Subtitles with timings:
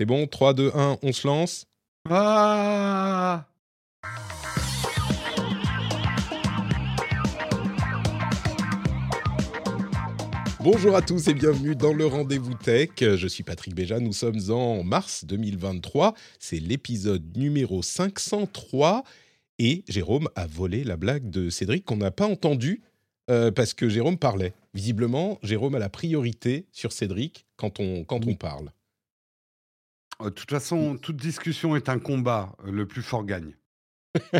[0.00, 1.66] C'est bon, 3, 2, 1, on se lance.
[2.08, 3.44] Ah
[10.58, 12.88] Bonjour à tous et bienvenue dans le Rendez-vous Tech.
[12.98, 16.14] Je suis Patrick Béja, nous sommes en mars 2023.
[16.38, 19.04] C'est l'épisode numéro 503
[19.58, 22.80] et Jérôme a volé la blague de Cédric qu'on n'a pas entendue
[23.30, 24.54] euh, parce que Jérôme parlait.
[24.72, 28.70] Visiblement, Jérôme a la priorité sur Cédric quand on, quand on parle.
[30.20, 32.54] Euh, De toute façon, toute discussion est un combat.
[32.66, 33.54] Euh, Le plus fort gagne.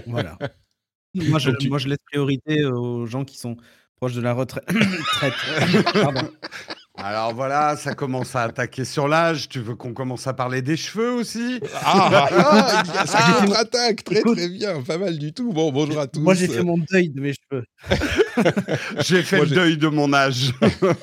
[0.06, 0.38] Voilà.
[1.14, 3.56] Moi je, tu- moi, je laisse priorité aux gens qui sont
[3.96, 4.64] proches de la retraite.
[7.02, 9.48] Alors voilà, ça commence à attaquer sur l'âge.
[9.48, 11.60] Tu veux qu'on commence à parler des cheveux aussi?
[11.82, 14.36] Ah, ah, il y a ça Ah, contre-attaque, très écoute.
[14.36, 15.52] très bien, pas mal du tout.
[15.52, 16.20] Bon, bonjour à tous.
[16.20, 17.64] Moi, j'ai fait mon deuil de mes cheveux.
[19.00, 20.52] J'ai fait Moi, le deuil de mon âge.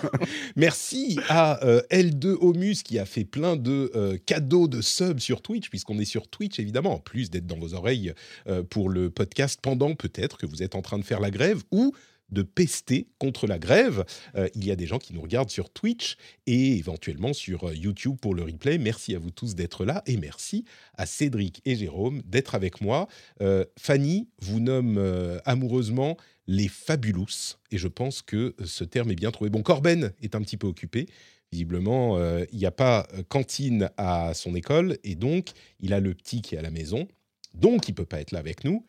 [0.56, 5.42] Merci à euh, L2 Omus qui a fait plein de euh, cadeaux de subs sur
[5.42, 8.14] Twitch, puisqu'on est sur Twitch évidemment, en plus d'être dans vos oreilles
[8.48, 11.64] euh, pour le podcast pendant peut-être que vous êtes en train de faire la grève
[11.72, 11.94] ou
[12.30, 14.06] de pester contre la grève.
[14.36, 17.76] Euh, il y a des gens qui nous regardent sur Twitch et éventuellement sur euh,
[17.76, 18.78] YouTube pour le replay.
[18.78, 23.08] Merci à vous tous d'être là et merci à Cédric et Jérôme d'être avec moi.
[23.42, 26.18] Euh, Fanny vous nomme euh, amoureusement
[26.48, 29.50] les fabulous et je pense que ce terme est bien trouvé.
[29.50, 31.08] Bon, Corben est un petit peu occupé.
[31.52, 32.20] Visiblement,
[32.52, 36.56] il n'y a pas cantine à son école et donc il a le petit qui
[36.56, 37.08] est à la maison.
[37.54, 38.86] Donc il peut pas être là avec nous.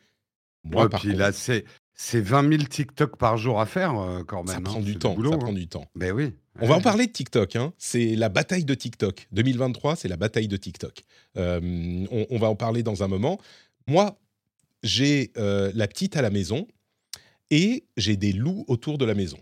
[0.64, 1.64] Moi, Ouais, par puis contre, là, c'est
[2.00, 4.46] c'est 20 000 TikTok par jour à faire, euh, quand même.
[4.46, 4.62] ça hein.
[4.62, 5.14] prend du temps.
[5.14, 5.40] boulot, ça hein.
[5.40, 5.90] prend du temps.
[5.96, 6.32] Ben oui.
[6.60, 7.56] On va en parler de TikTok.
[7.56, 7.72] Hein.
[7.76, 9.26] C'est la bataille de TikTok.
[9.32, 11.02] 2023, c'est la bataille de TikTok.
[11.36, 13.38] Euh, on, on va en parler dans un moment.
[13.88, 14.16] Moi,
[14.84, 16.68] j'ai euh, la petite à la maison
[17.50, 19.38] et j'ai des loups autour de la maison.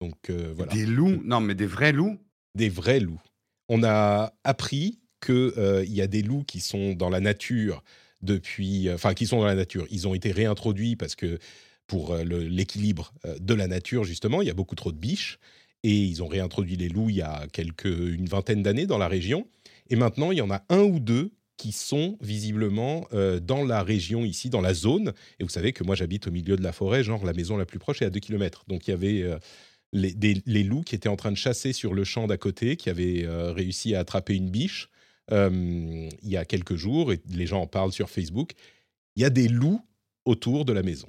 [0.00, 1.22] Donc voilà, Des loups?
[1.24, 2.18] Non, mais des vrais loups?
[2.54, 3.20] des vrais loups.
[3.68, 5.52] On a appris qu'il
[5.86, 7.82] y a des loups qui sont dans la nature
[8.20, 9.86] depuis, enfin qui sont dans la nature.
[9.90, 11.38] Ils ont été réintroduits parce que
[11.86, 15.38] pour euh, l'équilibre euh, de la nature justement, il y a beaucoup trop de biches
[15.82, 19.08] et ils ont réintroduit les loups il y a quelques une vingtaine d'années dans la
[19.08, 19.46] région.
[19.90, 23.82] Et maintenant, il y en a un ou deux qui sont visiblement euh, dans la
[23.82, 25.12] région ici, dans la zone.
[25.38, 27.66] Et vous savez que moi, j'habite au milieu de la forêt, genre la maison la
[27.66, 28.64] plus proche est à 2 km.
[28.66, 29.38] Donc il y avait
[29.92, 32.90] les, des- loups qui étaient en train de chasser sur le champ d'à côté, qui
[32.90, 34.88] avaient réussi à attraper une biche
[35.30, 38.52] il y a quelques jours, et les gens en parlent sur Facebook.
[39.16, 39.80] Il y a des loups
[40.24, 41.08] autour de la maison.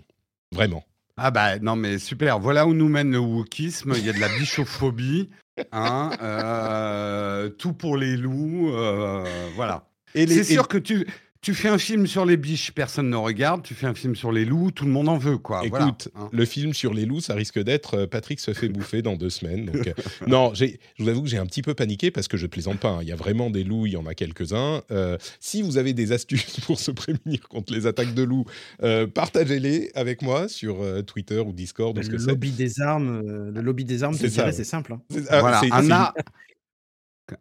[0.56, 0.86] Vraiment.
[1.18, 4.20] Ah bah non mais super, voilà où nous mène le wokisme, il y a de
[4.20, 5.30] la bichophobie,
[5.72, 9.24] hein, euh, tout pour les loups, euh,
[9.56, 9.88] voilà.
[10.14, 11.08] Et C'est sûr que tu,
[11.46, 14.32] tu fais un film sur les biches, personne ne regarde, tu fais un film sur
[14.32, 15.62] les loups, tout le monde en veut quoi.
[15.70, 16.28] voilà, Écoute, hein.
[16.32, 19.30] le film sur les loups, ça risque d'être euh, Patrick se fait bouffer dans deux
[19.30, 19.66] semaines.
[19.68, 19.94] Donc, euh,
[20.28, 20.66] non, je
[20.98, 22.90] vous avoue que j'ai un petit peu paniqué parce que je plaisante pas.
[22.90, 23.00] hein.
[23.04, 24.82] Il y a vraiment des loups, il y en a quelques-uns.
[24.90, 28.46] Euh, si vous avez des astuces pour se prémunir contre les attaques de loups,
[28.82, 32.82] euh, partagez-les avec moi sur euh, Twitter ou Discord ou ce Le que lobby des
[32.82, 34.30] armes, euh, le lobby des armes, C'est
[34.64, 34.94] simple.
[34.94, 35.02] hein.
[35.30, 35.70] Ah, voilà, c'est-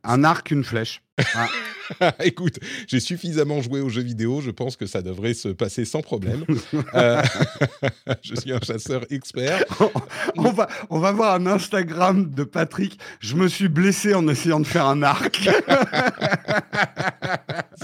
[0.03, 1.03] un, arc, une flèche.
[1.35, 1.49] Ah,
[2.25, 6.03] Écoute, j'ai suffisamment joué aux jeux vidéo, je pense que ça devrait se passer sans
[6.03, 6.45] problème.
[6.95, 7.23] Euh,
[8.23, 9.65] je suis un chasseur expert.
[10.37, 14.61] on, va, on va voir un Instagram de Patrick, je me suis blessé en essayant
[14.61, 15.49] de faire un arc.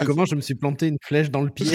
[0.04, 1.66] Comment je me suis planté une flèche dans le pied?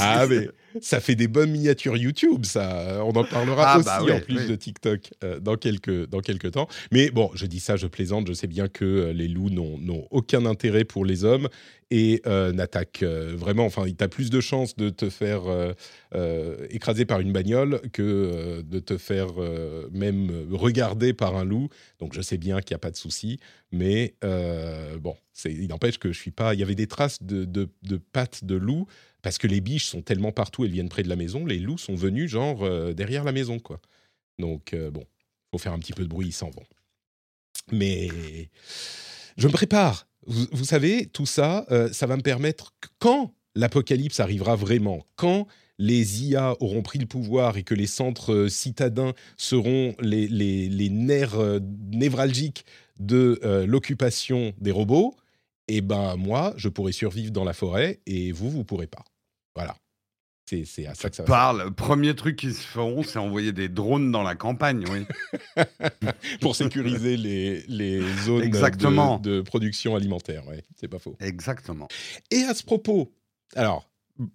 [0.00, 0.48] Ah mais
[0.82, 3.02] ça fait des bonnes miniatures YouTube, ça.
[3.04, 4.46] On en parlera Ah, aussi bah oui, en plus oui.
[4.48, 6.68] de TikTok euh, dans quelques dans quelques temps.
[6.92, 8.26] Mais bon, je dis ça, je plaisante.
[8.28, 11.48] Je sais bien que euh, les loups n'ont aucun intérêt pour les hommes
[11.90, 13.64] et euh, n'attaquent vraiment.
[13.64, 15.42] Enfin, tu as plus de chances de te faire
[16.70, 19.28] écraser par une bagnole que de te faire
[19.92, 21.68] même regarder par un loup.
[21.98, 23.38] Donc je sais bien qu'il n'y a pas de souci,
[23.72, 24.14] mais
[25.00, 26.52] bon, il n'empêche que je suis pas.
[26.54, 28.86] Il y avait des traces de, de, de pattes de loup
[29.22, 31.44] parce que les biches sont tellement partout, elles viennent près de la maison.
[31.44, 33.80] Les loups sont venus genre euh, derrière la maison, quoi.
[34.38, 35.04] Donc euh, bon,
[35.50, 36.64] faut faire un petit peu de bruit, ils s'en vont.
[37.70, 38.08] Mais
[39.36, 40.06] je me prépare.
[40.26, 45.46] Vous, savez, tout ça, euh, ça va me permettre quand l'apocalypse arrivera vraiment Quand
[45.78, 51.38] les IA auront pris le pouvoir et que les centres euh, citadins seront les, nerfs
[51.92, 52.66] névralgiques
[52.98, 55.14] de l'occupation des robots,
[55.68, 59.04] eh ben moi, je pourrai survivre dans la forêt et vous, vous pourrez pas.
[59.54, 59.76] Voilà.
[60.64, 61.26] C'est à ça que ça va.
[61.26, 61.74] Parle.
[61.74, 65.64] Premier truc qu'ils se feront, c'est envoyer des drones dans la campagne, oui.
[66.40, 69.18] Pour sécuriser les, les zones Exactement.
[69.18, 70.46] De, de production alimentaire.
[70.48, 71.16] Ouais, c'est pas faux.
[71.20, 71.86] Exactement.
[72.30, 73.12] Et à ce propos,
[73.56, 73.90] alors,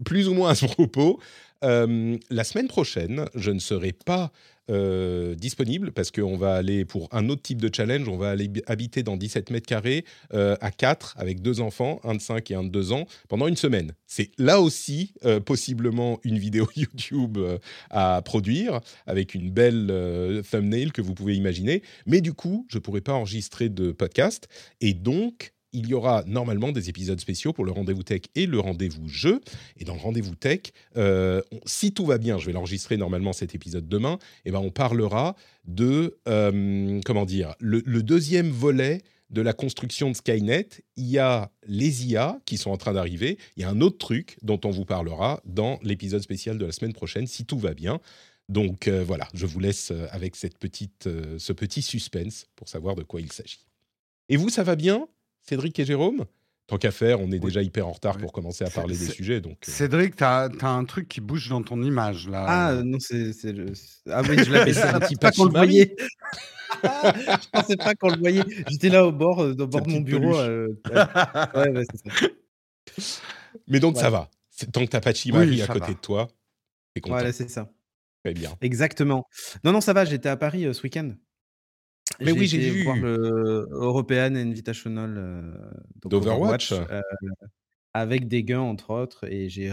[0.06, 1.20] plus ou moins à ce propos,
[1.64, 4.32] euh, la semaine prochaine, je ne serai pas
[4.70, 8.08] euh, disponible parce qu'on va aller pour un autre type de challenge.
[8.08, 12.00] On va aller bi- habiter dans 17 mètres carrés euh, à 4 avec deux enfants,
[12.04, 13.94] un de 5 et un de 2 ans, pendant une semaine.
[14.08, 17.38] C'est là aussi euh, possiblement une vidéo YouTube
[17.90, 21.84] à produire avec une belle thumbnail que vous pouvez imaginer.
[22.06, 24.48] Mais du coup, je ne pourrai pas enregistrer de podcast
[24.82, 25.53] et donc.
[25.74, 29.42] Il y aura normalement des épisodes spéciaux pour le rendez-vous tech et le rendez-vous jeu.
[29.78, 33.56] Et dans le rendez-vous tech, euh, si tout va bien, je vais l'enregistrer normalement cet
[33.56, 35.36] épisode demain, et ben on parlera
[35.66, 40.68] de, euh, comment dire, le, deuxième volet de la construction de Skynet.
[40.96, 43.40] Il y a les IA qui sont en train d'arriver.
[43.58, 46.72] Il y a un autre truc dont on vous parlera dans l'épisode spécial de la
[46.72, 48.00] semaine prochaine, si tout va bien.
[48.48, 53.02] Donc euh, voilà, je vous laisse avec cette petite, ce petit suspense pour savoir de
[53.02, 53.66] quoi il s'agit.
[54.30, 55.08] Et vous, ça va bien,
[55.44, 56.26] Cédric et Jérôme
[56.68, 57.40] Tant qu'à faire, on est Oui.
[57.42, 58.22] déjà hyper en retard Oui.
[58.22, 59.42] pour commencer à parler des sujets.
[59.42, 62.46] Donc, euh, Cédric, t'as as un truc qui bouge dans ton image là.
[62.48, 63.66] Ah euh, non, c'est le.
[64.10, 65.68] Ah oui, je l'avais C'est un petit pas qu'on le Pachimari.
[65.68, 65.96] voyait.
[67.44, 68.44] je pensais pas qu'on le voyait.
[68.70, 70.38] J'étais là au bord, euh, au bord de mon bureau.
[70.40, 70.68] euh,
[71.56, 72.28] ouais, ouais, ça.
[73.68, 74.30] Mais donc ça va.
[74.50, 75.88] C'est- Tant que t'as pas de Chimari Oui, à côté va.
[75.94, 76.28] de toi,
[76.94, 77.16] t'es content.
[77.16, 77.70] Voilà, c'est ça.
[78.24, 78.56] Très bien.
[78.62, 79.28] Exactement.
[79.66, 80.06] Non, non, ça va.
[80.06, 81.12] J'étais à Paris euh, ce week-end.
[82.22, 82.84] Mais oui, j'ai vu.
[82.84, 85.54] voir le European Invitational euh,
[86.02, 86.72] donc D'Overwatch.
[86.74, 87.02] euh,
[87.94, 89.72] avec des gains entre autres, et j'ai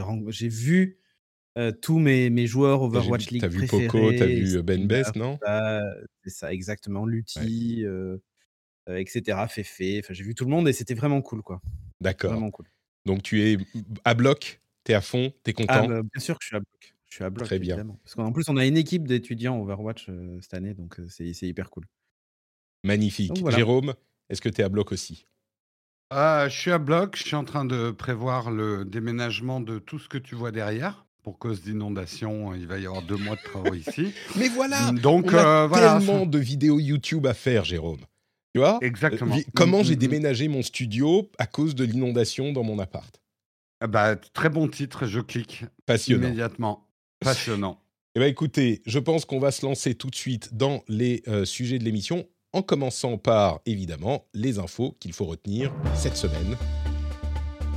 [0.48, 0.98] vu
[1.58, 3.86] euh, tous mes, mes joueurs Overwatch League T'as vu préférés.
[3.88, 5.38] Poco, t'as vu c'était Ben Best, non?
[5.42, 5.82] ça,
[6.24, 7.06] C'est ça, exactement.
[7.06, 8.18] Lutti, euh,
[8.88, 9.48] euh, etc.
[9.48, 9.80] Fefe.
[10.00, 11.60] Enfin, j'ai vu tout le monde et c'était vraiment cool, quoi.
[12.00, 12.32] D'accord.
[12.32, 12.66] Vraiment cool.
[13.06, 13.56] Donc tu es
[14.04, 15.88] à bloc, t'es à fond, t'es Ah, content?
[15.88, 16.94] bah, bien sûr que je suis à bloc.
[17.08, 17.74] Je suis à bloc, Très bien.
[17.74, 17.98] évidemment.
[18.04, 21.32] Parce qu'en plus, on a une équipe d'étudiants Overwatch euh, cette année, donc euh, c'est
[21.32, 21.84] c'est hyper cool.
[22.84, 23.38] Magnifique.
[23.40, 23.56] Voilà.
[23.56, 23.94] Jérôme,
[24.28, 25.26] est-ce que t'es à bloc aussi?
[26.10, 29.98] Ah, je suis à bloc, je suis en train de prévoir le déménagement de tout
[29.98, 31.06] ce que tu vois derrière.
[31.22, 34.12] Pour cause d'inondation, il va y avoir deux mois de travaux ici.
[34.36, 35.98] Mais voilà Donc On a euh, voilà.
[35.98, 38.00] tellement de vidéos YouTube à faire, Jérôme.
[38.54, 38.78] Tu vois?
[38.82, 39.36] Exactement.
[39.36, 39.98] Vi- Comment Mm, j'ai mm, mm.
[40.00, 43.20] déménagé mon studio à cause de l'inondation dans mon appart?
[43.80, 46.26] Ah Bah, très bon titre, je clique Passionnant.
[46.26, 46.88] immédiatement.
[47.20, 47.80] Passionnant.
[48.16, 51.44] Eh bien, écoutez, je pense qu'on va se lancer tout de suite dans les euh,
[51.44, 56.56] sujets de l'émission, en commençant par, évidemment, les infos qu'il faut retenir cette semaine.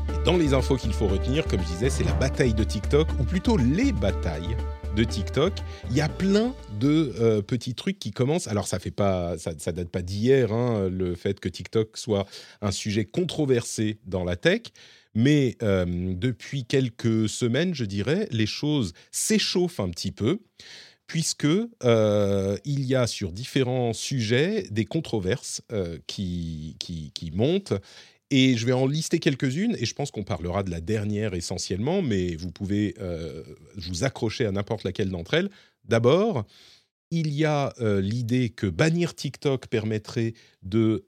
[0.10, 3.08] Et dans les infos qu'il faut retenir, comme je disais, c'est la bataille de TikTok,
[3.20, 4.56] ou plutôt les batailles
[4.96, 5.54] de TikTok.
[5.90, 8.48] Il y a plein de euh, petits trucs qui commencent.
[8.48, 12.26] Alors, ça fait pas, ça, date pas d'hier, hein, le fait que TikTok soit
[12.62, 14.62] un sujet controversé dans la tech.
[15.16, 15.86] Mais euh,
[16.16, 20.40] depuis quelques semaines, je dirais, les choses s'échauffent un petit peu,
[21.08, 27.74] puisque euh, il y a sur différents sujets des controverses euh, qui, qui, montent.
[28.32, 32.02] Et je vais en lister quelques-unes, et je pense qu'on parlera de la dernière essentiellement,
[32.02, 33.44] mais vous pouvez euh,
[33.76, 35.50] vous accrocher à n'importe laquelle d'entre elles.
[35.84, 36.46] D'abord,
[37.12, 40.34] il y a l'idée que bannir TikTok permettrait
[40.64, 41.06] de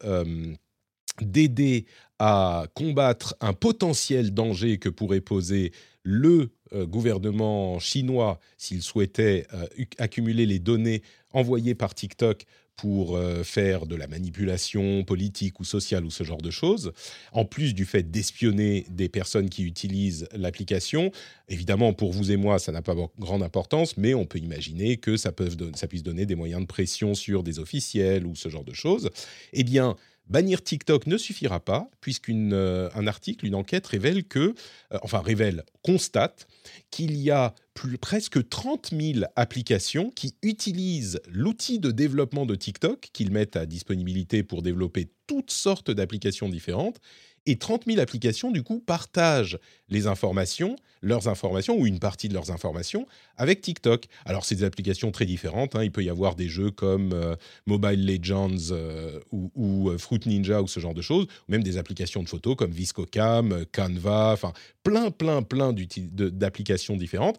[1.21, 1.85] d'aider
[2.19, 5.71] à combattre un potentiel danger que pourrait poser
[6.03, 6.51] le
[6.83, 9.65] gouvernement chinois s'il souhaitait euh,
[9.97, 11.01] accumuler les données
[11.31, 16.41] envoyées par TikTok pour euh, faire de la manipulation politique ou sociale ou ce genre
[16.41, 16.91] de choses,
[17.31, 21.11] en plus du fait d'espionner des personnes qui utilisent l'application.
[21.47, 25.15] Évidemment, pour vous et moi, ça n'a pas grande importance, mais on peut imaginer que
[25.15, 29.09] ça puisse donner des moyens de pression sur des officiels ou ce genre de choses.
[29.53, 29.95] Eh bien,
[30.27, 35.63] Bannir TikTok ne suffira pas, puisqu'un un article, une enquête révèle que, euh, enfin révèle,
[35.83, 36.47] constate
[36.89, 43.09] qu'il y a plus, presque 30 000 applications qui utilisent l'outil de développement de TikTok,
[43.13, 46.99] qu'ils mettent à disponibilité pour développer toutes sortes d'applications différentes.
[47.47, 49.59] Et 30 000 applications, du coup, partagent
[49.89, 53.05] les informations, leurs informations, ou une partie de leurs informations,
[53.37, 54.05] avec TikTok.
[54.25, 55.75] Alors, c'est des applications très différentes.
[55.75, 55.83] hein.
[55.83, 57.35] Il peut y avoir des jeux comme euh,
[57.67, 61.77] Mobile Legends euh, ou, euh, Fruit Ninja ou ce genre de choses, ou même des
[61.77, 64.51] applications de photos comme ViscoCam, Canva, enfin
[64.83, 67.37] plein, plein, plein d'applications différentes.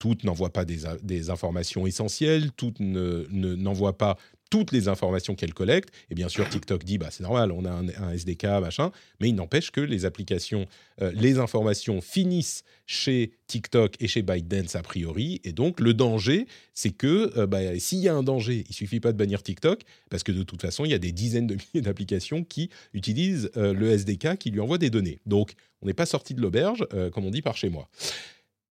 [0.00, 4.16] Toutes n'envoient pas des, informations essentielles, toutes ne- ne- n'envoient pas
[4.50, 5.90] toutes les informations qu'elle collecte.
[6.10, 8.90] Et bien sûr, TikTok dit, bah, c'est normal, on a un, SDK, machin,
[9.20, 10.66] mais il n'empêche que les applications,
[11.02, 15.40] euh, les informations finissent chez TikTok et chez ByteDance a priori.
[15.44, 19.00] Et donc, le danger, c'est que euh, bah, s'il y a un danger, il suffit
[19.00, 21.54] pas de bannir TikTok, parce que de toute façon, il y a des dizaines de
[21.54, 25.18] milliers d'applications qui utilisent euh, le SDK qui lui envoie des données.
[25.26, 25.52] Donc,
[25.82, 27.88] on n'est pas sorti de l'auberge, comme on dit par chez moi.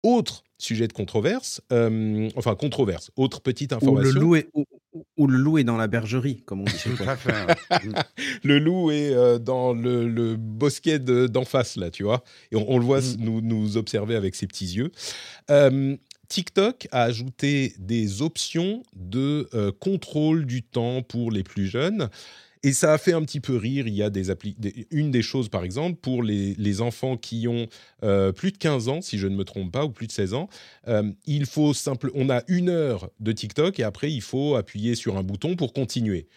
[0.04, 4.10] Autre sujet de controverse, euh, enfin controverse, autre petite information.
[4.10, 4.50] Ou le, loup est,
[5.18, 6.74] ou, le loup est dans la bergerie, comme on dit.
[6.98, 7.56] Tout à fait.
[8.44, 12.24] le loup est euh, dans le, bosquet d'en face, là, tu vois.
[12.52, 13.16] Et on, le voit mm.
[13.20, 14.92] nous, nous, observer avec ses petits yeux.
[15.52, 15.96] Euh,
[16.30, 19.48] TikTok a ajouté des options de
[19.80, 22.10] contrôle du temps pour les plus jeunes.
[22.66, 23.88] Et ça a fait un petit peu rire.
[23.88, 24.32] Il y a des,
[24.90, 27.68] une des choses, par exemple, pour les, enfants qui ont
[28.04, 30.34] euh, plus de 15 ans, si je ne me trompe pas, ou plus de 16
[30.34, 30.50] ans,
[30.88, 34.96] euh, il faut simple, on a une heure de TikTok et après il faut appuyer
[34.96, 36.28] sur un bouton pour continuer.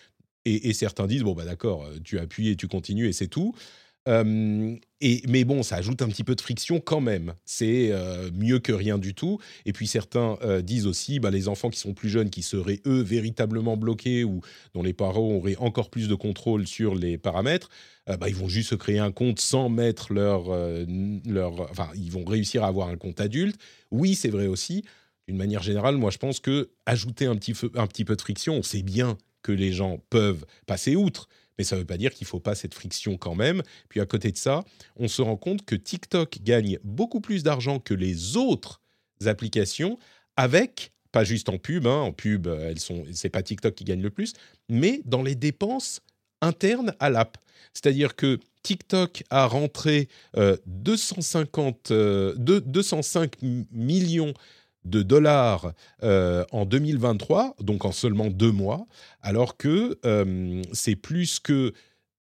[0.44, 3.54] Et, et certains disent bon bah d'accord, tu appuies et tu continues et c'est tout
[4.06, 7.34] et, mais bon, ça ajoute un petit peu de friction quand même.
[7.44, 7.92] C'est
[8.34, 9.38] mieux que rien du tout.
[9.64, 13.02] Et puis certains disent aussi, bah, les enfants qui sont plus jeunes, qui seraient eux
[13.02, 14.40] véritablement bloqués ou
[14.74, 17.68] dont les parents auraient encore plus de contrôle sur les paramètres,
[18.06, 20.48] bah, ils vont juste se créer un compte sans mettre leur,
[21.26, 23.60] leur, enfin, ils vont réussir à avoir un compte adulte.
[23.90, 24.84] Oui, c'est vrai aussi.
[25.26, 28.54] D'une manière générale, moi, je pense que ajouter un petit, un petit peu de friction,
[28.54, 32.12] on sait bien que les gens peuvent passer outre mais ça ne veut pas dire
[32.12, 33.62] qu'il ne faut pas cette friction quand même.
[33.88, 34.64] Puis à côté de ça,
[34.96, 38.80] on se rend compte que TikTok gagne beaucoup plus d'argent que les autres
[39.24, 39.98] applications
[40.36, 44.02] avec pas juste en pub, hein, en pub, elles sont, c'est pas TikTok qui gagne
[44.02, 44.34] le plus,
[44.68, 46.02] mais dans les dépenses
[46.42, 47.38] internes à l'app.
[47.72, 50.08] C'est-à-dire que TikTok a rentré
[50.66, 54.34] 250, euh, 205 euh, millions
[54.86, 58.86] de dollars euh, en 2023, donc en seulement deux mois,
[59.20, 61.72] alors que euh, c'est plus que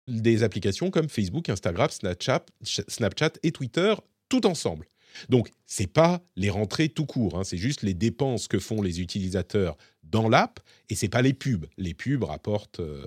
[0.08, 3.94] des applications comme Facebook, Instagram, Snapchat, Snapchat et Twitter
[4.30, 4.88] tout ensemble.
[5.30, 9.02] Donc, c'est pas les rentrées tout court, hein, c'est juste les dépenses que font les
[9.02, 11.66] utilisateurs dans l'app, et c'est pas les pubs.
[11.78, 13.06] Les pubs rapportent euh,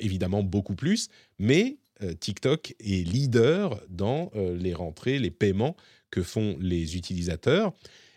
[0.00, 1.08] évidemment beaucoup plus,
[1.38, 1.78] mais
[2.18, 5.76] TikTok est leader dans les rentrées, les paiements
[6.10, 7.72] que font les utilisateurs.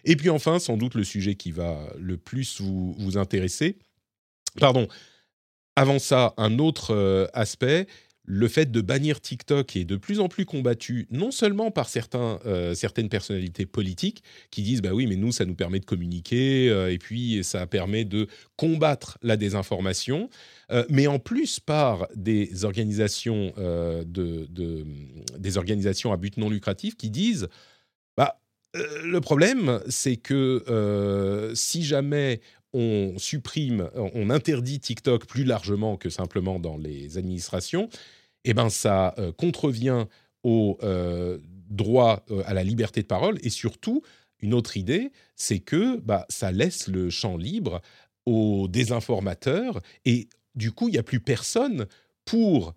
[0.06, 3.78] Et puis enfin, sans doute le sujet qui va le plus vous, vous intéresser.
[4.60, 4.88] Pardon.
[5.76, 7.88] Avant ça, un autre euh, aspect,
[8.24, 12.40] le fait de bannir TikTok est de plus en plus combattu, non seulement par certains,
[12.46, 16.70] euh, certaines personnalités politiques qui disent bah oui, mais nous, ça nous permet de communiquer
[16.70, 20.30] euh, et puis ça permet de combattre la désinformation,
[20.90, 24.48] mais en plus par des organisations, de,
[25.38, 27.48] des organisations à but non lucratif qui disent
[28.20, 28.26] euh,
[29.04, 32.42] le problème, c'est que euh, si jamais
[32.74, 37.90] on supprime, on interdit TikTok plus largement que simplement dans les administrations,
[38.44, 40.06] eh ben ça euh, contrevient
[40.44, 40.78] au
[41.70, 43.40] droit à la liberté de parole.
[43.42, 44.04] Et surtout
[44.42, 47.82] une autre idée, c'est que bah, ça laisse le champ libre
[48.28, 49.82] aux désinformateurs.
[50.04, 51.88] Et du coup il n'y a plus personne
[52.26, 52.76] pour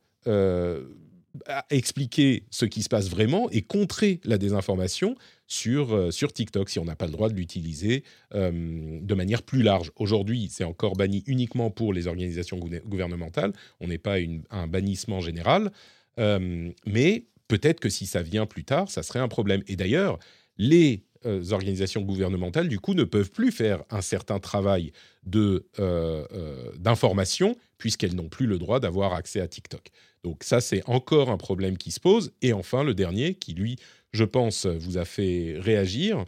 [1.70, 5.14] expliquer ce qui se passe vraiment et contrer la désinformation
[5.48, 9.42] sur, euh, sur TikTok si on n'a pas le droit de l'utiliser euh, de manière
[9.42, 9.90] plus large.
[9.96, 13.52] Aujourd'hui, c'est encore banni uniquement pour les organisations gouvernementales.
[13.80, 14.18] On n'est pas
[14.50, 15.72] un bannissement général.
[16.20, 19.62] Euh, mais peut-être que si ça vient plus tard, ça serait un problème.
[19.66, 20.18] Et d'ailleurs,
[20.58, 21.02] les
[21.50, 24.92] organisations gouvernementales, du coup, ne peuvent plus faire un certain travail
[25.24, 29.90] d'information puisqu'elles n'ont plus le droit d'avoir accès à TikTok.
[30.22, 32.32] Donc ça, c'est encore un problème qui se pose.
[32.40, 33.78] Et enfin, le dernier, qui lui
[34.18, 36.24] je pense, vous a fait réagir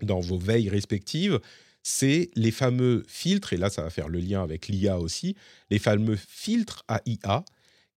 [0.00, 1.40] dans vos veilles respectives,
[1.82, 5.34] c'est les fameux filtres, et là ça va faire le lien avec l'IA aussi,
[5.70, 7.44] les fameux filtres à IA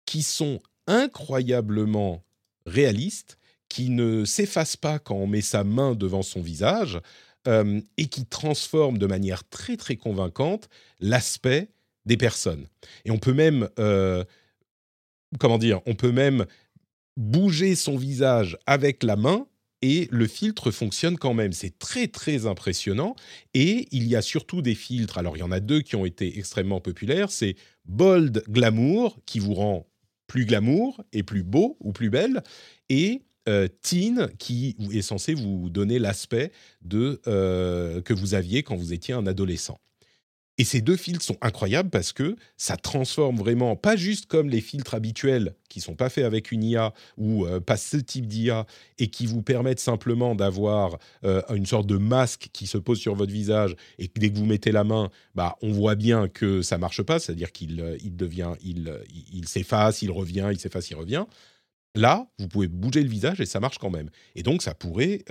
[0.05, 2.24] qui sont incroyablement
[2.65, 3.38] réalistes,
[3.70, 7.00] qui ne s'effacent pas quand on met sa main devant son visage,
[7.48, 11.70] euh, et qui transforment de manière très très convaincante l'aspect
[12.05, 12.67] des personnes.
[13.05, 14.24] Et on peut même, euh,
[15.39, 16.46] comment dire, on peut même
[17.17, 19.48] bouger son visage avec la main
[19.84, 21.51] et le filtre fonctionne quand même.
[21.51, 23.15] C'est très très impressionnant.
[23.53, 25.17] Et il y a surtout des filtres.
[25.17, 27.29] Alors il y en a deux qui ont été extrêmement populaires.
[27.32, 27.55] C'est
[27.86, 29.86] Bold Glamour qui vous rend
[30.27, 32.43] plus glamour et plus beau ou plus belle.
[32.89, 36.53] Et euh, Teen qui est censé vous donner l'aspect
[36.93, 39.82] euh, que vous aviez quand vous étiez un adolescent.
[40.60, 44.62] Et ces deux filtres sont incroyables parce que ça transforme vraiment, pas juste comme les
[44.62, 48.67] filtres habituels qui sont pas faits avec une IA ou euh, pas ce type d'IA
[49.00, 53.15] et qui vous permettent simplement d'avoir euh, une sorte de masque qui se pose sur
[53.15, 56.77] votre visage et dès que vous mettez la main, bah, on voit bien que ça
[56.77, 58.93] marche pas, c'est-à-dire qu'il euh, il devient, il,
[59.33, 61.25] il s'efface, il revient, il s'efface, il revient.
[61.95, 64.10] Là, vous pouvez bouger le visage et ça marche quand même.
[64.33, 65.24] Et donc, ça pourrait,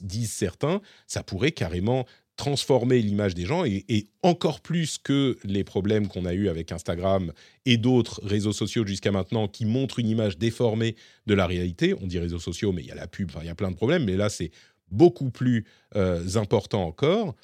[0.00, 6.08] disent certains, ça pourrait carrément transformer l'image des gens et, encore plus que les problèmes
[6.08, 7.32] qu'on a eus avec Instagram
[7.66, 10.96] et d'autres réseaux sociaux jusqu'à maintenant qui montrent une image déformée
[11.26, 11.94] de la réalité.
[12.00, 13.76] On dit réseaux sociaux, mais il y a la pub, il y a plein de
[13.76, 14.50] problèmes, mais là c'est
[14.90, 17.34] beaucoup plus euh, important encore.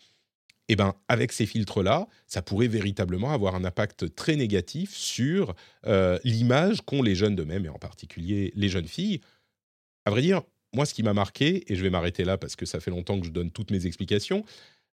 [0.71, 5.55] Eh ben, avec ces filtres-là, ça pourrait véritablement avoir un impact très négatif sur
[5.87, 9.23] euh, l'image qu'ont les jeunes d'eux-mêmes, et en particulier les jeunes filles.
[10.05, 10.43] À vrai dire,
[10.75, 13.19] moi, ce qui m'a marqué, et je vais m'arrêter là parce que ça fait longtemps
[13.19, 14.45] que je donne toutes mes explications,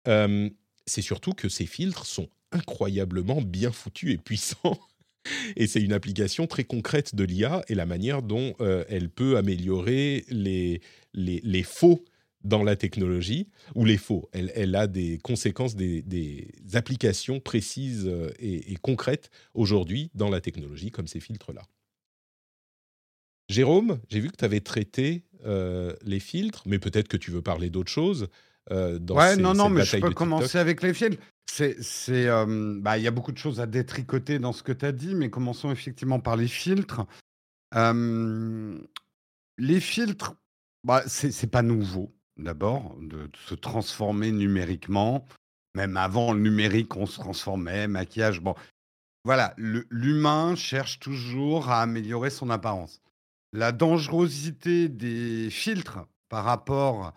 [0.06, 4.80] c'est surtout que ces filtres sont incroyablement bien foutus et puissants.
[5.56, 8.56] Et c'est une application très concrète de l'IA et la manière dont
[8.90, 10.82] elle peut améliorer les,
[11.14, 12.04] les, faux
[12.44, 14.30] dans la technologie, ou les faux.
[14.34, 21.20] Elle, a des conséquences, des, applications précises et, concrètes aujourd'hui dans la technologie, comme ces
[21.20, 21.62] filtres-là.
[23.50, 25.24] Jérôme, j'ai vu que tu avais traité
[26.04, 28.28] les filtres, mais peut-être que tu veux parler d'autre chose.
[28.70, 31.16] Euh, ouais, non, non, mais je peux commencer avec les films.
[31.48, 31.76] C'est,
[32.10, 34.92] euh, bah, il y a beaucoup de choses à détricoter dans ce que tu as
[34.92, 37.06] dit, mais commençons effectivement par les filtres.
[37.76, 38.80] Euh,
[39.58, 40.36] les filtres,
[40.84, 45.26] bah, c'est pas nouveau, d'abord, de, se transformer numériquement.
[45.76, 48.42] Même avant le numérique, on se transformait, maquillage.
[48.42, 48.56] Bon,
[49.24, 53.02] voilà, l'humain cherche toujours à améliorer son apparence.
[53.54, 56.00] La dangerosité des filtres
[56.30, 57.14] par rapport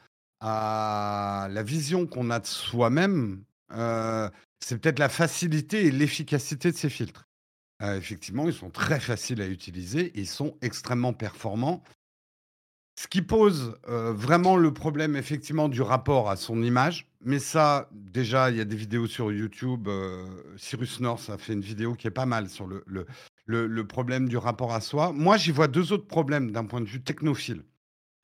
[0.47, 4.29] à la vision qu'on a de soi-même, euh,
[4.61, 7.27] c'est peut-être la facilité et l'efficacité de ces filtres.
[7.83, 11.83] Euh, effectivement, ils sont très faciles à utiliser, ils sont extrêmement performants.
[13.01, 17.09] Ce qui pose euh, vraiment le problème, effectivement, du rapport à son image.
[17.23, 19.89] Mais ça, déjà, il y a des vidéos sur YouTube.
[20.59, 22.85] Cyrus North a fait une vidéo qui est pas mal sur le,
[23.47, 25.11] le problème du rapport à soi.
[25.15, 27.65] Moi, j'y vois deux autres problèmes d'un point de vue technophile.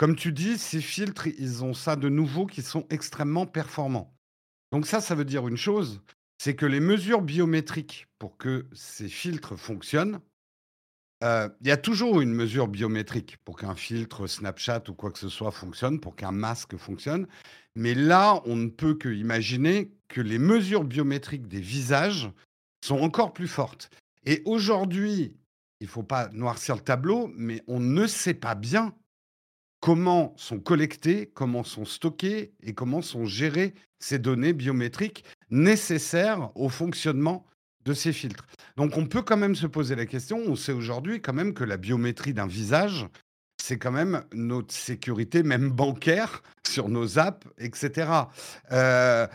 [0.00, 4.16] Comme tu dis, ces filtres, ils ont ça de nouveau qui sont extrêmement performants.
[4.72, 6.00] Donc ça, ça veut dire une chose,
[6.38, 10.20] c'est que les mesures biométriques pour que ces filtres fonctionnent,
[11.22, 15.18] euh, il y a toujours une mesure biométrique pour qu'un filtre Snapchat ou quoi que
[15.18, 17.26] ce soit fonctionne, pour qu'un masque fonctionne.
[17.76, 22.30] Mais là, on ne peut que imaginer que les mesures biométriques des visages
[22.82, 23.90] sont encore plus fortes.
[24.24, 25.36] Et aujourd'hui,
[25.80, 28.94] il ne faut pas noircir le tableau, mais on ne sait pas bien
[29.80, 36.68] comment sont collectées, comment sont stockées et comment sont gérées ces données biométriques nécessaires au
[36.68, 37.46] fonctionnement
[37.84, 38.46] de ces filtres.
[38.76, 41.64] Donc on peut quand même se poser la question, on sait aujourd'hui quand même que
[41.64, 43.06] la biométrie d'un visage,
[43.62, 48.10] c'est quand même notre sécurité, même bancaire, sur nos apps, etc.
[48.72, 49.26] Euh,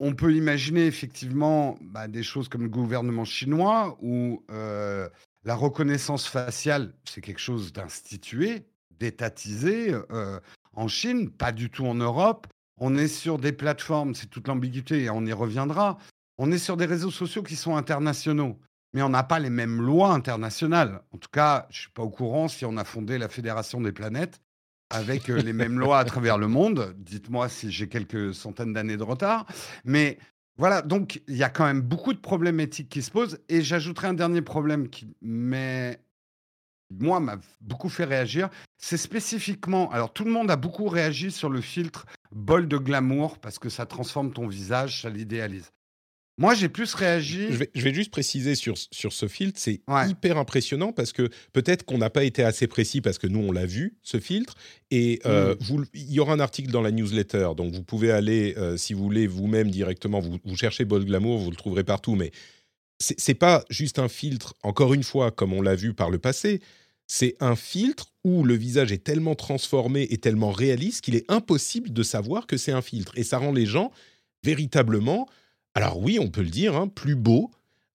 [0.00, 5.08] on peut imaginer effectivement bah, des choses comme le gouvernement chinois où euh,
[5.44, 8.64] la reconnaissance faciale, c'est quelque chose d'institué,
[8.98, 10.40] d'étatiser euh,
[10.72, 12.46] en Chine, pas du tout en Europe.
[12.76, 15.98] On est sur des plateformes, c'est toute l'ambiguïté et on y reviendra.
[16.38, 18.58] On est sur des réseaux sociaux qui sont internationaux,
[18.94, 21.02] mais on n'a pas les mêmes lois internationales.
[21.12, 23.80] En tout cas, je ne suis pas au courant si on a fondé la Fédération
[23.80, 24.40] des planètes
[24.90, 26.94] avec euh, les mêmes lois à travers le monde.
[26.98, 29.46] Dites-moi si j'ai quelques centaines d'années de retard.
[29.84, 30.18] Mais
[30.56, 33.38] voilà, donc il y a quand même beaucoup de problèmes éthiques qui se posent.
[33.48, 36.00] Et j'ajouterai un dernier problème qui met
[36.90, 38.48] moi, m'a beaucoup fait réagir.
[38.76, 39.90] C'est spécifiquement.
[39.90, 43.68] Alors, tout le monde a beaucoup réagi sur le filtre bol de glamour parce que
[43.68, 45.70] ça transforme ton visage, ça l'idéalise.
[46.40, 47.48] Moi, j'ai plus réagi.
[47.74, 51.98] Je vais, juste préciser sur, sur ce filtre, c'est hyper impressionnant parce que peut-être qu'on
[51.98, 54.54] n'a pas été assez précis parce que nous, on l'a vu, ce filtre.
[54.92, 55.84] Et euh, mmh.
[55.94, 59.02] il y aura un article dans la newsletter, donc vous pouvez aller, euh, si vous
[59.02, 62.30] voulez, vous-même directement, vous, vous cherchez Bol Glamour, vous le trouverez partout, mais
[62.98, 66.60] c'est pas juste un filtre, encore une fois, comme on l'a vu par le passé,
[67.06, 71.92] c'est un filtre où le visage est tellement transformé et tellement réaliste qu'il est impossible
[71.92, 73.12] de savoir que c'est un filtre.
[73.16, 73.90] Et ça rend les gens
[74.44, 75.28] véritablement,
[75.74, 77.50] alors oui, on peut le dire, hein, plus beaux.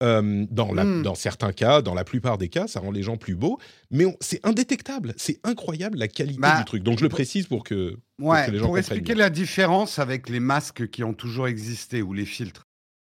[0.01, 1.03] Euh, dans, hmm.
[1.03, 3.59] dans certains cas, dans la plupart des cas, ça rend les gens plus beaux,
[3.91, 5.13] mais c'est indétectable.
[5.17, 6.85] C'est incroyable la qualité bah, du truc.
[6.85, 10.39] Donc je le précise pour que, pour les gens Pour expliquer la différence avec les
[10.39, 12.68] masques qui ont toujours existé ou les filtres,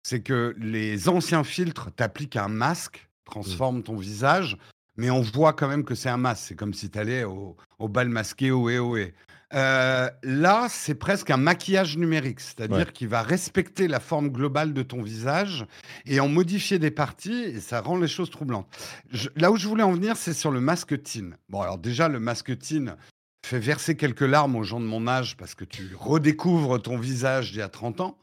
[0.06, 4.56] c'est que les anciens filtres t'appliquent un masque, transforment ton visage.
[4.96, 6.44] mais on voit quand même que c'est un masque.
[6.46, 9.14] C'est comme si tu allais au, bal masqué au et
[9.54, 14.82] euh, là, c'est presque un maquillage numérique, c'est-à-dire qu'il va respecter la forme globale de
[14.82, 15.66] ton visage
[16.04, 18.68] et en modifier des parties, et ça rend les choses troublantes.
[19.34, 21.36] là où je voulais en venir, c'est sur le masque teen.
[21.48, 22.96] Bon, alors déjà, le masque teen
[23.46, 27.52] fait verser quelques larmes aux gens de mon âge parce que tu redécouvres ton visage
[27.52, 28.18] d'il y a 30 ans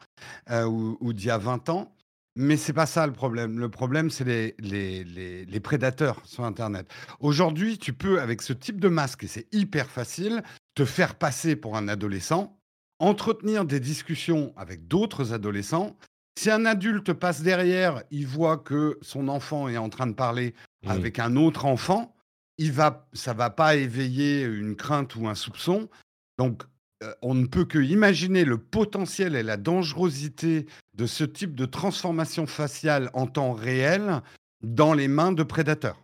[0.51, 1.95] euh, ou, ou d'il y a 20 ans.
[2.35, 3.59] Mais c'est pas ça le problème.
[3.59, 6.91] Le problème, c'est les, les, les, prédateurs sur Internet.
[7.19, 10.41] Aujourd'hui, tu peux, avec ce type de masque, et c'est hyper facile,
[10.73, 12.57] te faire passer pour un adolescent,
[12.97, 15.95] entretenir des discussions avec d'autres adolescents.
[16.39, 20.55] Si un adulte passe derrière, il voit que son enfant est en train de parler
[20.83, 20.89] mmh.
[20.89, 22.15] avec un autre enfant,
[22.57, 25.89] il va, ça va pas éveiller une crainte ou un soupçon.
[26.37, 26.63] Donc,
[27.03, 31.65] euh, on ne peut que imaginer le potentiel et la dangerosité de ce type de
[31.65, 34.21] transformation faciale en temps réel
[34.61, 35.99] dans les mains de prédateurs.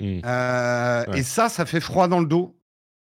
[0.00, 0.20] Mmh.
[0.24, 2.56] Euh, et ça, ça fait froid dans le dos.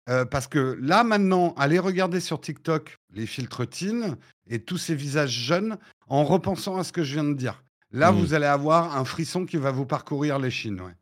[0.09, 4.15] Euh, parce que là, maintenant, allez regarder sur TikTok les filtres teen
[4.49, 7.61] et tous ces visages jeunes en repensant à ce que je viens de dire.
[7.91, 8.15] Là, mmh.
[8.15, 10.95] vous allez avoir un frisson qui va vous parcourir les Chines.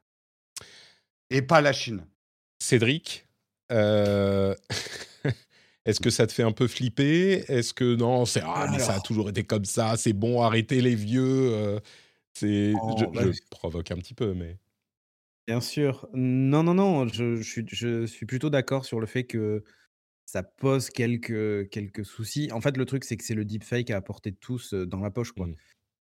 [1.36, 2.08] Et pas la Chine.
[2.60, 3.28] Cédric
[3.69, 4.56] Est-ce
[6.00, 7.43] que ça te fait un peu flipper?
[7.52, 10.80] Est-ce que non, c'est ah, mais ça a toujours été comme ça, c'est bon, arrêtez
[10.80, 11.54] les vieux.
[11.54, 11.80] Euh,
[12.34, 14.58] c'est, oh, je, bah provoque un petit peu, mais.
[15.45, 16.08] Bien sûr.
[16.13, 19.65] Non, non, non, je, je, suis, je suis plutôt d'accord sur le fait que
[20.26, 22.50] ça pose quelques, quelques soucis.
[22.54, 25.02] En fait, le truc, c'est que c'est le deepfake à apporter de tous euh, dans
[25.02, 25.34] la poche.
[25.34, 25.48] Quoi.
[25.48, 25.56] Mmh.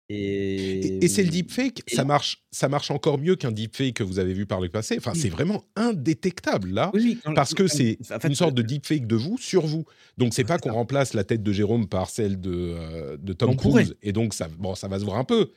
[0.09, 4.19] Et, et, c'est le deepfake, ça marche, ça marche encore mieux qu'un deepfake que vous
[4.19, 4.95] avez vu par le passé.
[4.97, 6.93] Enfin, c'est vraiment indétectable là,
[7.35, 9.83] parce que c'est une sorte de deepfake de vous sur vous.
[10.17, 13.57] Donc c'est pas qu'on remplace la tête de Jérôme par celle de, euh, de Tom
[13.57, 15.51] Cruise, et donc ça, bon, ça va se voir un peu,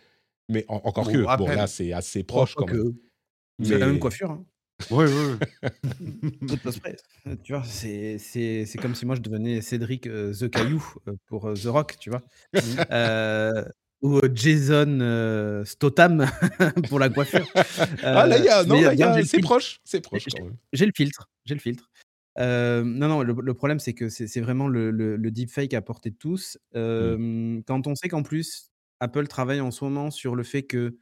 [0.48, 2.94] mais encore que, bon là c'est assez proche quand même.
[3.62, 4.32] C'est la même coiffure.
[4.32, 4.44] Hein.
[4.90, 6.48] Oui, oui.
[7.42, 11.66] tu vois, c'est comme si moi je devenais Cédric euh, The Caillou euh, pour The
[11.66, 12.22] Rock, tu vois.
[12.90, 13.64] euh,
[14.02, 16.26] ou Jason Stotham
[16.88, 17.46] pour la coiffure.
[18.02, 20.26] ah là, il y a, non, c'est proche, c'est proche.
[20.72, 21.90] J'ai le filtre, j'ai le filtre.
[22.38, 26.58] non, non, le, problème c'est que c'est vraiment le, le, deepfake à portée de tous.
[26.74, 27.60] Mmh.
[27.66, 30.96] Quand on sait qu'en plus Apple travaille en ce moment sur le fait que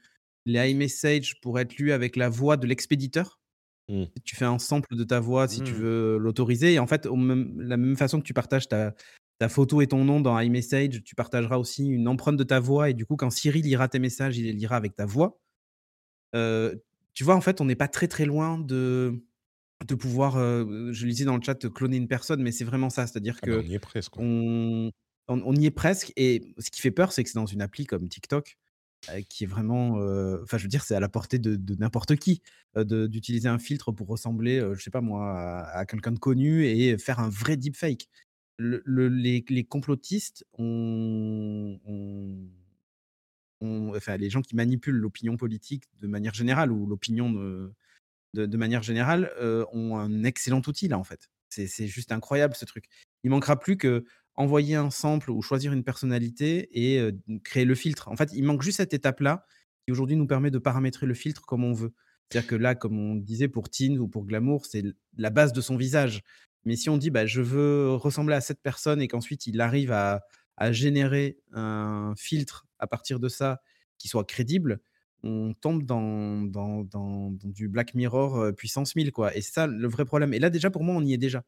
[0.47, 3.41] les iMessage pourraient être lus avec la voix de l'expéditeur.
[3.89, 4.05] Mmh.
[4.25, 5.77] Tu fais un sample de ta voix si tu mmh.
[5.77, 6.75] veux l'autoriser.
[6.75, 8.95] Et en fait, la même façon que tu partages ta,
[9.39, 12.91] ta photo et ton nom dans iMessage, tu partageras aussi une empreinte de ta voix.
[12.91, 15.41] Et du coup, quand Siri lira tes messages, il les lira avec ta voix.
[16.33, 19.23] tu vois, en fait, on n'est pas très très loin de,
[19.87, 23.07] de pouvoir, je le disais dans le chat, cloner une personne, mais c'est vraiment ça.
[23.07, 23.59] C'est-à-dire ah bah, que.
[23.61, 24.19] on y est presque.
[24.19, 24.91] On,
[25.29, 26.13] on, y est presque.
[26.17, 28.59] Et ce qui fait peur, c'est que c'est dans une appli comme TikTok.
[29.29, 29.93] qui est vraiment,
[30.43, 32.43] enfin, je veux dire, c'est à la portée de, n'importe qui
[32.77, 36.99] d'utiliser un filtre pour ressembler, je sais pas moi, à, à quelqu'un de connu et
[36.99, 38.09] faire un vrai deepfake
[38.59, 41.79] le, les, complotistes ont,
[43.61, 47.31] enfin, les gens qui manipulent l'opinion politique de manière générale ou l'opinion
[48.35, 51.31] de, manière générale euh, ont un excellent outil là en fait.
[51.51, 52.85] C'est juste incroyable ce truc.
[53.25, 57.11] Il manquera plus que envoyer un sample ou choisir une personnalité et euh,
[57.43, 58.09] créer le filtre.
[58.09, 59.45] En fait, il manque juste cette étape-là
[59.85, 61.93] qui aujourd'hui nous permet de paramétrer le filtre comme on veut.
[62.31, 64.85] C'est-à-dire que là, comme on disait pour Teen ou pour Glamour, c'est
[65.17, 66.23] la base de son visage.
[66.65, 69.93] Mais si on dit bah, je veux ressembler à cette personne et qu'ensuite il arrive
[69.93, 70.23] à,
[70.73, 73.61] générer un filtre à partir de ça
[73.97, 74.81] qui soit crédible,
[75.23, 79.13] on tombe dans, dans, du Black Mirror puissance 1000.
[79.13, 79.37] Quoi.
[79.37, 80.35] Et c'est ça le vrai problème.
[80.35, 81.45] Et là, déjà, pour moi, on y est déjà.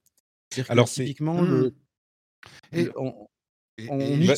[0.68, 1.74] Alors, typiquement, le,
[2.72, 2.88] mmh.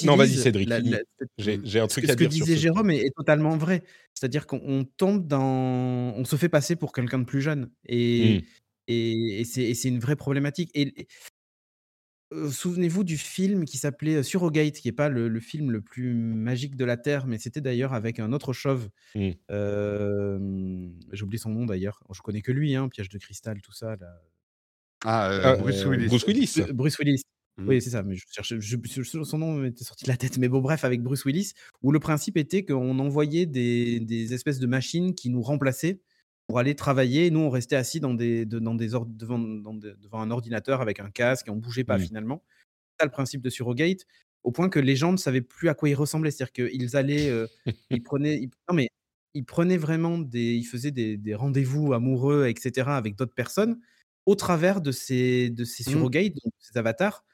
[0.05, 0.71] non, vas-y, Cédric.
[1.39, 2.31] J'ai un truc à dire.
[2.33, 3.83] Ce que disait Jérôme est, totalement vrai.
[4.15, 6.15] C'est-à-dire qu'on tombe dans.
[6.17, 7.71] On se fait passer pour quelqu'un de plus jeune.
[7.87, 8.45] Et,
[8.88, 10.71] Et, c'est une vraie problématique.
[10.75, 11.07] Et,
[12.51, 16.85] souvenez-vous du film qui s'appelait Surrogate, qui n'est pas le, film le plus magique de
[16.85, 18.88] la Terre, mais c'était d'ailleurs avec un autre chauve.
[19.14, 19.31] Mmh.
[21.12, 22.03] J'ai oublié son nom d'ailleurs.
[22.12, 23.97] Je connais que lui, hein, Piège de cristal, tout ça.
[23.97, 24.21] Là.
[25.05, 26.09] Ah, Bruce Willis.
[26.09, 26.61] Bruce Willis.
[26.73, 27.23] Bruce Willis.
[27.59, 27.68] Mmh.
[27.68, 28.59] Oui, c'est ça, mais je cherchais,
[29.25, 30.38] son nom m'était sorti de la tête.
[30.38, 34.59] Mais bon, bref, avec Bruce Willis, où le principe était qu'on envoyait des, des, espèces
[34.59, 36.01] de machines qui nous remplaçaient
[36.46, 37.31] pour aller travailler.
[37.31, 41.48] Nous, on restait assis dans des, dans des devant, devant, un ordinateur avec un casque
[41.48, 42.42] et on bougeait pas finalement.
[42.46, 44.07] C'est ça le principe de Surrogate,
[44.42, 46.31] au point que les gens ne savaient plus à quoi ils ressemblaient.
[46.31, 47.46] C'est-à-dire qu'ils allaient, euh,
[47.90, 48.88] ils prenaient, non mais
[49.35, 52.90] ils prenaient vraiment des, ils faisaient des, des rendez-vous amoureux, etc.
[52.90, 53.81] avec d'autres personnes
[54.26, 55.92] au travers de ces, de ces mmh.
[55.92, 57.24] surrogates, donc ces avatars,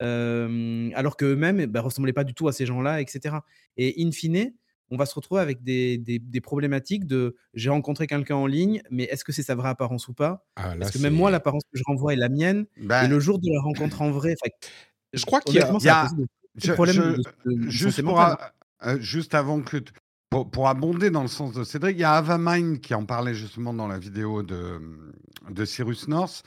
[0.00, 3.36] alors qu'eux-mêmes ne bah, ressemblaient pas du tout à ces gens-là, etc.
[3.76, 4.52] Et in fine,
[4.90, 9.04] on va se retrouver avec des, des, problématiques de j'ai rencontré quelqu'un en ligne, mais
[9.04, 10.46] est-ce que c'est sa vraie apparence ou pas?
[10.56, 12.66] Ah, Parce que même moi, l'apparence que je renvoie est la mienne.
[12.76, 14.34] et bah le jour de la rencontre en vrai,
[15.12, 16.08] je crois qu'il y a, y a
[17.66, 18.00] juste,
[18.84, 19.78] euh, juste avant que
[20.30, 23.72] pour, abonder dans le sens de Cédric, il y a Avamine qui en parlait justement
[23.72, 24.80] dans la vidéo de,
[25.48, 26.42] de Cyrus North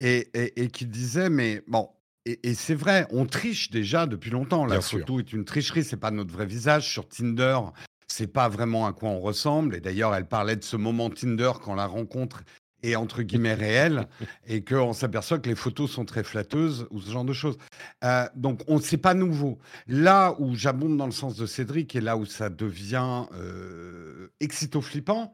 [0.00, 1.88] et, et, qui disait mais bon
[2.24, 4.64] et, c'est vrai, on triche déjà depuis longtemps.
[4.64, 6.88] La photo est une tricherie, c'est pas notre vrai visage.
[6.88, 7.58] Sur Tinder,
[8.06, 9.74] c'est pas vraiment à quoi on ressemble.
[9.74, 12.44] Et d'ailleurs, elle parlait de ce moment Tinder quand la rencontre
[12.84, 14.06] est entre guillemets réelle
[14.46, 17.58] et qu'on s'aperçoit que les photos sont très flatteuses ou ce genre de choses.
[18.04, 19.58] Euh, donc, on c'est pas nouveau.
[19.88, 25.32] Là où j'abonde dans le sens de Cédric et là où ça devient euh, excito-flippant,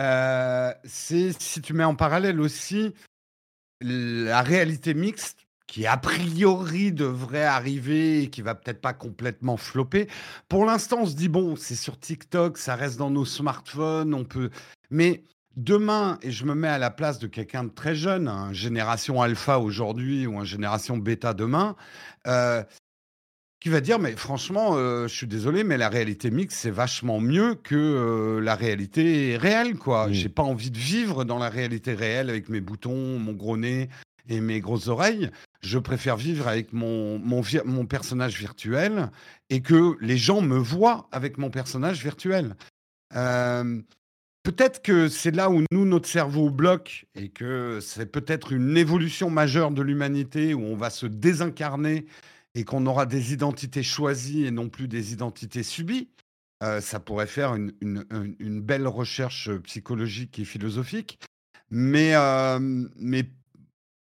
[0.00, 2.94] euh, c'est si tu mets en parallèle aussi
[3.82, 10.08] la réalité mixte qui a priori devrait arriver et qui va peut-être pas complètement flopper.
[10.48, 14.24] Pour l'instant, on se dit bon, c'est sur TikTok, ça reste dans nos smartphones, on
[14.24, 14.50] peut.
[14.90, 15.22] Mais
[15.54, 19.22] demain, et je me mets à la place de quelqu'un de très jeune, un génération
[19.22, 21.76] alpha aujourd'hui ou un génération bêta demain,
[22.26, 22.64] euh,
[23.60, 27.20] qui va dire mais franchement, euh, je suis désolé, mais la réalité mixte c'est vachement
[27.20, 30.08] mieux que euh, la réalité réelle quoi.
[30.08, 30.12] Mmh.
[30.14, 33.88] J'ai pas envie de vivre dans la réalité réelle avec mes boutons, mon gros nez
[34.30, 35.30] et mes grosses oreilles
[35.62, 39.10] je préfère vivre avec mon, mon, personnage virtuel
[39.50, 42.56] et que les gens me voient avec mon personnage virtuel.
[43.14, 43.80] Euh,
[44.42, 49.28] peut-être que c'est là où nous, notre cerveau bloque et que c'est peut-être une évolution
[49.28, 52.06] majeure de l'humanité où on va se désincarner
[52.54, 56.08] et qu'on aura des identités choisies et non plus des identités subies.
[56.62, 58.04] Euh, ça pourrait faire une, une,
[58.38, 61.18] une, belle recherche psychologique et philosophique.
[61.70, 62.58] Mais, euh,
[62.96, 63.24] mais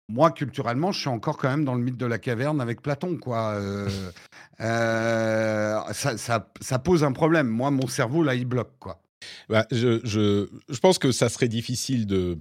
[0.08, 3.16] moi, culturellement, je suis encore quand même dans le mythe de la caverne avec Platon,
[3.16, 3.54] quoi.
[3.54, 3.88] Euh,
[4.60, 7.48] euh, ça, pose un problème.
[7.48, 9.02] Moi, mon cerveau, là, il bloque, quoi.
[9.48, 12.38] Bah, je, je, pense que ça serait difficile de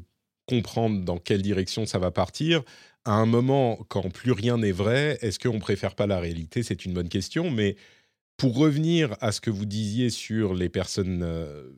[0.47, 2.63] comprendre dans quelle direction ça va partir.
[3.05, 6.61] À un moment, quand plus rien n'est vrai, est-ce qu'on préfère pas la réalité?
[6.61, 7.49] C'est une bonne question.
[7.49, 7.75] Mais
[8.37, 11.71] pour revenir à ce que vous disiez sur les personnes euh,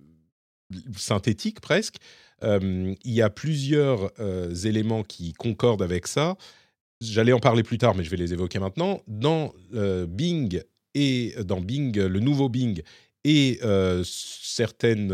[0.95, 1.97] synthétiques, presque,
[2.41, 4.12] il y a plusieurs
[4.65, 6.38] éléments qui concordent avec ça.
[7.02, 9.02] J'allais en parler plus tard, mais je vais les évoquer maintenant.
[9.08, 10.62] Dans Bing
[10.93, 12.82] et dans Bing, le nouveau Bing
[13.23, 13.60] et
[14.04, 15.13] certaines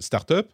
[0.00, 0.50] startups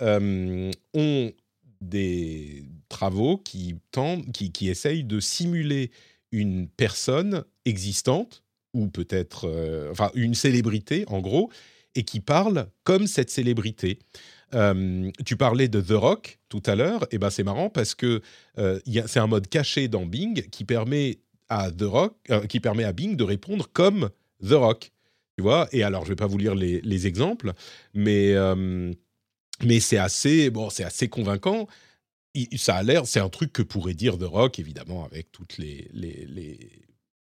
[0.00, 1.32] ont
[1.80, 5.90] des travaux qui, tendent, qui, essayent de simuler
[6.32, 8.42] une personne existante
[8.74, 11.50] ou peut-être, enfin, une célébrité en gros,
[11.94, 13.98] et qui parle comme cette célébrité
[15.24, 18.20] tu parlais de The Rock tout à l'heure, et ben c'est marrant parce que
[18.56, 22.16] c'est un mode caché dans Bing qui permet à The Rock,
[22.48, 24.10] qui permet à Bing de répondre comme
[24.42, 24.92] The Rock.
[25.36, 25.68] Tu vois?
[25.72, 27.52] Et alors, je vais pas vous lire les, exemples,
[27.94, 28.34] mais
[29.62, 31.68] mais c'est assez bon, c'est assez convaincant.
[32.56, 35.88] ça a l'air, c'est un truc que pourrait dire The Rock, évidemment, avec toutes les,
[35.92, 36.82] les, les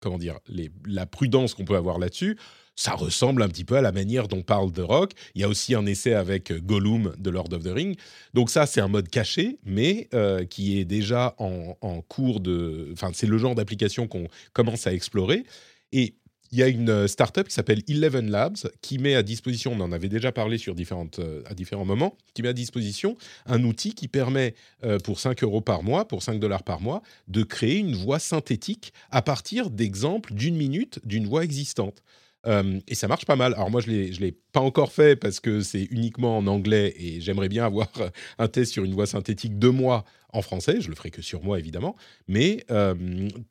[0.00, 0.38] comment dire,
[0.84, 2.36] la prudence qu'on peut avoir là-dessus
[2.76, 5.12] ça ressemble un petit peu à la manière dont parle The Rock.
[5.34, 7.96] Il y a aussi un essai avec euh, Gollum de Lord of the Ring.
[8.34, 11.74] Donc ça, c'est un mode caché, mais euh, qui est déjà en,
[12.08, 12.90] cours de...
[12.92, 15.44] Enfin, c'est le genre d'application qu'on commence à explorer.
[15.92, 16.14] Et
[16.52, 19.80] il y a une euh, startup qui s'appelle Eleven Labs qui met à disposition, on
[19.80, 23.94] en avait déjà parlé sur différentes, à différents moments, qui met à disposition un outil
[23.94, 24.54] qui permet
[25.02, 28.92] pour 5 euros par mois, pour 5 dollars par mois, de créer une voix synthétique
[29.10, 32.02] à partir d'exemples d'une minute d'une voix existante
[32.46, 33.54] et ça marche pas mal.
[33.54, 37.20] Alors moi, je ne l'ai pas encore fait parce que c'est uniquement en anglais et
[37.20, 37.88] j'aimerais bien avoir
[38.38, 40.80] un test sur une voix synthétique de moi en français.
[40.80, 41.96] Je le ferai que sur moi, évidemment.
[42.28, 42.64] Mais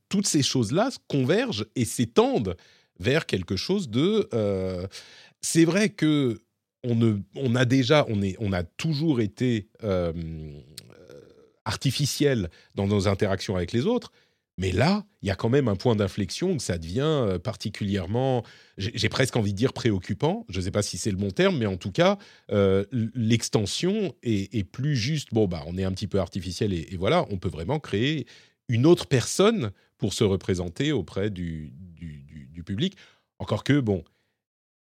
[0.10, 2.56] toutes ces choses-là convergent et s'étendent
[3.00, 4.30] vers quelque chose de...
[5.42, 6.42] c'est vrai que
[6.88, 9.68] on, ne, on, a déjà, on, est, on a toujours été
[11.66, 14.12] artificiel dans nos interactions avec les autres,
[14.58, 18.44] mais là, il y a quand même un point d'inflexion que ça devient euh, particulièrement,
[18.78, 20.46] j'ai presque envie de dire préoccupant.
[20.50, 22.18] Je ne sais pas si c'est le bon terme, mais en tout cas,
[22.52, 25.34] euh, l'extension est, plus juste.
[25.34, 28.28] Bon, bah, on est un petit peu artificiel et, voilà, on peut vraiment créer
[28.70, 32.98] une autre personne pour se représenter auprès du, du, public.
[33.38, 34.04] Encore que, bon,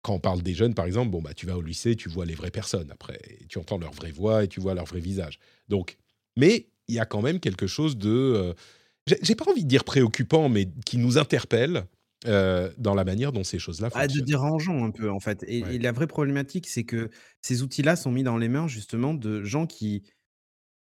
[0.02, 2.24] quand on parle des jeunes, par exemple, bon, bah, tu vas au lycée, tu vois
[2.24, 5.40] les vraies personnes après, tu entends leur vraie voix et tu vois leur vrai visage.
[5.68, 5.96] Donc,
[6.36, 8.10] mais il y a quand même quelque chose de.
[8.10, 8.54] Euh,
[9.06, 11.84] j'ai pas envie de dire préoccupant, mais qui nous interpelle
[12.26, 15.44] euh, dans la manière dont ces choses-là ah, de dérangeant un peu, en fait.
[15.46, 19.44] Et, la vraie problématique, c'est que ces outils-là sont mis dans les mains, justement, de
[19.44, 20.02] gens qui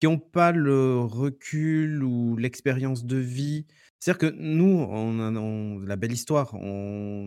[0.01, 3.65] qui n'ont pas le recul ou l'expérience de vie
[3.99, 7.25] C'est-à-dire que nous, on la belle histoire, on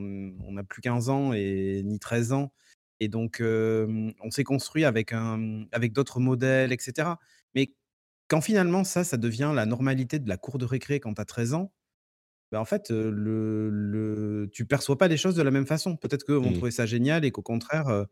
[0.51, 2.53] n'a plus 15 ans et ni 13 ans
[3.01, 7.11] et donc on s'est construit avec un avec d'autres modèles etc.
[8.29, 11.25] Quand finalement ça, ça devient la normalité de la cour de récré quand tu as
[11.25, 11.73] 13 ans,
[12.53, 15.97] bah, en fait, le le tu perçois pas les choses de la même façon.
[15.97, 16.71] Peut-être qu'on vont mmh.
[16.71, 18.07] ça génial et qu'au contraire,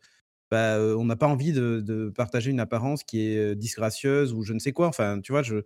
[0.51, 4.59] bah, on n'a pas envie de partager une apparence qui est, disgracieuse ou je ne
[4.59, 4.89] sais quoi.
[4.89, 5.43] Enfin, tu vois?
[5.43, 5.63] Je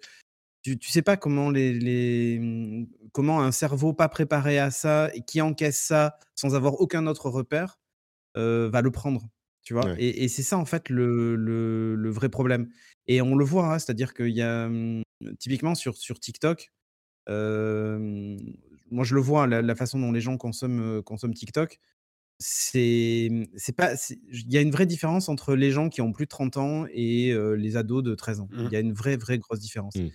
[0.63, 5.23] tu tu sais pas comment les mmh, comment un cerveau pas préparé à ça et
[5.23, 7.79] qui encaisse ça sans avoir aucun autre repère,
[8.37, 9.29] va le prendre,
[9.63, 9.95] tu vois?
[9.99, 12.69] Et c'est ça en fait le le vrai problème
[13.11, 15.03] et on le voit, hein, c'est-à-dire qu'il y a, mmh,
[15.41, 16.73] typiquement sur sur TikTok,
[17.27, 21.81] moi je le vois, la façon dont les gens consomment, consomment TikTok,
[22.39, 23.95] c'est mmh, pas
[24.31, 26.87] il y a une vraie différence entre les gens qui ont plus de 30 ans
[26.93, 28.49] et les ados de 13 ans.
[28.57, 29.97] Il y a une vraie, vraie grosse différence.
[29.97, 30.11] Mmh.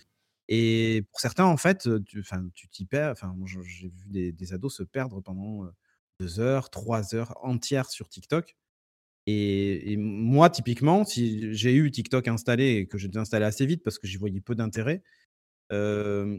[0.48, 3.10] Et pour certains, en fait, tu tu t'y perds.
[3.10, 5.68] Enfin, j'ai vu des, des, ados se perdre pendant
[6.18, 8.56] deux heures, trois heures entières sur TikTok.
[9.26, 13.98] Et, moi, typiquement, si j'ai eu TikTok installé et que j'ai installé assez vite parce
[13.98, 15.02] que j'y voyais peu d'intérêt,
[15.72, 16.38] euh,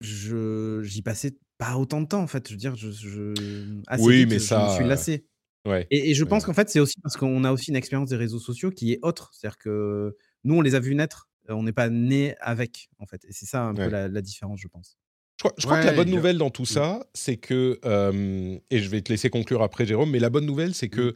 [0.00, 2.48] j'y passais pas autant de temps, en fait.
[2.48, 5.26] Je veux dire, je, assez oui, vite, mais ça, je me suis lassé.
[5.66, 8.16] Ouais, et, je pense qu'en fait, c'est aussi parce qu'on a aussi une expérience des
[8.16, 9.30] réseaux sociaux qui est autre.
[9.34, 13.24] C'est-à-dire que nous, on les a vus naître on n'est pas né avec, en fait.
[13.24, 14.96] Et c'est ça un peu la, différence, je pense.
[15.58, 17.80] Je crois, que la bonne nouvelle dans tout ça, c'est que,
[18.70, 21.14] et je vais te laisser conclure après, Jérôme, mais la bonne nouvelle, c'est que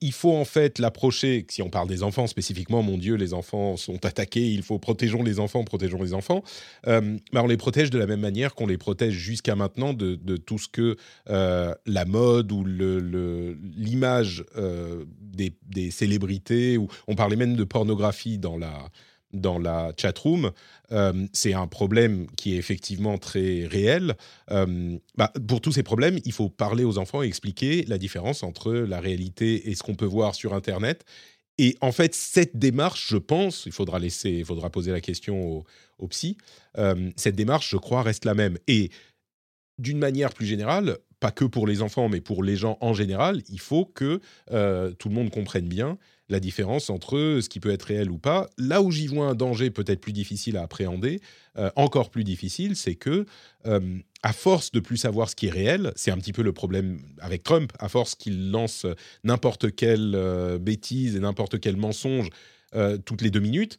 [0.00, 3.76] il faut en fait l'approcher, si on parle des enfants spécifiquement, mon Dieu, les enfants
[3.76, 6.42] sont attaqués, il faut protégeons les enfants, protégeons les enfants.
[6.86, 10.16] Euh, bah, on les protège de la même manière qu'on les protège jusqu'à maintenant de,
[10.36, 10.96] tout ce que
[11.30, 18.38] euh, la mode ou l'image euh, des, des, célébrités, ou on parlait même de pornographie
[18.38, 18.90] dans la,
[19.34, 20.52] dans la chatroom,
[20.92, 24.16] euh, c'est un problème qui est effectivement très réel.
[24.50, 28.42] Euh, bah, pour tous ces problèmes, il faut parler aux enfants et expliquer la différence
[28.42, 31.04] entre la réalité et ce qu'on peut voir sur Internet.
[31.58, 35.64] Et en fait, cette démarche, je pense, il faudra laisser, il faudra poser la question
[35.98, 36.36] au, psy.
[36.78, 38.58] Euh, cette démarche, je crois, reste la même.
[38.66, 38.90] Et
[39.78, 43.42] d'une manière plus générale, pas que pour les enfants, mais pour les gens en général,
[43.48, 47.82] il faut que tout le monde comprenne bien la différence entre ce qui peut être
[47.82, 48.48] réel ou pas.
[48.56, 51.20] Là où j'y vois un danger peut-être plus difficile à appréhender,
[51.58, 53.26] euh, encore plus difficile, c'est que
[53.66, 56.52] euh, à force de plus savoir ce qui est réel, c'est un petit peu le
[56.52, 58.86] problème avec Trump, à force qu'il lance
[59.22, 62.28] n'importe quelle euh, bêtise et n'importe quel mensonge
[63.04, 63.78] toutes les deux minutes,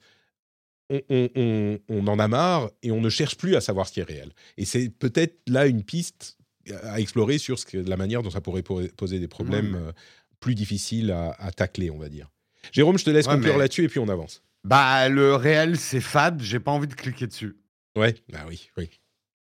[0.89, 4.31] on, en a marre et on ne cherche plus à savoir ce qui est réel.
[4.55, 6.37] Et c'est peut-être là une piste
[6.81, 9.91] à explorer sur ce que, la manière dont ça pourrait poser des problèmes
[10.39, 12.29] plus difficiles à, à, tacler, on va dire.
[12.71, 14.43] Jérôme, je te laisse conclure là-dessus et puis on avance.
[14.63, 17.55] Bah, le réel, c'est fade, j'ai pas envie de cliquer dessus.
[17.95, 18.89] Ouais, bah oui, oui.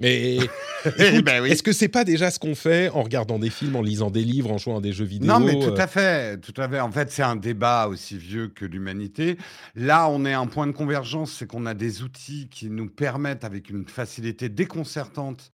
[0.01, 0.39] Mais
[1.23, 4.09] bah est-ce que c'est pas déjà ce qu'on fait en regardant des films, en lisant
[4.09, 6.59] des livres, en jouant à des jeux vidéo Non, mais tout euh à fait, tout
[6.59, 6.79] à fait.
[6.79, 9.37] En fait, c'est un débat aussi vieux que l'humanité.
[9.75, 12.89] Là, on est à un point de convergence, c'est qu'on a des outils qui nous
[12.89, 15.53] permettent, avec une facilité déconcertante,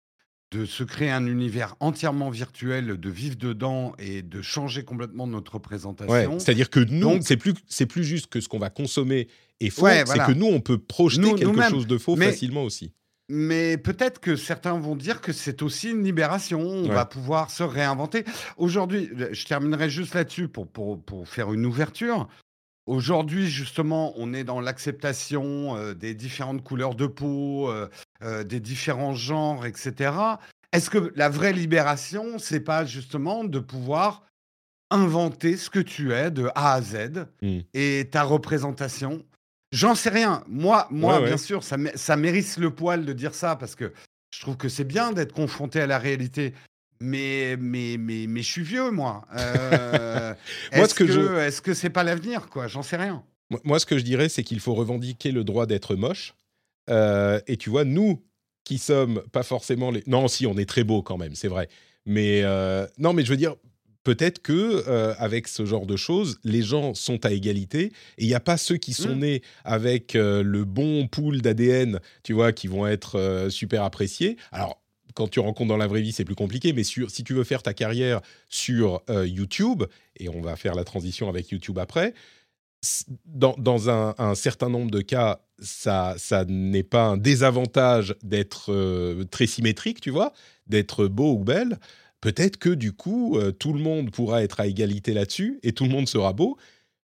[0.50, 5.54] de se créer un univers entièrement virtuel, de vivre dedans et de changer complètement notre
[5.54, 6.38] représentation.
[6.38, 9.28] C'est-à-dire que nous, c'est plus c'est plus juste que ce qu'on va consommer
[9.60, 12.92] est faux, c'est que nous on peut projeter quelque chose de faux facilement aussi.
[13.30, 16.60] Mais peut-être que certains vont dire que c'est aussi une libération.
[16.60, 18.24] On va pouvoir se réinventer.
[18.58, 22.28] Aujourd'hui, je terminerai juste là-dessus pour, pour, pour, faire une ouverture.
[22.86, 27.88] Aujourd'hui, justement, on est dans l'acceptation euh, des différentes couleurs de peau, euh,
[28.24, 30.12] euh, des différents genres, etc.
[30.72, 34.24] Est-ce que la vraie libération, c'est pas justement de pouvoir
[34.90, 37.58] inventer ce que tu es de A à Z mmh.
[37.74, 39.24] et ta représentation?
[39.72, 40.42] J'en sais rien.
[40.48, 43.92] Moi, moi bien sûr, ça, ça mérite le poil de dire ça parce que
[44.34, 46.54] je trouve que c'est bien d'être confronté à la réalité.
[47.00, 49.26] Mais, mais, mais, mais je suis vieux, moi.
[49.36, 50.34] Euh,
[50.72, 51.38] est-ce que, je...
[51.38, 52.68] est-ce que c'est pas l'avenir, quoi?
[52.68, 53.22] J'en sais rien.
[53.64, 56.34] Moi, ce que je dirais, c'est qu'il faut revendiquer le droit d'être moche.
[56.90, 58.22] Euh, et tu vois, nous,
[58.64, 60.02] qui sommes pas forcément les.
[60.06, 61.68] Non, si, on est très beau quand même, c'est vrai.
[62.06, 63.54] Mais euh, non, mais je veux dire,
[64.02, 64.84] peut-être que
[65.18, 67.84] avec ce genre de choses, les gens sont à égalité
[68.18, 69.20] et il n'y a pas ceux qui sont mmh.
[69.20, 74.36] nés avec le bon pool d'ADN, tu vois, qui vont être super appréciés.
[74.52, 76.72] Alors quand tu rencontres dans la vraie vie, c'est plus compliqué.
[76.72, 79.84] Mais si tu veux faire ta carrière sur euh, YouTube,
[80.16, 82.14] et on va faire la transition avec YouTube après,
[83.24, 86.16] dans, un, certain nombre de cas, ça,
[86.48, 90.32] n'est pas un désavantage d'être euh, très symétrique, tu vois,
[90.66, 91.78] d'être beau ou belle.
[92.20, 95.84] Peut-être que du coup, euh, tout le monde pourra être à égalité là-dessus et tout
[95.84, 96.56] le monde sera beau.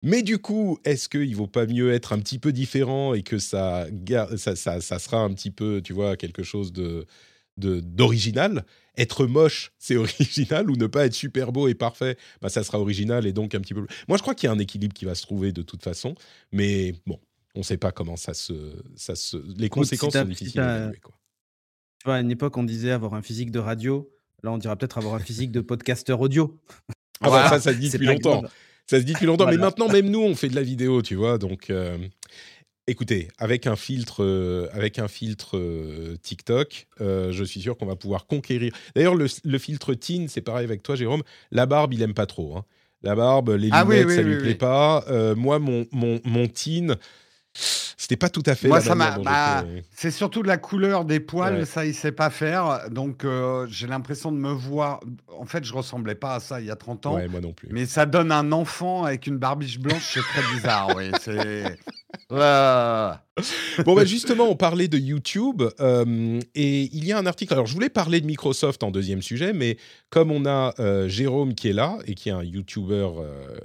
[0.03, 3.39] Mais du coup, est-ce qu'il vaut pas mieux être un petit peu différent et que
[3.39, 3.87] ça,
[4.27, 7.07] ça, sera un petit peu, tu vois, quelque chose de,
[7.57, 8.65] d'original?
[8.99, 12.81] Être moche, c'est original, ou ne pas être super beau et parfait, bah, ça sera
[12.81, 13.87] original et donc un petit peu.
[14.09, 16.15] Moi, je crois qu'il y a un équilibre qui va se trouver de toute façon,
[16.51, 17.21] mais bon,
[17.55, 18.53] on ne sait pas comment ça se,
[18.97, 19.37] ça se.
[19.57, 21.01] Les conséquences sont difficiles à évaluer.
[21.03, 24.11] Tu vois, à une époque, on disait avoir un physique de radio.
[24.43, 26.59] Là, on dira peut-être avoir un physique de podcasteur audio.
[27.25, 28.43] Ah bah ça, ça se dit depuis longtemps.
[28.91, 29.47] Ça se dit depuis longtemps.
[29.47, 31.39] Mais maintenant, même nous, on fait de la vidéo, tu vois.
[31.39, 31.97] Donc, euh,
[32.89, 37.87] Écoutez, avec un filtre, euh, avec un filtre euh, TikTok, euh, je suis sûr qu'on
[37.87, 38.73] va pouvoir conquérir.
[38.97, 39.29] D'ailleurs, le,
[39.59, 41.23] filtre teen, c'est pareil avec toi, Jérôme.
[41.53, 42.57] La barbe, il aime pas trop.
[42.57, 42.65] Hein.
[43.03, 45.05] La barbe, les ah lunettes, ça lui plaît pas.
[45.37, 46.97] moi, mon, mon, mon teen,
[47.55, 48.69] c'était pas tout à fait.
[48.69, 49.19] Moi, ça m'a.
[49.19, 52.89] Bah, c'est surtout la couleur des poils, ça, il sait pas faire.
[52.91, 53.27] Donc,
[53.69, 55.01] j'ai l'impression de me voir.
[55.39, 57.15] En fait, je ressemblais pas à ça il y a 30 ans.
[57.17, 57.69] Ouais, moi non plus.
[57.71, 60.97] Mais ça donne un enfant avec une barbiche blanche, c'est très bizarre.
[60.97, 61.79] oui, c'est.
[62.31, 67.53] Bon, bah justement, on parlait de YouTube euh, et il y a un article.
[67.53, 69.77] Alors, je voulais parler de Microsoft en deuxième sujet, mais
[70.11, 73.57] comme on a euh, Jérôme qui est là et qui est un YouTuber, euh,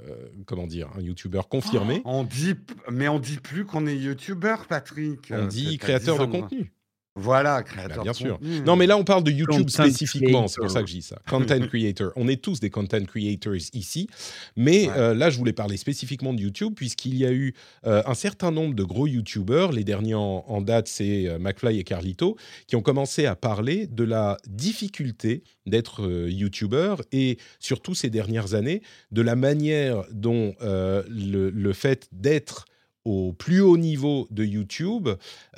[0.46, 2.02] comment dire, un YouTuber confirmé.
[2.04, 2.54] on dit,
[2.90, 5.30] mais on dit plus qu'on est YouTuber, Patrick.
[5.30, 6.72] On dit créateur de contenu.
[7.18, 7.98] Voilà, créateur.
[7.98, 8.38] Bah, bien sûr.
[8.64, 10.46] Non, mais là, on parle de YouTube spécifiquement.
[10.46, 11.18] C'est pour ça que je dis ça.
[11.28, 12.12] Content creator.
[12.16, 14.08] On est tous des content creators ici.
[14.56, 17.54] Mais euh, là, je voulais parler spécifiquement de YouTube, puisqu'il y a eu
[17.86, 19.72] euh, un certain nombre de gros YouTubers.
[19.72, 24.04] Les derniers en, date, c'est euh, McFly et Carlito, qui ont commencé à parler de
[24.04, 31.72] la difficulté d'être YouTuber et surtout ces dernières années, de la manière dont le, le
[31.72, 32.64] fait d'être
[33.04, 35.08] au plus haut niveau de YouTube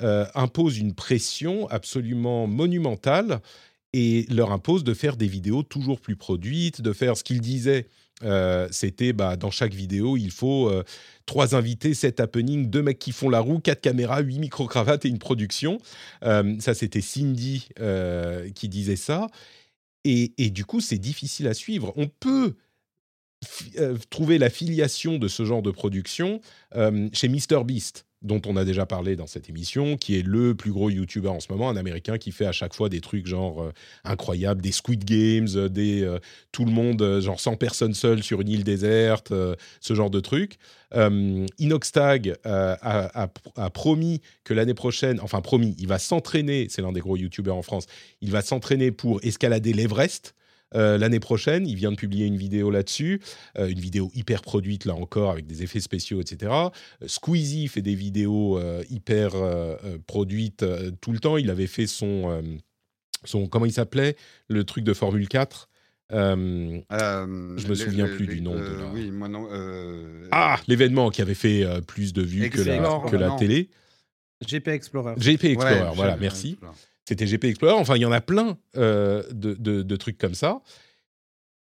[0.01, 3.41] euh, impose une pression absolument monumentale
[3.93, 7.87] et leur impose de faire des vidéos toujours plus produites, de faire ce qu'ils disaient.
[8.23, 10.83] Euh, c'était bah, dans chaque vidéo, il faut euh,
[11.25, 15.09] trois invités, sept happenings, deux mecs qui font la roue, quatre caméras, huit micro-cravates et
[15.09, 15.79] une production.
[16.21, 17.67] ça, c'était Cindy
[18.55, 19.27] qui disait ça.
[20.03, 21.93] Et, et du coup, c'est difficile à suivre.
[21.95, 22.55] On peut
[23.79, 26.41] euh, trouver la filiation de ce genre de production
[26.75, 30.71] euh, chez MrBeast dont on a déjà parlé dans cette émission, qui est le plus
[30.71, 33.63] gros YouTuber en ce moment, un Américain qui fait à chaque fois des trucs genre
[33.63, 33.71] euh,
[34.03, 36.07] incroyables, des Squid Games, des
[36.51, 39.33] tout le monde, genre 100 personnes seules sur une île déserte,
[39.79, 40.59] ce genre de trucs.
[40.93, 46.99] Inoxtag a, a, promis que l'année prochaine, enfin promis, il va s'entraîner, c'est l'un des
[46.99, 47.87] gros YouTubers en France,
[48.21, 50.35] il va s'entraîner pour escalader l'Everest.
[50.73, 51.67] Euh, l'année prochaine.
[51.67, 53.21] Il vient de publier une vidéo là-dessus,
[53.57, 56.51] euh, une vidéo hyper produite là encore avec des effets spéciaux, etc.
[57.05, 59.31] Squeezie fait des vidéos euh, hyper
[60.07, 60.65] produites
[61.01, 61.37] tout le temps.
[61.37, 62.43] Il avait fait son,
[63.25, 64.15] son comment il s'appelait,
[64.47, 65.69] le truc de Formule 4.
[66.09, 68.91] je me souviens plus du nom de la...
[68.93, 69.47] Oui, moi non.
[70.31, 73.69] Ah, l'événement qui avait fait plus de vues que la, que la télé.
[74.47, 75.15] GP Explorer.
[75.17, 76.57] GP Explorer, voilà, merci.
[77.11, 77.73] C'était GP Explorer.
[77.73, 80.61] Enfin, il y en a plein euh, de, trucs comme ça.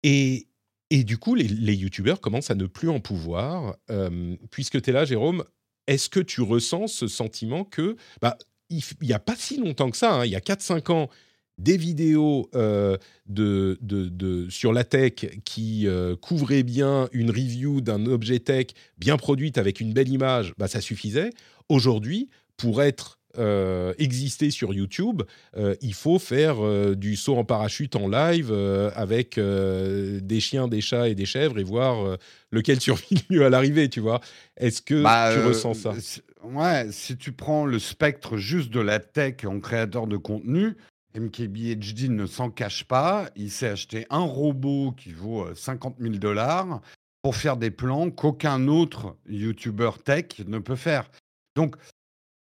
[0.02, 0.48] Et,
[0.90, 3.76] et du coup, les, les YouTubeurs commencent à ne plus en pouvoir.
[3.88, 5.44] Euh, puisque tu es là, Jérôme,
[5.86, 8.36] est-ce que tu ressens ce sentiment que, bah,
[8.68, 11.08] il n'y a pas si longtemps que ça, hein, il y a 4-5 ans,
[11.56, 15.86] des vidéos euh, de, de, sur la tech qui
[16.20, 18.66] couvraient bien une review d'un objet tech
[18.96, 21.30] bien produite avec une belle image, bah, ça suffisait.
[21.68, 25.22] Aujourd'hui, pour être euh, exister sur YouTube,
[25.56, 28.52] euh, il faut faire euh, du saut en parachute en live
[28.94, 32.18] avec des chiens, des chats et des chèvres et voir
[32.50, 34.20] lequel survit mieux à l'arrivée, tu vois.
[34.56, 35.94] Est-ce que bah, tu ressens ça?
[36.42, 40.76] Ouais, si tu prends le spectre juste de la tech en créateur de contenu,
[41.18, 43.28] MKBHD ne s'en cache pas.
[43.36, 46.80] Il s'est acheté un robot qui vaut 50 000 dollars
[47.22, 51.10] pour faire des plans qu'aucun autre YouTuber tech ne peut faire.
[51.56, 51.76] Donc,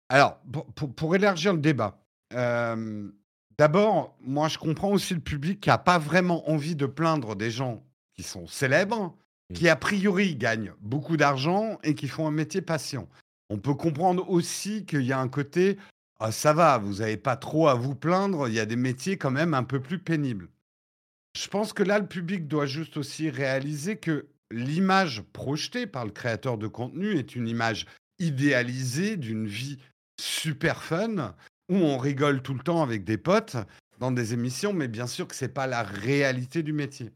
[0.10, 0.40] alors,
[0.96, 2.00] pour, élargir le débat,
[2.34, 3.10] euh,
[3.58, 7.52] d'abord, moi, je comprends aussi le public qui n'a pas vraiment envie de plaindre des
[7.52, 7.84] gens
[8.14, 9.16] qui sont célèbres,
[9.50, 9.54] mmh.
[9.54, 13.08] qui a priori gagnent beaucoup d'argent et qui font un métier patient.
[13.50, 15.78] On peut comprendre aussi qu'il y a un côté,
[16.20, 19.18] ah, ça va, vous n'avez pas trop à vous plaindre, il y a des métiers
[19.18, 20.50] quand même un peu plus pénibles.
[21.36, 26.12] Je pense que là, le public doit juste aussi réaliser que l'image projetée par le
[26.12, 27.88] créateur de contenu est une image
[28.20, 29.80] idéalisée d'une vie
[30.24, 31.36] super fun
[31.70, 33.58] où on rigole tout le temps avec des potes
[34.00, 37.12] dans des émissions, mais bien sûr que c'est pas la réalité du métier.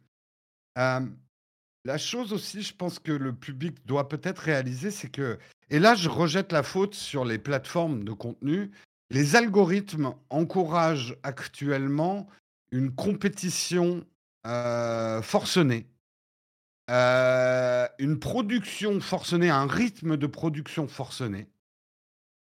[0.75, 5.39] la chose aussi, je pense que le public doit peut-être réaliser, c'est que,
[5.69, 8.71] et là je rejette la faute sur les plateformes de contenu,
[9.09, 12.27] les algorithmes encouragent actuellement
[12.71, 14.05] une compétition
[15.23, 15.87] forcenée.
[16.89, 21.47] une production forcenée, un rythme de production forcené.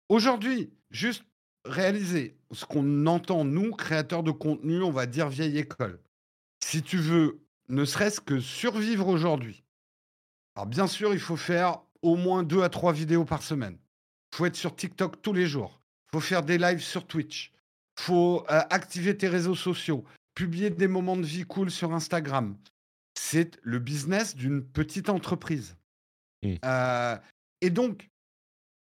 [0.10, 1.24] Aujourd'hui, juste
[1.66, 6.00] réaliser ce qu'on entend, nous, créateurs de contenu, on va dire vieille école.
[6.64, 7.40] Si tu veux,
[7.70, 9.64] ne serait-ce que survivre aujourd'hui,
[10.56, 13.78] alors bien sûr, il faut faire au moins deux à trois vidéos par semaine.
[14.34, 15.80] Il faut être sur TikTok tous les jours.
[16.08, 17.54] Il faut faire des lives sur Twitch.
[17.98, 20.04] Il faut euh, activer tes réseaux sociaux,
[20.36, 22.58] publier des moments de vie cool sur Instagram.
[23.18, 25.78] C'est le business d'une petite entreprise.
[26.44, 26.56] Mmh.
[26.66, 27.18] Euh,
[27.62, 28.09] et donc,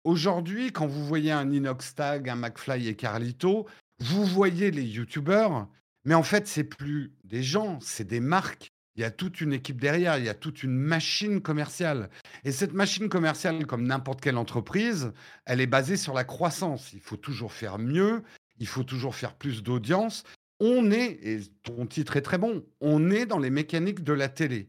[0.05, 3.67] aujourd'hui, quand vous voyez un Inoxtag, un McFly et Carlito,
[3.99, 5.69] vous voyez les YouTubeurs,
[6.05, 9.55] mais en fait, c'est plus des gens, c'est des marques il y a toute une
[9.55, 12.11] équipe derrière, il y a toute une machine commerciale.
[12.45, 15.13] Et cette machine commerciale, comme n'importe quelle entreprise,
[15.47, 16.93] elle est basée sur la croissance.
[16.93, 18.23] Il faut toujours faire mieux,
[18.59, 20.25] il faut toujours faire plus d'audience.
[20.59, 24.29] On est, et ton titre est très bon, on est dans les mécaniques de la
[24.29, 24.69] télé.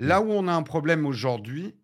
[0.00, 1.74] Là où on a un problème aujourd'hui,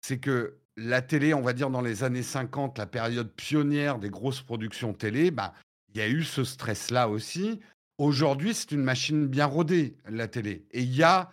[0.00, 4.10] c'est que la télé, on va dire dans les années 50, la période pionnière des
[4.10, 5.54] grosses productions télé, bah,
[5.94, 7.60] il y a eu ce stress-là aussi.
[7.98, 10.66] Aujourd'hui, c'est une machine bien rodée, la télé.
[10.72, 11.32] Et il y a,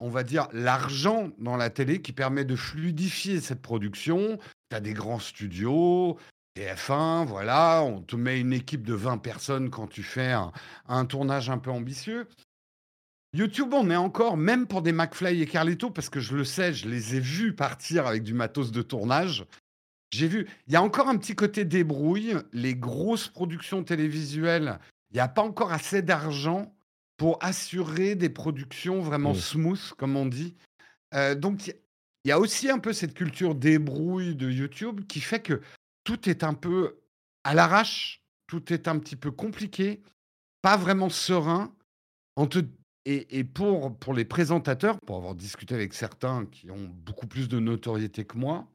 [0.00, 4.38] on va dire, l'argent dans la télé qui permet de fluidifier cette production.
[4.70, 6.18] Tu as des grands studios,
[6.56, 10.34] TF1, voilà, on te met une équipe de 20 personnes quand tu fais
[10.88, 12.26] un, tournage un peu ambitieux.
[13.32, 16.72] YouTube, on est encore, même pour des McFly et Carlito, parce que je le sais,
[16.72, 19.46] je les ai vus partir avec du matos de tournage.
[20.12, 22.34] J'ai vu, il y a encore un petit côté débrouille.
[22.52, 26.74] Les grosses productions télévisuelles il n'y a pas encore assez d'argent
[27.16, 29.40] pour assurer des productions vraiment mmh.
[29.40, 30.54] smooth, comme on dit.
[31.14, 31.66] Euh, donc,
[32.24, 35.60] il y a aussi un peu cette culture débrouille de YouTube qui fait que
[36.04, 37.00] tout est un peu
[37.44, 40.02] à l'arrache, tout est un petit peu compliqué,
[40.62, 41.74] pas vraiment serein.
[43.04, 47.48] Et, et pour, pour les présentateurs, pour avoir discuté avec certains qui ont beaucoup plus
[47.48, 48.66] de notoriété que moi,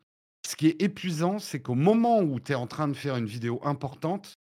[0.48, 3.26] ce qui est épuisant, c'est qu'au moment où tu es en train de faire une
[3.26, 4.38] vidéo importante,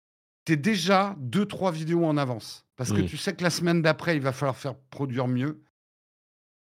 [0.46, 2.64] tu es déjà deux, trois vidéos en avance.
[2.76, 5.62] Parce que tu sais que la semaine d'après, il va falloir faire produire mieux.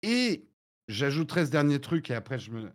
[0.03, 0.47] Et
[0.87, 2.71] j'ajouterai ce dernier truc et après je me.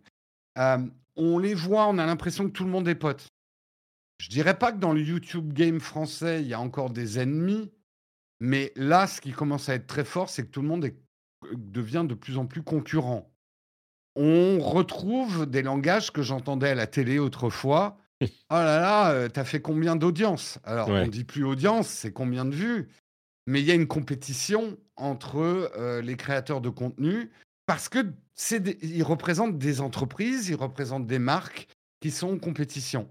[1.16, 3.32] on les voit, on a l'impression que tout le monde est pote.
[4.18, 7.72] Je dirais pas que dans le YouTube game français, il y a encore des ennemis,
[8.40, 10.96] mais là, ce qui commence à être très fort, c'est que tout le monde est,
[11.54, 13.30] devient de plus en plus concurrent.
[14.16, 17.98] On retrouve des langages que j'entendais à la télé autrefois,
[18.50, 22.44] Oh là là, euh, t'as fait combien d'audience Alors, on dit plus audience, c'est combien
[22.44, 22.88] de vues?
[23.46, 27.30] Mais il y a une compétition entre euh, les créateurs de contenu
[27.66, 27.98] parce que
[28.82, 31.68] ils représentent des entreprises, ils représentent des marques
[32.00, 33.08] qui sont en compétition.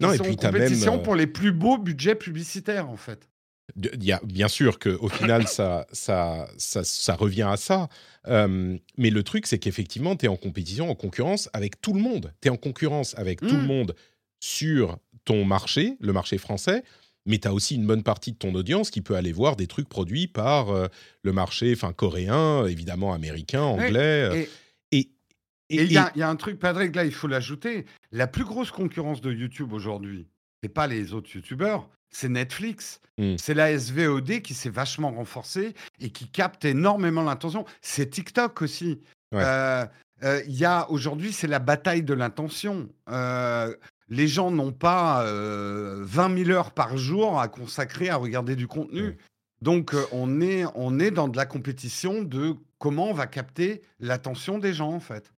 [0.00, 3.28] non, et sont puis en compétition euh, pour les plus beaux budgets publicitaires, en fait.
[3.76, 7.88] Y a, bien sûr qu'au final, ça, ça, ça, ça, revient à ça.
[8.26, 12.32] mais le truc, c'est qu'effectivement, tu es en compétition, en concurrence avec tout le monde.
[12.40, 13.66] Tu es en concurrence avec tout le mmh.
[13.66, 13.94] monde
[14.40, 16.82] sur ton marché, le marché français,
[17.26, 19.66] mais tu as aussi une bonne partie de ton audience qui peut aller voir des
[19.66, 20.88] trucs produits par euh,
[21.22, 24.48] le marché enfin coréen, évidemment américain, anglais.
[24.92, 25.10] et
[25.72, 27.86] il y, a un truc, Patrick, là, il faut l'ajouter.
[28.10, 30.26] La plus grosse concurrence de YouTube aujourd'hui,
[30.60, 33.00] c'est pas les autres YouTubeurs, c'est Netflix.
[33.18, 33.36] Hmm.
[33.38, 37.64] C'est la SVOD qui s'est vachement renforcée et qui capte énormément l'attention.
[37.80, 39.00] C'est TikTok aussi.
[39.34, 39.86] Euh,
[40.22, 42.88] euh, il y a aujourd'hui, c'est la bataille de l'intention
[44.10, 49.16] les gens n'ont pas 20 000 heures par jour à consacrer à regarder du contenu.
[49.62, 54.58] Donc, on, est, on est dans de la compétition de comment on va capter l'attention
[54.58, 55.32] des gens, en fait.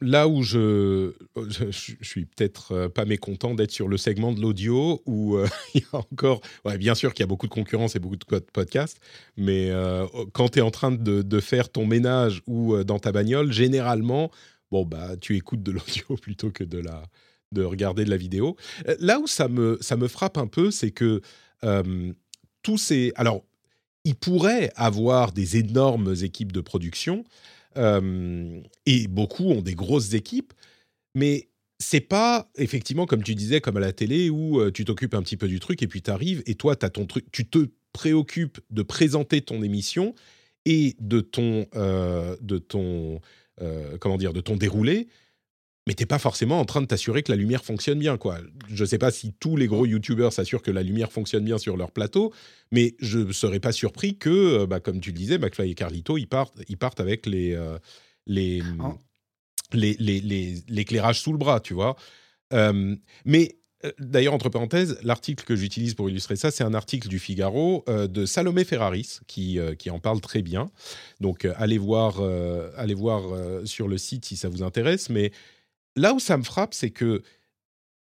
[0.00, 1.70] Là où je, je,
[2.00, 5.36] suis peut-être pas mécontent d'être sur le segment de l'audio, où
[5.74, 6.40] il y a encore,
[6.78, 8.98] bien sûr qu'il y a beaucoup de concurrence et beaucoup de podcasts,
[9.36, 9.70] mais
[10.32, 14.30] quand tu es en train de, de, faire ton ménage ou dans ta bagnole, généralement,
[14.70, 17.02] bon, bah, tu écoutes de l'audio plutôt que de la,
[17.54, 18.56] de regarder de la vidéo.
[18.88, 21.22] Euh, là où ça me, ça me frappe un peu, c'est que
[21.64, 22.12] euh,
[22.62, 23.12] tous ces...
[23.16, 23.42] Alors,
[24.04, 27.24] il pourrait avoir des énormes équipes de production,
[27.76, 30.52] euh, et beaucoup ont des grosses équipes,
[31.14, 31.48] mais
[31.78, 35.36] c'est pas effectivement comme tu disais comme à la télé où tu t'occupes un petit
[35.36, 38.60] peu du truc et puis tu arrives et toi as ton truc tu te préoccupes
[38.70, 40.14] de présenter ton émission
[40.66, 43.20] et de ton de ton
[43.98, 45.08] comment dire de ton déroulé
[45.86, 48.38] mais t'es pas forcément en train de t'assurer que la lumière fonctionne bien, quoi.
[48.68, 51.76] Je sais pas si tous les gros youtubeurs s'assurent que la lumière fonctionne bien sur
[51.76, 52.32] leur plateau,
[52.70, 55.74] mais je ne serais pas surpris que, euh, bah, comme tu le disais, McFly et
[55.74, 57.78] Carlito, ils partent, ils partent avec les, euh,
[58.82, 58.94] oh.
[59.74, 61.96] les, les, l'éclairage sous le bras, tu vois.
[62.52, 63.58] Euh, mais
[63.98, 68.24] D'ailleurs, entre parenthèses, l'article que j'utilise pour illustrer ça, c'est un article du Figaro de
[68.24, 70.70] Salomé Ferraris qui, qui en parle très bien.
[71.20, 72.18] Donc, allez voir,
[72.78, 73.24] allez voir
[73.66, 75.10] sur le site si ça vous intéresse.
[75.10, 75.32] Mais
[75.96, 77.22] là où ça me frappe, c'est que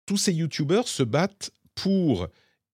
[0.05, 2.27] tous ces YouTubeurs se battent pour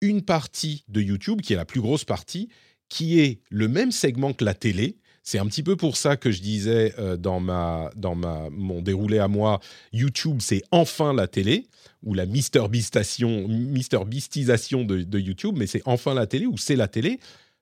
[0.02, 2.50] une partie de YouTube, qui est la plus grosse partie,
[2.90, 4.98] qui est le même segment que la télé.
[5.24, 8.82] C'est un petit peu pour ça que je disais euh, dans, ma, dans ma, mon
[8.82, 9.62] déroulé à moi,
[9.94, 11.68] YouTube, c'est enfin la télé,
[12.04, 12.64] ou la Mister
[15.08, 17.22] de YouTube, mais c'est enfin la télé, ou c'est la télé,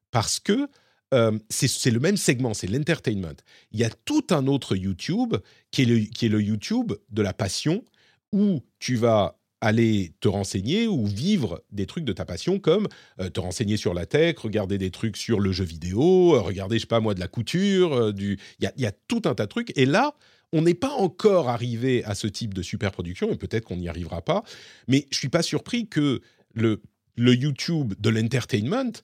[0.10, 0.68] parce que
[1.14, 3.36] euh, c'est le même segment, c'est l'entertainment.
[3.72, 5.36] Il y a tout un autre YouTube
[5.72, 7.84] qui est, le, YouTube de la passion,
[8.32, 12.88] où tu vas aller te renseigner ou vivre des trucs de ta passion comme
[13.20, 16.78] euh, te renseigner sur la tech, regarder des trucs sur le jeu vidéo, euh, regarder,
[16.78, 18.39] je sais pas moi, de la couture, du...
[18.59, 19.78] Il y a, tout un tas de trucs.
[19.78, 20.16] Et là,
[20.53, 23.89] on n'est pas encore arrivé à ce type de super production, et peut-être qu'on n'y
[23.89, 24.43] arrivera pas,
[24.88, 26.22] mais je suis pas surpris que
[26.55, 26.80] le
[27.18, 29.03] YouTube de l'entertainment,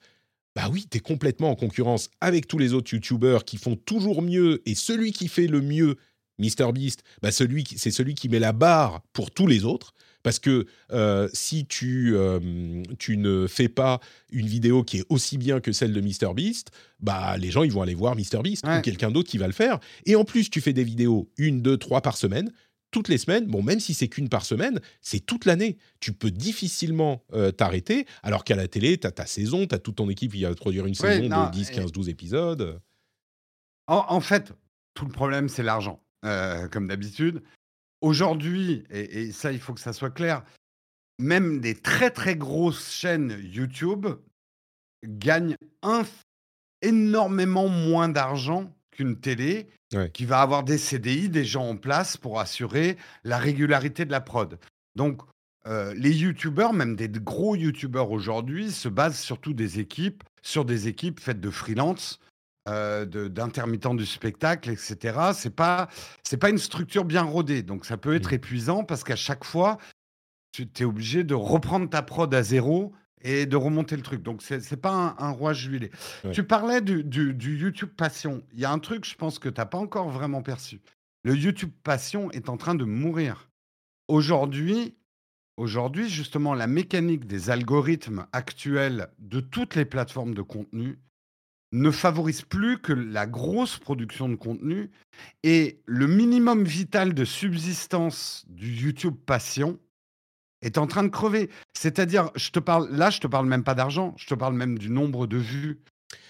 [0.58, 4.24] bah oui, tu es complètement en concurrence avec tous les autres YouTubers qui font toujours
[4.24, 5.98] mieux, et celui qui fait le mieux,
[6.40, 9.94] MrBeast, bah celui c'est celui qui met la barre pour tous les autres.
[10.24, 14.00] Parce que euh, si tu, euh, tu ne fais pas
[14.32, 17.84] une vidéo qui est aussi bien que celle de MrBeast, bah, les gens ils vont
[17.84, 19.80] aller voir MrBeast ou quelqu'un d'autre qui va le faire.
[20.08, 22.52] Et en plus, tu fais des vidéos une, deux, trois par semaine
[22.92, 25.78] toutes les semaines, bon, même si c'est qu'une par semaine, c'est toute l'année.
[26.00, 29.80] Tu peux difficilement euh, t'arrêter, alors qu'à la télé, tu as ta saison, tu as
[29.80, 32.82] toute ton équipe qui va produire une saison de 10, 15, 12 épisodes.
[33.88, 34.54] En, fait,
[34.94, 37.42] tout le problème, c'est l'argent, comme d'habitude.
[38.02, 40.44] Aujourd'hui, et, ça, il faut que ça soit clair,
[41.20, 44.08] même des très très grosses chaînes YouTube
[45.04, 45.56] gagnent
[46.82, 49.68] énormément moins d'argent qu'une télé
[50.14, 54.20] qui va avoir des CDI, des gens en place pour assurer la régularité de la
[54.20, 54.60] prod.
[54.96, 55.22] Donc,
[55.68, 60.88] euh, les YouTubeurs, même des gros YouTubeurs aujourd'hui, se basent surtout des équipes, sur des
[60.88, 62.20] équipes faites de freelance
[62.68, 65.20] euh, d'intermittents du spectacle, etc.
[65.34, 65.88] C'est pas
[66.24, 68.36] c'est pas une structure bien rodée, donc ça peut être mmh.
[68.36, 69.78] épuisant parce qu'à chaque fois,
[70.52, 72.94] tu es obligé de reprendre ta prod à zéro
[73.28, 74.24] et de remonter le truc.
[74.24, 75.92] Donc c'est n'est pas un, roi juillet.
[76.32, 78.42] Tu parlais du, du, YouTube Passion.
[78.54, 80.80] Il y a un truc, je pense que tu n'as pas encore vraiment perçu.
[81.24, 83.50] Le YouTube Passion est en train de mourir.
[84.08, 84.96] Aujourd'hui,
[85.58, 90.98] aujourd'hui justement, la mécanique des algorithmes actuels de toutes les plateformes de contenu
[91.74, 94.90] ne favorise plus que la grosse production de contenu
[95.44, 99.78] et le minimum vital de subsistance du YouTube passion
[100.62, 101.50] est en train de crever.
[101.74, 104.78] C'est-à-dire, je te parle là, je te parle même pas d'argent, je te parle même
[104.78, 105.80] du nombre de vues.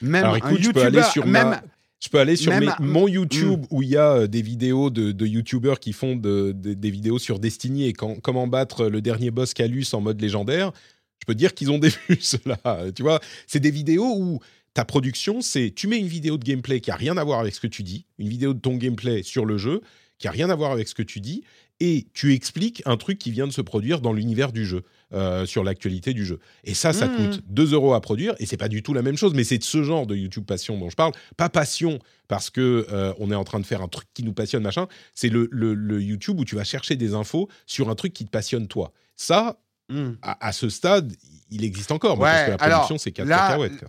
[0.02, 1.62] Même Alors, écoute, je peux aller sur même,
[2.00, 5.26] Je peux aller sur mon YouTube où il y a euh, des vidéos de, de
[5.26, 10.02] YouTubers qui font des vidéos sur Destiny et comment battre le dernier boss Calus en
[10.02, 10.72] mode légendaire.
[11.20, 12.58] Je peux dire qu'ils ont des vues, cela.
[12.96, 14.40] Tu vois, c'est des vidéos où
[14.74, 17.56] ta production, c'est tu mets une vidéo de gameplay qui a rien à voir avec
[17.56, 19.82] ce que tu dis, une vidéo de ton gameplay sur le jeu
[20.20, 21.44] qui a rien à voir avec ce que tu dis,
[21.80, 25.46] et tu expliques un truc qui vient de se produire dans l'univers du jeu, euh,
[25.46, 26.40] sur l'actualité du jeu.
[26.64, 27.16] Et ça, ça mmh.
[27.16, 29.60] coûte 2 euros à produire, et c'est pas du tout la même chose, mais c'est
[29.60, 31.14] de ce genre de YouTube passion dont je parle.
[31.38, 34.34] Pas passion parce que euh, on est en train de faire un truc qui nous
[34.34, 34.88] passionne, machin.
[35.14, 38.32] C'est le, le, YouTube où tu vas chercher des infos sur un truc qui te
[38.32, 38.92] passionne toi.
[39.16, 39.60] Ça,
[39.90, 40.14] mmh.
[40.22, 41.14] à, ce stade,
[41.52, 43.86] il existe encore, parce que la production, c'est 4 cacahuètes.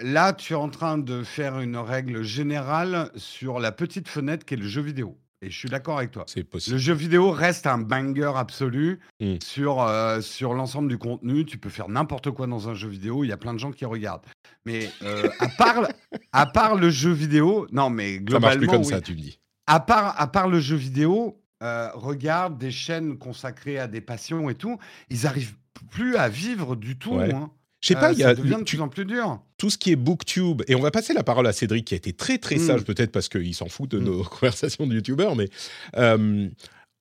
[0.00, 4.54] Là, tu es en train de faire une règle générale sur la petite fenêtre qui
[4.54, 5.18] est le jeu vidéo.
[5.42, 6.24] Et je suis d'accord avec toi.
[6.26, 6.74] C'est possible.
[6.74, 9.00] Le jeu vidéo reste un banger absolu
[9.42, 11.46] sur, euh, sur l'ensemble du contenu.
[11.46, 13.24] Tu peux faire n'importe quoi dans un jeu vidéo.
[13.24, 14.26] Il y a plein de gens qui regardent.
[14.66, 15.88] Mais euh, à, part,
[16.32, 18.40] à part le jeu vidéo, non, mais globalement.
[18.40, 19.40] Ça marche plus comme ça, tu me dis.
[19.66, 24.50] À part, à part le jeu vidéo, euh, regarde des chaînes consacrées à des passions
[24.50, 24.78] et tout.
[25.08, 25.54] Ils arrivent
[25.90, 27.14] plus à vivre du tout.
[27.14, 27.50] Hein.
[27.80, 29.40] Je sais pas, euh, il y a devient de plus en plus dur.
[29.56, 31.96] Tout ce qui est booktube et on va passer la parole à Cédric qui a
[31.96, 32.84] été très très sage mm.
[32.84, 34.04] peut-être parce qu'il s'en fout de mm.
[34.04, 35.48] nos conversations de youtubeurs, mais
[35.96, 36.48] euh,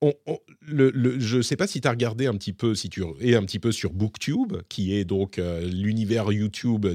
[0.01, 3.43] je ne sais pas si tu as regardé un petit peu, si tu es un
[3.43, 6.87] petit peu sur Booktube, qui est donc euh, l'univers YouTube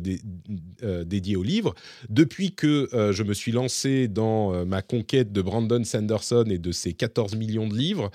[0.80, 1.74] dédié aux livres.
[2.08, 6.94] Depuis que je me suis lancé dans ma conquête de Brandon Sanderson et de ses
[6.94, 8.10] 14 millions de livres,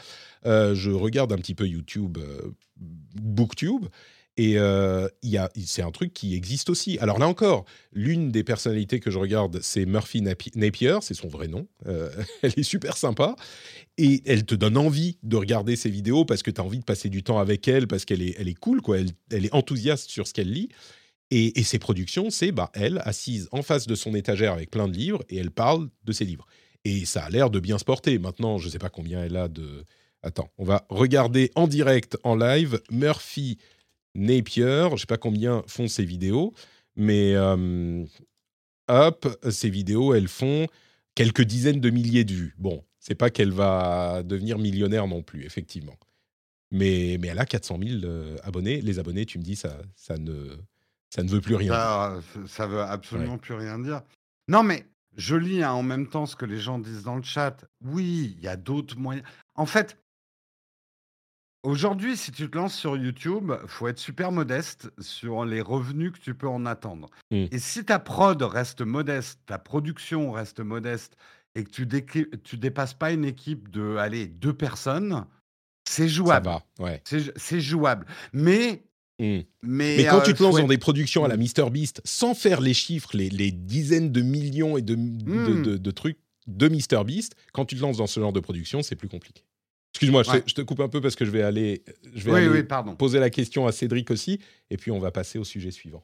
[0.46, 2.18] je regarde un petit peu YouTube,
[3.14, 3.86] Booktube.
[4.40, 5.10] Et euh,
[5.66, 6.98] c'est un truc qui existe aussi.
[7.00, 11.50] Alors là encore, l'une des personnalités que je regarde, c'est Murphy Napier, c'est son vrai
[11.50, 11.68] nom.
[11.88, 12.10] Euh,
[12.42, 13.36] elle est super sympa
[13.98, 16.86] et elle te donne envie de regarder ses vidéos parce que tu as envie de
[16.86, 19.00] passer du temps avec elle, parce qu'elle est, cool, quoi.
[19.00, 20.70] Elle, elle est enthousiaste sur ce qu'elle lit.
[21.32, 24.96] Et, ses productions, c'est bah, elle assise en face de son étagère avec plein de
[24.96, 26.48] livres et elle parle de ses livres.
[26.86, 28.18] Et ça a l'air de bien se porter.
[28.20, 29.84] Maintenant, je ne sais pas combien elle a de.
[30.24, 33.58] Attends, on va regarder en direct, en live, Murphy
[34.20, 36.54] Napier, je ne sais pas combien font ces vidéos,
[36.96, 38.06] mais euh,
[38.88, 40.68] hop, ces vidéos, elles font
[41.16, 42.56] quelques dizaines de milliers de vues.
[42.58, 45.98] Bon, c'est pas qu'elle va devenir millionnaire non plus, effectivement.
[46.72, 48.14] Mais, mais elle a 400 000
[48.44, 48.82] abonnés.
[48.82, 50.56] Les abonnés, tu me dis, ça, ça, ne,
[51.10, 52.48] ça ne veut plus rien ça, dire.
[52.48, 54.02] Ça veut absolument plus rien dire.
[54.48, 57.24] Non, mais je lis hein, en même temps ce que les gens disent dans le
[57.24, 57.66] chat.
[57.82, 59.26] Oui, il y a d'autres moyens.
[59.56, 59.98] En fait,
[61.64, 66.12] aujourd'hui, si tu te lances sur YouTube, il faut être super modeste sur les revenus
[66.12, 67.10] que tu peux en attendre.
[67.32, 67.46] Mmh.
[67.52, 71.16] Et si ta prod reste modeste, ta production reste modeste,
[71.56, 71.88] et que tu,
[72.44, 75.26] tu dépasses pas une équipe de allez, deux personnes,
[75.88, 76.46] c'est jouable.
[76.46, 77.02] Ça va, ouais.
[77.36, 78.06] C'est jouable.
[78.34, 78.84] Mais
[79.20, 79.40] Mmh.
[79.64, 81.70] Mais, quand tu te lances dans des productions à la mmh.
[81.72, 85.78] Beast sans faire les chiffres, les, dizaines de millions et de, mmh.
[85.78, 86.68] de, trucs de
[87.04, 89.44] Beast, quand tu te lances dans ce genre de production, c'est plus compliqué.
[89.94, 91.84] Excuse-moi, je, te coupe un peu parce que je vais aller,
[92.14, 92.68] je vais
[92.98, 96.04] poser la question à Cédric aussi, et puis on va passer au sujet suivant.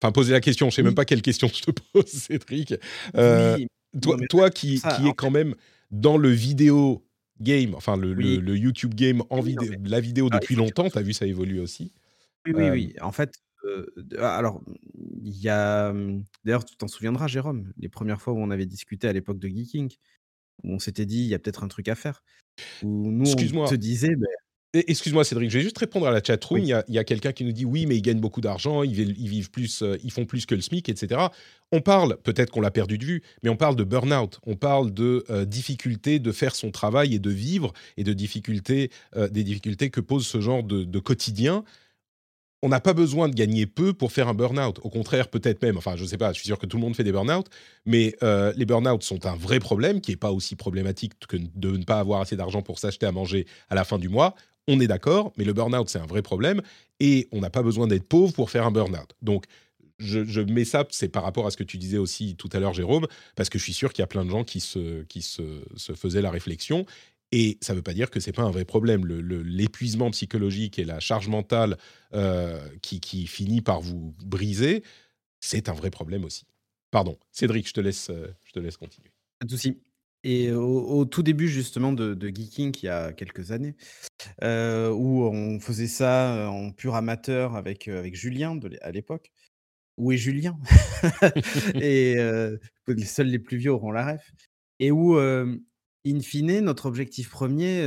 [0.00, 2.74] Enfin, poser la question, je sais même pas quelle question je te pose, Cédric.
[3.14, 3.58] Euh,
[4.00, 5.54] toi, toi qui, qui est quand même
[5.90, 7.04] dans le vidéo
[7.40, 11.02] game, enfin le, le, YouTube game en vidéo, la vidéo ah, depuis longtemps, tu as
[11.02, 11.92] vu ça évoluer aussi
[12.46, 12.94] Oui, oui, oui.
[13.00, 13.38] En fait,
[14.18, 14.62] ah, alors,
[15.22, 15.92] il y a.
[15.92, 19.38] Mmh, d'ailleurs, tu t'en souviendras, Jérôme, les premières fois où on avait discuté à l'époque
[19.38, 19.94] de Geeking,
[20.64, 22.22] où on s'était dit, il y a peut-être un truc à faire.
[22.82, 24.28] Où nous, on te disait, ben,
[24.74, 26.60] Excuse-moi Cédric, je vais juste répondre à la chatroom.
[26.60, 28.94] Il y a, a quelqu'un qui nous dit oui, mais ils gagnent beaucoup d'argent, ils,
[28.94, 31.26] vivent plus, euh, ils font plus que le SMIC, etc.
[31.72, 34.94] On parle, peut-être qu'on l'a perdu de vue, mais on parle de burn-out, on parle
[34.94, 39.44] de euh, difficultés de faire son travail et de vivre, et de difficultés, euh, des
[39.44, 41.64] difficultés que pose ce genre de, quotidien.
[42.62, 44.78] On n'a pas besoin de gagner peu pour faire un burn-out.
[44.82, 46.82] Au contraire, peut-être même, enfin, je ne sais pas, je suis sûr que tout le
[46.82, 47.46] monde fait des burn-out,
[47.86, 48.16] mais
[48.56, 51.98] les burn-out sont un vrai problème qui n'est pas aussi problématique que de ne pas
[51.98, 54.36] avoir assez d'argent pour s'acheter à manger à la fin du mois
[54.68, 56.62] on est d'accord, mais le burn-out, c'est un vrai problème
[57.00, 59.12] et on n'a pas besoin d'être pauvre pour faire un burn-out.
[59.22, 59.44] Donc,
[59.98, 62.74] je, mets ça, c'est par rapport à ce que tu disais aussi tout à l'heure,
[62.74, 63.06] Jérôme,
[63.36, 65.04] parce que je suis sûr qu'il y a plein de gens qui se,
[65.94, 66.86] faisaient la réflexion.
[67.32, 69.06] Et ça ne veut pas dire que ce n'est pas un vrai problème.
[69.06, 71.78] L'épuisement psychologique et la charge mentale
[72.12, 74.84] euh, qui, qui, finit par vous briser,
[75.40, 76.44] c'est un vrai problème aussi.
[76.90, 79.10] Pardon, Cédric, je te laisse, euh, je te laisse continuer.
[79.40, 79.80] Pas de souci.
[80.24, 83.74] Et au, tout début justement de, Geeking, il y a quelques années,
[84.40, 89.32] où on faisait ça en pur amateur avec, avec Julien à l'époque.
[89.96, 90.56] Où est Julien?
[91.74, 92.14] Et
[92.86, 94.30] les seuls les plus vieux auront la ref.
[94.78, 95.18] Et où,
[96.06, 97.82] in fine, notre objectif premier,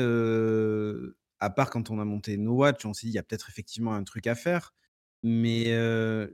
[1.40, 3.50] à part quand on a monté No Watch, on s'est dit il y a peut-être
[3.50, 4.74] effectivement un truc à faire.
[5.24, 5.74] Mais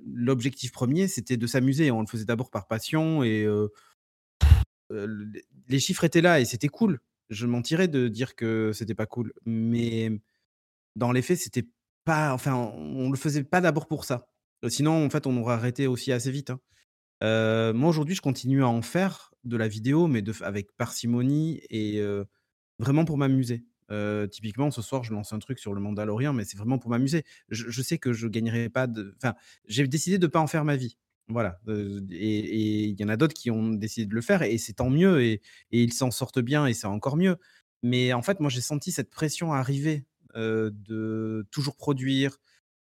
[0.06, 1.92] l'objectif premier, c'était de s'amuser.
[1.92, 3.48] On le faisait d'abord par passion et
[5.68, 7.00] les chiffres étaient là et c'était cool.
[7.30, 10.12] Je mentirais de dire que c'était pas cool, mais
[10.96, 11.68] dans les faits, c'était
[12.04, 12.34] pas.
[12.34, 14.28] Enfin, on le faisait pas d'abord pour ça.
[14.68, 16.52] Sinon, en fait, on aurait arrêté aussi assez vite.
[16.52, 17.74] Hein.
[17.74, 22.02] moi, aujourd'hui, je continue à en faire de la vidéo, mais de, avec parcimonie et
[22.80, 23.64] vraiment pour m'amuser.
[24.32, 27.24] typiquement, ce soir, je lance un truc sur le Mandalorian, mais c'est vraiment pour m'amuser.
[27.50, 29.14] Je, je, sais que je gagnerai pas de.
[29.18, 29.36] Enfin,
[29.68, 30.98] j'ai décidé de ne pas en faire ma vie.
[31.28, 34.74] Voilà, et il y en a d'autres qui ont décidé de le faire et c'est
[34.74, 37.38] tant mieux et ils s'en sortent bien et c'est encore mieux.
[37.84, 42.38] Mais en fait, moi, j'ai senti cette pression arriver, de toujours produire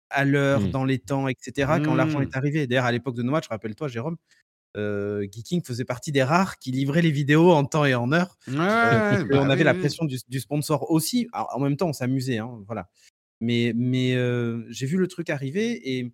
[0.09, 0.72] à l'heure, mmh.
[0.72, 1.72] dans les temps etc.
[1.84, 2.24] quand l'argent mmh.
[2.24, 2.68] est arrivé.
[2.68, 4.18] D'ailleurs, à l'époque de Noah, je rappelle-toi, Jérôme,
[4.76, 9.49] Geeking faisait partie des rares qui livraient les vidéos en temps et en heure, on
[9.49, 11.28] bah avait la pression du sponsor aussi.
[11.34, 12.89] en même temps, on s'amusait, hein, voilà.
[13.41, 14.15] Mais mais
[14.69, 16.13] j'ai vu le truc arriver et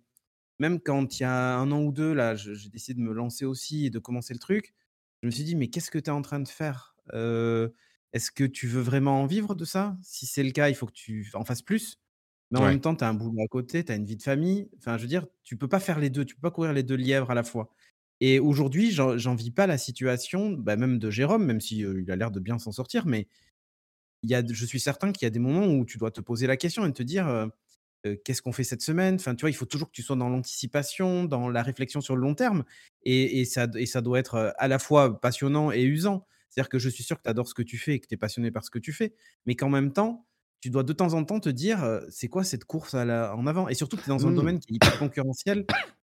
[0.58, 3.44] même quand il y a un an ou deux, là, j'ai décidé de me lancer
[3.44, 4.74] aussi et de commencer le truc,
[5.22, 6.96] je me suis dit: «Mais qu'est-ce que tu es en train de faire?
[8.12, 9.96] est-ce que tu veux vraiment en vivre de ça?
[10.02, 11.98] Si c'est le cas, il faut que tu en fasses plus».
[12.52, 14.22] Mais en même temps, tu as un boulot à côté, tu as une vie de
[14.22, 14.70] famille.
[14.78, 16.24] Enfin, je veux dire, tu peux pas faire les deux.
[16.24, 17.70] tu peux pas courir les deux lièvres à la fois.
[18.20, 22.16] Et aujourd'hui, j'en vis pas la situation, bah, même de Jérôme, même si, il a
[22.16, 23.28] l'air de bien s'en sortir, mais
[24.24, 26.20] il y a je suis certain qu'il y a des moments où tu dois te
[26.20, 27.48] poser la question et te dire,
[28.24, 29.16] qu'est-ce qu'on fait cette semaine?
[29.16, 32.16] Enfin, tu vois, il faut toujours que tu sois dans l'anticipation, dans la réflexion sur
[32.16, 32.64] le long terme.
[33.04, 36.26] Et, ça, et ça doit être à la fois passionnant et usant.
[36.50, 38.14] C'est-à-dire que je suis sûr que tu adores ce que tu fais et que tu
[38.14, 39.14] es passionné par ce que tu fais,
[39.46, 40.26] mais qu'en même temps,
[40.60, 43.46] tu dois de temps en temps te dire c'est quoi cette course à la, en
[43.46, 43.68] avant?
[43.68, 44.34] Et surtout que tu es dans un mmh.
[44.34, 45.66] domaine qui est hyper concurrentiel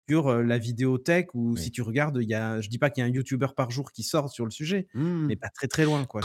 [0.09, 3.07] sur la vidéotech ou si tu regardes, il y a, je dis pas qu'il y
[3.07, 5.27] a un YouTuber par jour qui sort sur le sujet, mmh.
[5.27, 6.05] mais pas très très loin.
[6.05, 6.21] Quoi,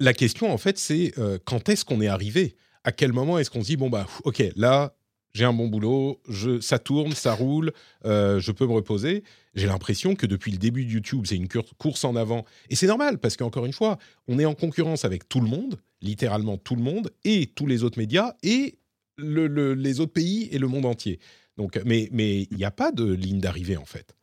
[0.00, 1.12] la question en fait, c'est
[1.44, 2.56] quand est-ce qu'on est arrivé?
[2.84, 4.94] À quel moment est-ce qu'on se dit bon bah ok là
[5.34, 7.72] j'ai un bon boulot, je, ça tourne, ça roule,
[8.04, 9.22] euh, je peux me reposer.
[9.54, 12.44] J'ai l'impression que depuis le début de YouTube, c'est une course en avant.
[12.70, 15.78] Et c'est normal, parce qu'encore une fois, on est en concurrence avec tout le monde,
[16.00, 18.78] littéralement tout le monde, et tous les autres médias, et
[19.18, 21.18] les autres pays et le monde entier.
[21.58, 24.16] Donc, mais il n'y a pas de ligne d'arrivée, en fait.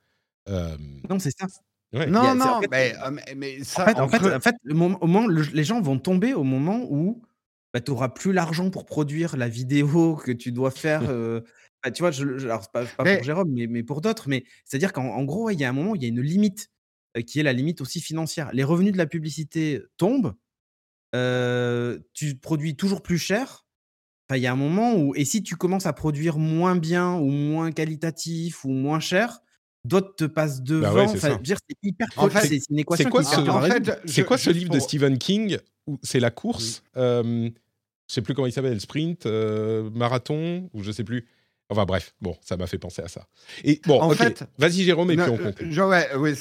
[0.48, 0.78] Euh,
[1.10, 1.48] non, c'est ça.
[1.92, 6.44] Non, non, mais, ça, en fait, en fait, au moment, les gens vont tomber au
[6.44, 7.22] moment où
[7.74, 11.04] bah, tu n'auras plus l'argent pour produire la vidéo que tu dois faire.
[11.84, 14.28] Bah, tu vois, je, alors, pas, pour Jérôme, mais, mais pour d'autres.
[14.28, 16.72] Mais c'est-à-dire qu'en gros, il y a un moment, il y a une limite
[17.28, 18.50] qui est la limite aussi financière.
[18.54, 20.34] Les revenus de la publicité tombent.
[21.14, 23.65] tu produis toujours plus cher.
[24.32, 27.30] Il y a un moment où, et si tu commences à produire moins bien ou
[27.30, 29.42] moins qualitatif ou moins cher,
[29.84, 31.08] d'autres te passent bah devant.
[31.08, 31.38] c'est
[31.84, 33.04] hyper en c'est une équation.
[33.04, 35.58] C'est quoi, ce, quoi ce livre de Stephen King
[36.02, 36.82] C'est la course
[38.08, 41.28] je sais plus comment il s'appelle, sprint, euh, marathon, ou je sais plus.
[41.70, 43.28] Enfin bref, bon, ça m'a fait penser à ça.
[43.64, 45.82] Et bon, en fait, vas-y Jérôme et puis on conclut.
[45.82, 46.36] ouais, oui,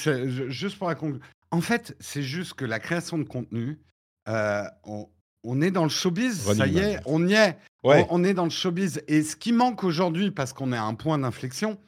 [0.48, 1.26] juste pour la conclusion.
[1.50, 3.78] En fait, c'est juste que la création de contenu,
[4.28, 5.08] euh, on,
[5.60, 7.58] est dans le showbiz, ça y est, on y est.
[7.82, 9.02] On, est dans le showbiz.
[9.08, 11.78] Et ce qui manque aujourd'hui, parce qu'on est à un point d'inflexion,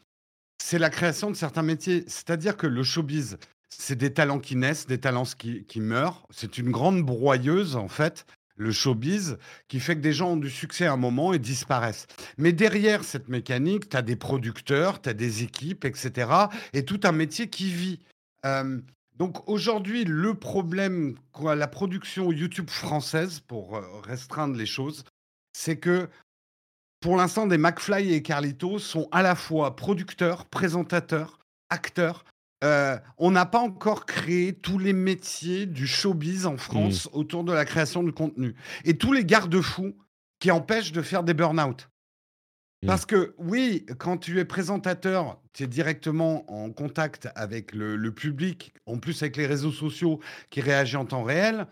[0.62, 2.04] c'est la création de certains métiers.
[2.06, 3.38] C'est-à-dire que le showbiz,
[3.70, 6.26] c'est des talents qui naissent, des talents qui, qui meurent.
[6.30, 8.26] C'est une grande broyeuse, en fait
[8.56, 9.38] le showbiz,
[9.68, 12.06] qui fait que des gens ont du succès à un moment et disparaissent.
[12.38, 16.30] Mais derrière cette mécanique, tu as des producteurs, tu as des équipes, etc.
[16.72, 18.00] Et tout un métier qui vit.
[18.44, 18.80] Euh,
[19.18, 25.04] donc aujourd'hui, le problème, quoi, la production YouTube française, pour euh, restreindre les choses,
[25.52, 26.08] c'est que
[27.00, 31.38] pour l'instant, des McFly et Carlito sont à la fois producteurs, présentateurs,
[31.70, 32.24] acteurs,
[32.64, 37.16] euh, on n'a pas encore créé tous les métiers du showbiz en France mmh.
[37.18, 38.54] autour de la création de contenu.
[38.84, 39.96] Et tous les garde-fous
[40.40, 41.88] qui empêchent de faire des burn-out.
[42.82, 42.86] Mmh.
[42.86, 48.74] Parce que oui, quand tu es présentateur, tu es directement en contact avec le, public,
[48.84, 50.20] en plus avec les réseaux sociaux
[50.50, 51.66] qui réagissent en temps réel.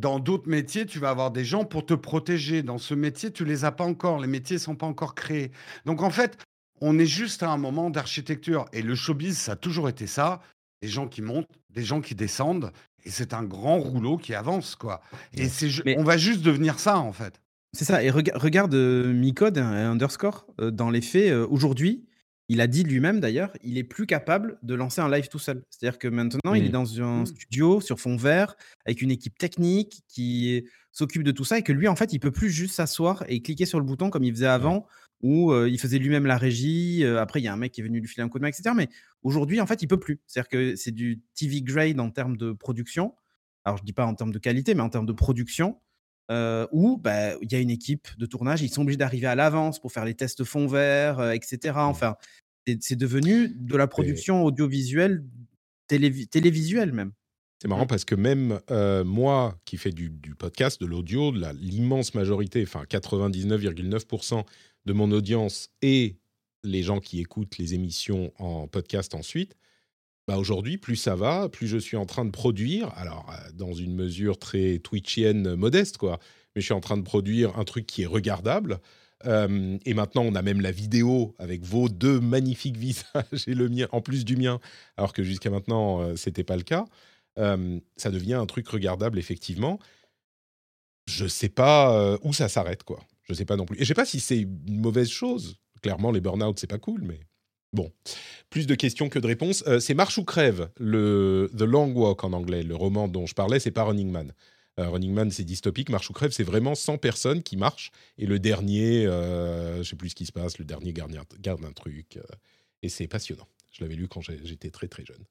[0.00, 2.62] Dans d'autres métiers, tu vas avoir des gens pour te protéger.
[2.62, 4.18] Dans ce métier, tu les as pas encore.
[4.18, 5.52] Les métiers sont pas encore créés.
[5.84, 6.38] Donc en fait,
[6.80, 8.64] on est juste à un moment d'architecture.
[8.72, 10.40] Et le showbiz, ça a toujours été ça.
[10.82, 12.72] Des gens qui montent, des gens qui descendent.
[13.04, 15.02] Et c'est un grand rouleau qui avance, quoi.
[15.34, 17.40] Et c'est, on va juste devenir ça, en fait.
[17.72, 18.02] C'est ça.
[18.02, 22.04] Et regarde euh, Micode, underscore, euh, dans les faits, euh, aujourd'hui,
[22.48, 25.62] il a dit lui-même d'ailleurs, il est plus capable de lancer un live tout seul.
[25.70, 27.26] C'est-à-dire que maintenant, il est dans un mmh.
[27.26, 28.56] studio sur fond vert,
[28.86, 32.18] avec une équipe technique qui s'occupe de tout ça, et que lui, en fait, il
[32.18, 34.84] peut plus juste s'asseoir et cliquer sur le bouton comme il faisait avant,
[35.22, 37.04] où il faisait lui-même la régie.
[37.04, 38.48] après, il y a un mec qui est venu lui filer un coup de main,
[38.48, 38.72] etc.
[38.76, 38.88] Mais
[39.22, 40.18] aujourd'hui, en fait, il peut plus.
[40.26, 43.14] C'est-à-dire que c'est du TV grade en termes de production.
[43.64, 45.78] Alors, je dis pas en termes de qualité, mais en termes de production.
[46.72, 49.80] Où bah, il y a une équipe de tournage, ils sont obligés d'arriver à l'avance
[49.80, 51.74] pour faire les tests fond vert, etc.
[51.74, 51.78] Mmh.
[51.78, 52.16] Enfin,
[52.80, 55.24] c'est devenu de la production audiovisuelle,
[55.88, 57.12] télévisuelle même.
[57.60, 58.60] C'est marrant parce que même
[59.04, 64.44] moi qui fais du, du podcast, de l'audio, l'immense majorité, enfin 99,9%
[64.86, 66.16] de mon audience et
[66.62, 69.56] les gens qui écoutent les émissions en podcast ensuite,
[70.30, 73.72] bah aujourd'hui, plus ça va, plus je suis en train de produire, alors euh, dans
[73.72, 76.20] une mesure très twitchienne modeste, quoi,
[76.54, 78.78] mais je suis en train de produire un truc qui est regardable.
[79.26, 83.68] Euh, et maintenant, on a même la vidéo avec vos deux magnifiques visages et le
[83.68, 84.60] mien, en plus du mien,
[84.96, 86.84] alors que jusqu'à maintenant, euh, c'était pas le cas.
[87.36, 89.80] ça devient un truc regardable, effectivement.
[91.08, 93.00] Je sais pas où ça s'arrête, quoi.
[93.24, 93.78] Je sais pas non plus.
[93.78, 95.56] Et je sais pas si c'est une mauvaise chose.
[95.82, 97.18] Clairement, les burn-out, c'est pas cool, mais
[97.72, 97.92] bon.
[98.50, 99.64] Plus de questions que de réponses.
[99.66, 103.34] Euh, c'est Marche ou crève, le The Long Walk en anglais, le roman dont je
[103.34, 104.32] parlais, c'est pas Running Man.
[104.78, 105.88] Euh, Running Man, c'est dystopique.
[105.88, 107.90] Marche ou crève, c'est vraiment 100 personnes qui marchent.
[108.18, 111.16] Et le dernier, euh, je ne sais plus ce qui se passe, le dernier garde,
[111.40, 112.18] garde un truc.
[112.82, 113.46] et c'est passionnant.
[113.72, 115.24] Je l'avais lu quand j'étais très très jeune.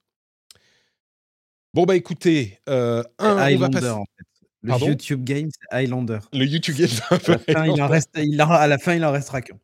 [1.74, 3.90] Bon, bah écoutez, un, on va passer...
[3.90, 4.26] En fait.
[4.62, 6.20] Le YouTube Games Highlander.
[6.34, 9.12] Le YouTube Games à la fin, il en reste, il à la fin, il en
[9.12, 9.58] restera qu'un.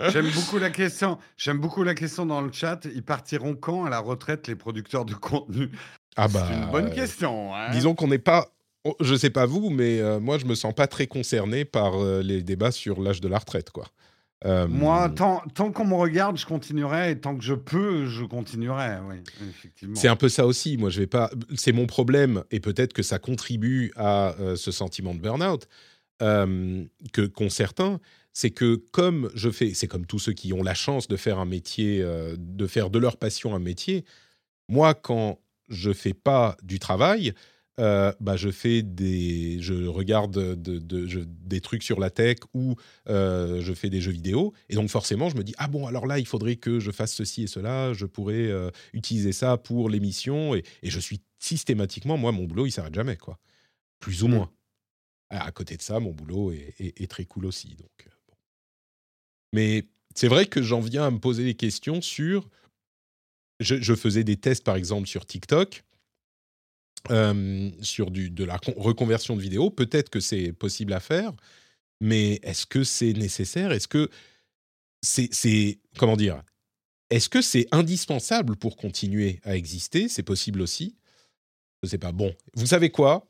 [0.00, 1.18] J'aime beaucoup la question.
[1.36, 2.86] J'aime beaucoup la question dans le chat.
[2.94, 5.70] Ils partiront quand à la retraite les producteurs de contenu?
[6.16, 6.46] Ah bah.
[6.48, 7.54] C'est une bonne question.
[7.54, 7.70] Hein.
[7.70, 8.48] disons qu'on n'est pas.
[9.00, 12.22] Je sais pas vous, mais euh, moi je me sens pas très concerné par euh,
[12.22, 13.86] les débats sur l'âge de la retraite, quoi.
[14.68, 18.98] Moi, tant, tant qu'on me regarde, je continuerai, et tant que je peux, je continuerai.
[19.08, 19.16] Oui,
[19.48, 19.96] effectivement.
[19.96, 20.76] C'est un peu ça aussi.
[20.76, 21.30] Moi, je vais pas.
[21.56, 25.66] C'est mon problème, et peut-être que ça contribue à ce sentiment de burn-out
[26.20, 27.98] que qu'ont certains.
[28.38, 31.38] C'est que comme je fais, c'est comme tous ceux qui ont la chance de faire
[31.38, 32.04] un métier,
[32.36, 34.04] de faire de leur passion un métier.
[34.68, 37.32] Moi, quand je fais pas du travail,
[37.78, 40.78] euh, bah, je fais des, je regarde de,
[41.22, 42.74] des trucs sur la tech ou
[43.08, 44.54] euh, je fais des jeux vidéo.
[44.68, 47.14] Et donc forcément, je me dis ah bon alors là il faudrait que je fasse
[47.14, 47.92] ceci et cela.
[47.92, 52.70] Je pourrais euh, utiliser ça pour l'émission et, je suis systématiquement moi mon boulot il
[52.70, 53.38] s'arrête jamais quoi,
[53.98, 54.34] plus ou mmh.
[54.34, 54.50] moins.
[55.28, 57.74] À côté de ça, mon boulot est, très cool aussi.
[57.74, 58.08] Donc
[59.52, 62.48] Mais c'est vrai que j'en viens à me poser des questions sur.
[63.60, 65.84] je faisais des tests par exemple sur TikTok
[67.82, 69.70] sur du, de la reconversion de vidéo.
[69.70, 71.32] Peut-être que c'est possible à faire,
[72.00, 73.72] mais est-ce que c'est nécessaire?
[73.72, 74.10] Est-ce que
[75.02, 76.42] c'est, comment dire?
[77.10, 80.08] Est-ce que c'est indispensable pour continuer à exister?
[80.08, 80.96] C'est possible aussi.
[81.82, 82.12] Je sais pas.
[82.12, 83.28] Bon, vous savez quoi?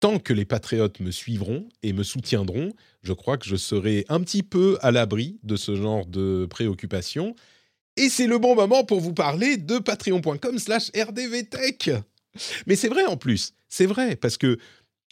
[0.00, 2.72] Tant que les patriotes me suivront et me soutiendront,
[3.02, 7.34] je crois que je serai un petit peu à l'abri de ce genre de préoccupations.
[7.96, 11.90] Et c'est le bon moment pour vous parler de patreon.com slash rdvtech.
[12.66, 14.58] Mais c'est vrai en plus, c'est vrai, parce que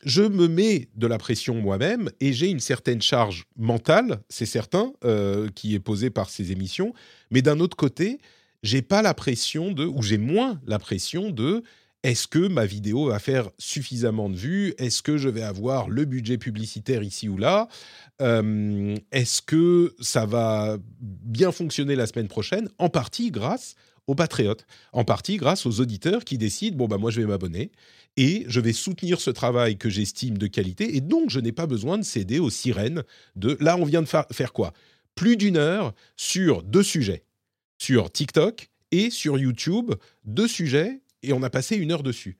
[0.04, 4.92] je me mets de la pression moi-même et j'ai une certaine charge mentale, c'est certain,
[5.04, 6.94] euh, qui est posée par ces émissions.
[7.30, 8.18] Mais d'un autre côté,
[8.62, 11.62] j'ai pas la pression de, ou j'ai moins la pression de,
[12.04, 14.74] est-ce que ma vidéo va faire suffisamment de vues?
[14.78, 17.68] Est-ce que je vais avoir le budget publicitaire ici ou là?
[18.22, 22.68] Euh, Est-ce que ça va bien fonctionner la semaine prochaine?
[22.78, 23.74] En partie grâce
[24.06, 27.72] aux patriotes, en partie grâce aux auditeurs qui décident bon bah moi je vais m'abonner
[28.16, 31.66] et je vais soutenir ce travail que j'estime de qualité et donc je n'ai pas
[31.66, 33.02] besoin de céder aux sirènes
[33.36, 34.72] de là on vient de faire quoi
[35.14, 37.24] Plus d'une heure sur deux sujets,
[37.76, 39.92] sur TikTok et sur YouTube,
[40.24, 42.38] deux sujets et on a passé une heure dessus.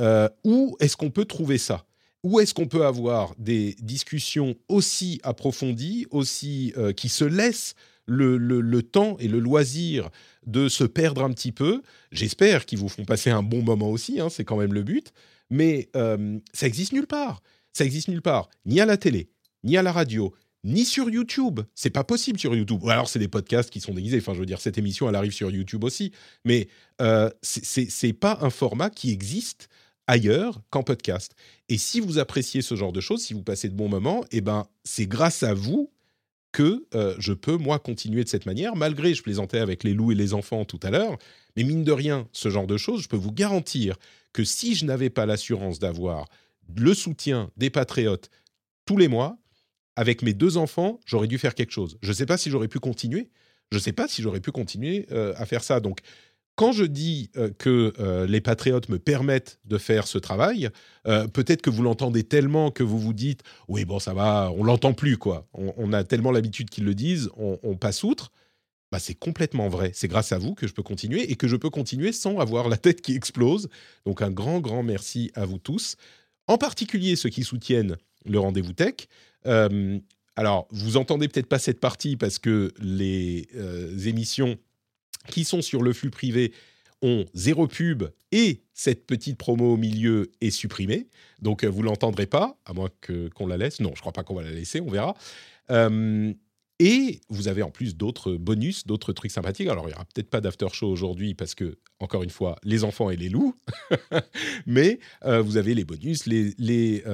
[0.00, 1.86] Euh, où est-ce qu'on peut trouver ça?
[2.22, 7.74] Où est-ce qu'on peut avoir des discussions aussi approfondies, aussi euh, qui se laissent
[8.06, 10.10] le, temps et le loisir
[10.46, 11.82] de se perdre un petit peu?
[12.12, 15.12] J'espère qu'ils vous font passer un bon moment aussi, hein, c'est quand même le but.
[15.48, 17.42] Mais euh, ça existe nulle part.
[17.72, 19.30] Ça existe nulle part, ni à la télé,
[19.64, 20.34] ni à la radio,
[20.64, 21.60] ni sur YouTube.
[21.74, 22.82] C'est pas possible sur YouTube.
[22.82, 24.18] Ou alors c'est des podcasts qui sont déguisés.
[24.18, 26.12] Enfin, je veux dire, cette émission, elle arrive sur YouTube aussi.
[26.44, 26.68] Mais
[27.00, 29.68] euh, c'est pas un format qui existe
[30.06, 31.34] ailleurs qu'en podcast.
[31.68, 34.40] Et si vous appréciez ce genre de choses, si vous passez de bons moments, eh
[34.40, 35.90] ben, c'est grâce à vous
[36.52, 40.10] que euh, je peux, moi, continuer de cette manière, malgré, je plaisantais avec les loups
[40.10, 41.16] et les enfants tout à l'heure,
[41.56, 43.96] mais mine de rien, ce genre de choses, je peux vous garantir
[44.32, 46.26] que si je n'avais pas l'assurance d'avoir
[46.76, 48.30] le soutien des patriotes
[48.86, 49.38] tous les mois,
[49.96, 51.98] avec mes deux enfants, j'aurais dû faire quelque chose.
[52.02, 53.30] Je ne sais pas si j'aurais pu continuer.
[53.70, 55.80] Je ne sais pas si j'aurais pu continuer euh, à faire ça.
[55.80, 56.00] Donc,
[56.56, 60.70] quand je dis euh, que euh, les patriotes me permettent de faire ce travail,
[61.04, 64.92] peut-être que vous l'entendez tellement que vous vous dites oui bon ça va, on l'entend
[64.92, 65.48] plus quoi.
[65.54, 68.30] On, a tellement l'habitude qu'ils le disent, on, passe outre.
[68.92, 69.92] Bah, c'est complètement vrai.
[69.94, 72.68] C'est grâce à vous que je peux continuer et que je peux continuer sans avoir
[72.68, 73.68] la tête qui explose.
[74.04, 75.96] Donc un grand grand merci à vous tous,
[76.48, 79.06] en particulier ceux qui soutiennent le rendez-vous tech.
[79.44, 83.48] Alors vous entendez peut-être pas cette partie parce que les
[84.06, 84.58] émissions
[85.28, 86.52] qui sont sur le flux privé
[87.02, 91.08] ont zéro pub et cette petite promo au milieu est supprimée.
[91.40, 92.88] Donc, euh, vous l'entendrez pas, à moins
[93.34, 93.80] qu'on la laisse.
[93.80, 95.14] Non, je crois pas qu'on va la laisser, on verra.
[95.70, 96.32] Euh,
[96.80, 99.68] et vous avez en plus d'autres bonus, d'autres trucs sympathiques.
[99.68, 102.82] Alors, il y aura peut-être pas d'after show aujourd'hui parce que, encore une fois, les
[102.82, 103.54] enfants et les loups.
[104.66, 107.04] Mais euh, vous avez les bonus, les, les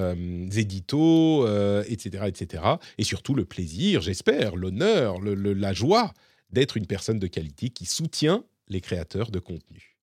[0.57, 1.45] éditos,
[1.83, 2.63] etc., etc.
[2.97, 6.13] Et surtout le plaisir, j'espère, l'honneur, la joie
[6.49, 9.97] d'être une personne de qualité qui soutient les créateurs de contenu.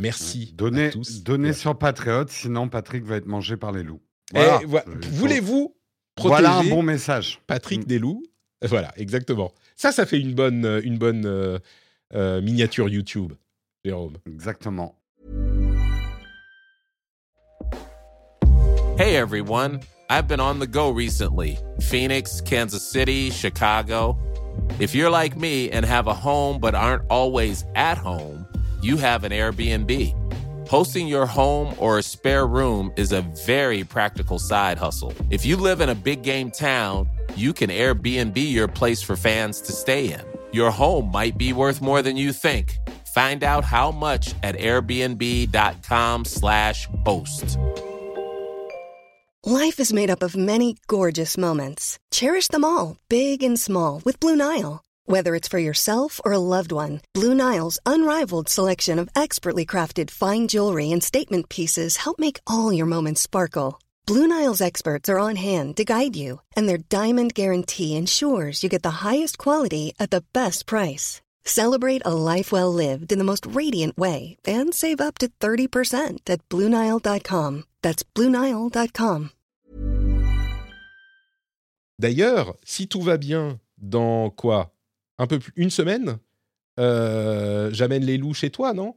[0.00, 1.22] Merci donnez, à tous.
[1.22, 4.00] Donnez sur Patriote, sinon Patrick va être mangé par les loups.
[4.32, 5.76] Voulez-vous
[6.14, 7.40] protéger voilà un bon message.
[7.46, 7.84] Patrick mm.
[7.84, 8.22] des loups?
[8.66, 9.52] Voilà, exactement.
[9.76, 11.58] Ça, ça fait une bonne, euh, une bonne euh,
[12.14, 13.34] euh, miniature YouTube,
[13.84, 14.16] Jérôme.
[14.26, 14.94] Exactement.
[18.98, 19.78] Hey everyone,
[20.10, 21.56] I've been on the go recently.
[21.80, 24.18] Phoenix, Kansas City, Chicago.
[24.80, 28.44] If you're like me and have a home but aren't always at home,
[28.82, 30.68] you have an Airbnb.
[30.68, 35.12] Hosting your home or a spare room is a very practical side hustle.
[35.30, 39.60] If you live in a big game town, you can Airbnb your place for fans
[39.62, 40.20] to stay in.
[40.52, 42.78] Your home might be worth more than you think.
[43.14, 47.58] Find out how much at airbnb.com/slash host.
[49.44, 51.98] Life is made up of many gorgeous moments.
[52.10, 54.84] Cherish them all, big and small, with Blue Nile.
[55.06, 60.10] Whether it's for yourself or a loved one, Blue Nile's unrivaled selection of expertly crafted
[60.10, 63.80] fine jewelry and statement pieces help make all your moments sparkle.
[64.08, 68.70] Blue Nile's experts are on hand to guide you, and their diamond guarantee ensures you
[68.70, 71.20] get the highest quality at the best price.
[71.44, 76.20] Celebrate a life well lived in the most radiant way and save up to 30%
[76.26, 77.64] at BlueNile.com.
[77.82, 79.30] That's BlueNile.com.
[82.00, 84.72] D'ailleurs, si tout va bien dans quoi
[85.18, 86.18] Un peu plus une semaine
[86.80, 88.94] euh, J'amène les loups chez toi, non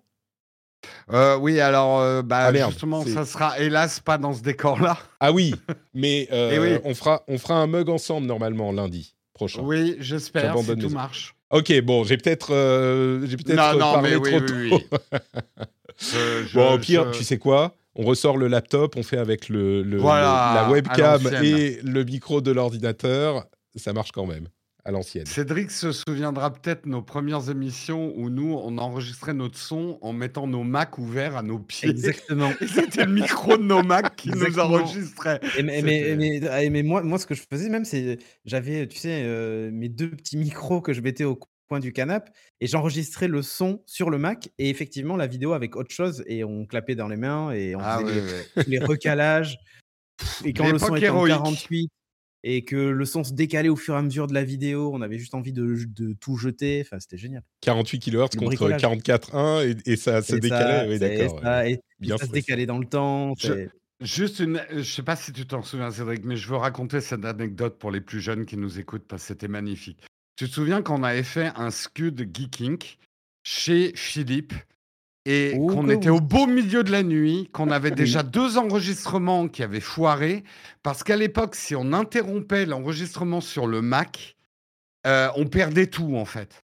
[1.12, 4.98] euh, oui, alors euh, bah, ah, justement, ça sera hélas pas dans ce décor-là.
[5.20, 5.54] Ah oui,
[5.94, 6.78] mais oui.
[6.84, 9.62] on fera on fera un mug ensemble normalement lundi prochain.
[9.64, 11.36] Oui, j'espère si tout marche.
[11.50, 12.48] Ok, bon, j'ai peut-être
[13.26, 14.98] j'ai peut-être parlé trop tôt.
[16.54, 17.76] bon, au pire, tu sais quoi?
[17.96, 23.46] On ressort le laptop, on fait avec le, la webcam et le micro de l'ordinateur,
[23.76, 24.48] ça marche quand même
[24.84, 25.26] à l'ancienne.
[25.26, 30.48] Cédric se souviendra peut-être nos premières émissions où nous, on enregistrait notre son en mettant
[30.48, 31.90] nos Macs ouverts à nos pieds.
[31.90, 32.52] Exactement.
[32.60, 35.40] C'était le micro de nos Macs qui nous enregistrait.
[35.64, 39.90] mais, mais, moi, moi, ce que je faisais même, c'est j'avais, tu sais, euh, mes
[39.90, 44.10] deux petits micros que je mettais au coin du canapé et j'enregistrais le son sur
[44.10, 47.52] le Mac et effectivement la vidéo avec autre chose et on clapait dans les mains
[47.52, 49.58] et on ah faisait les, recalages.
[50.44, 51.90] Et quand le son était en 48,
[52.44, 54.92] et que le son se décalait au fur et à mesure de la vidéo.
[54.94, 56.82] On avait juste envie de, de tout jeter.
[56.86, 57.44] Enfin, c'était génial.
[57.62, 60.90] 48 kHz contre 44.1 et, et ça se décalait.
[60.90, 61.42] oui, d'accord.
[61.66, 63.36] Et, ça se décalait dans le temps.
[64.00, 67.26] juste une, je sais pas si tu t'en souviens, Cédric, mais je veux raconter cette
[67.26, 70.04] anecdote pour les plus jeunes qui nous écoutent parce que c'était magnifique.
[70.36, 72.80] Tu te souviens qu'on avait fait un scud geeking
[73.44, 74.54] chez Philippe
[75.26, 79.64] et qu'on était au beau milieu de la nuit, qu'on avait déjà deux enregistrements qui
[79.64, 80.44] avaient foiré,
[80.84, 84.36] parce qu'à l'époque, si on interrompait l'enregistrement sur le Mac,
[85.06, 86.64] euh, on perdait tout en fait.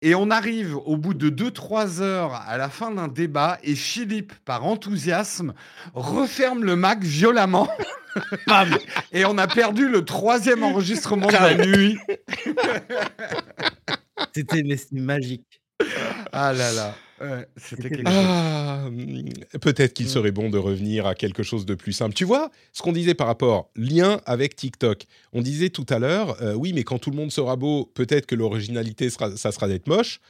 [0.00, 4.32] Et on arrive au bout de 2-3 heures à la fin d'un débat et Philippe,
[4.44, 5.54] par enthousiasme,
[5.92, 7.68] referme le Mac violemment.
[9.12, 11.98] et on a perdu le troisième enregistrement de la nuit.
[14.34, 15.60] C'était magique.
[16.32, 16.94] Ah là là.
[18.04, 18.88] Ah,
[19.60, 22.14] peut-être qu'il serait bon de revenir à quelque chose de plus simple.
[22.14, 25.04] Tu vois, ce qu'on disait par rapport lien avec TikTok.
[25.32, 28.26] On disait tout à l'heure, euh, oui, mais quand tout le monde sera beau, peut-être
[28.26, 30.20] que l'originalité, sera, ça sera d'être moche.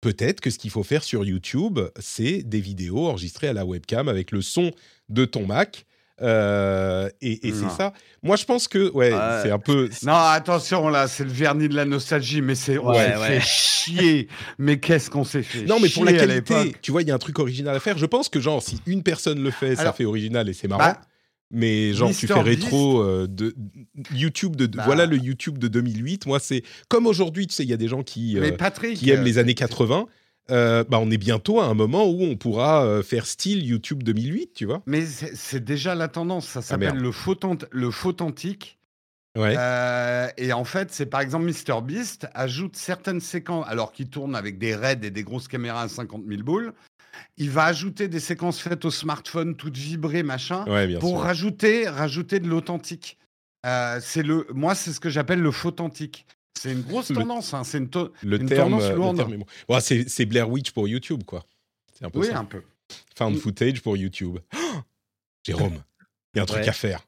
[0.00, 4.08] Peut-être que ce qu'il faut faire sur YouTube, c'est des vidéos enregistrées à la webcam
[4.08, 4.70] avec le son
[5.08, 5.86] de ton Mac
[6.20, 7.92] euh, et, c'est ça.
[8.22, 9.12] Moi, je pense que, ouais,
[9.42, 9.88] c'est un peu.
[10.02, 12.78] Non, attention, là, c'est le vernis de la nostalgie, mais c'est.
[12.78, 14.28] on s'est fait chier.
[14.58, 17.14] Mais qu'est-ce qu'on s'est fait Non, mais pour la qualité, tu vois, il y a
[17.14, 17.98] un truc original à faire.
[17.98, 20.84] Je pense que, genre, si une personne le fait, ça fait original et c'est marrant.
[20.84, 21.00] Bah,
[21.50, 23.54] mais genre, tu fais rétro euh, de
[24.12, 24.82] YouTube de, bah.
[24.84, 26.26] voilà le YouTube de 2008.
[26.26, 28.50] Moi, c'est comme aujourd'hui, tu sais, il y a des gens qui euh,
[28.94, 30.06] qui aiment les années 80.
[30.50, 34.02] Euh, bah, on est bientôt à un moment où on pourra euh, faire style YouTube
[34.02, 34.82] 2008, tu vois.
[34.86, 37.10] Mais c'est déjà la tendance, ça ah, s'appelle le,
[37.70, 38.78] le photantique.
[39.36, 39.54] Ouais.
[39.56, 44.58] Euh, et en fait, c'est par exemple MrBeast ajoute certaines séquences, alors qu'il tourne avec
[44.58, 46.72] des raids et des grosses caméras à 50 000 boules,
[47.36, 50.64] il va ajouter des séquences faites au smartphone, toutes vibrées, machin,
[50.98, 53.18] pour rajouter, rajouter de l'authentique.
[53.64, 56.26] c'est le, moi, c'est ce que j'appelle le photantique.
[56.58, 57.64] C'est une grosse tendance, hein.
[57.64, 57.88] c'est une,
[58.22, 59.44] le terme, tendance lourde.
[59.80, 61.44] c'est Blair Witch pour YouTube, quoi.
[61.96, 62.38] C'est un peu oui, ça.
[62.38, 62.62] un peu.
[63.16, 63.40] Found mm.
[63.40, 64.38] footage pour YouTube.
[65.44, 65.82] Jérôme,
[66.34, 67.04] il y a un truc à faire.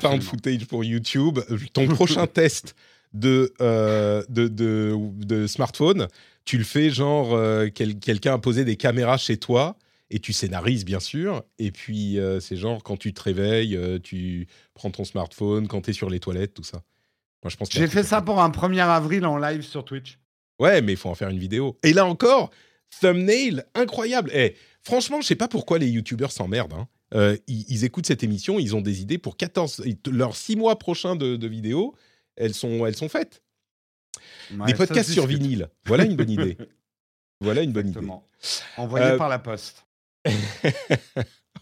[0.00, 1.40] Found footage pour YouTube.
[1.72, 2.74] Ton prochain test
[3.12, 6.08] de, euh, de, de, de, smartphone,
[6.44, 9.76] tu le fais genre euh, quelqu'un a posé des caméras chez toi
[10.10, 11.42] et tu scénarises bien sûr.
[11.58, 15.90] Et puis euh, c'est genre quand tu te réveilles, tu prends ton smartphone, quand tu
[15.90, 16.82] es sur les toilettes, tout ça.
[17.70, 20.18] J'ai fait ça pour un 1er avril en live sur Twitch.
[20.58, 21.78] Ouais, mais il faut en faire une vidéo.
[21.82, 22.50] Et là encore,
[23.00, 24.30] thumbnail incroyable.
[24.32, 26.74] Eh, franchement, je sais pas pourquoi les youtubeurs s'emmerdent.
[26.74, 26.88] Hein.
[27.14, 31.14] Euh, ils, écoutent cette émission, ils ont des idées pour 14, leurs 6 mois prochains
[31.14, 31.94] de, vidéos,
[32.36, 33.42] elles sont, elles sont faites.
[34.50, 36.56] des podcasts sur vinyle, voilà une bonne idée.
[37.40, 38.00] voilà une bonne idée.
[38.78, 39.84] Envoyé euh, par la poste.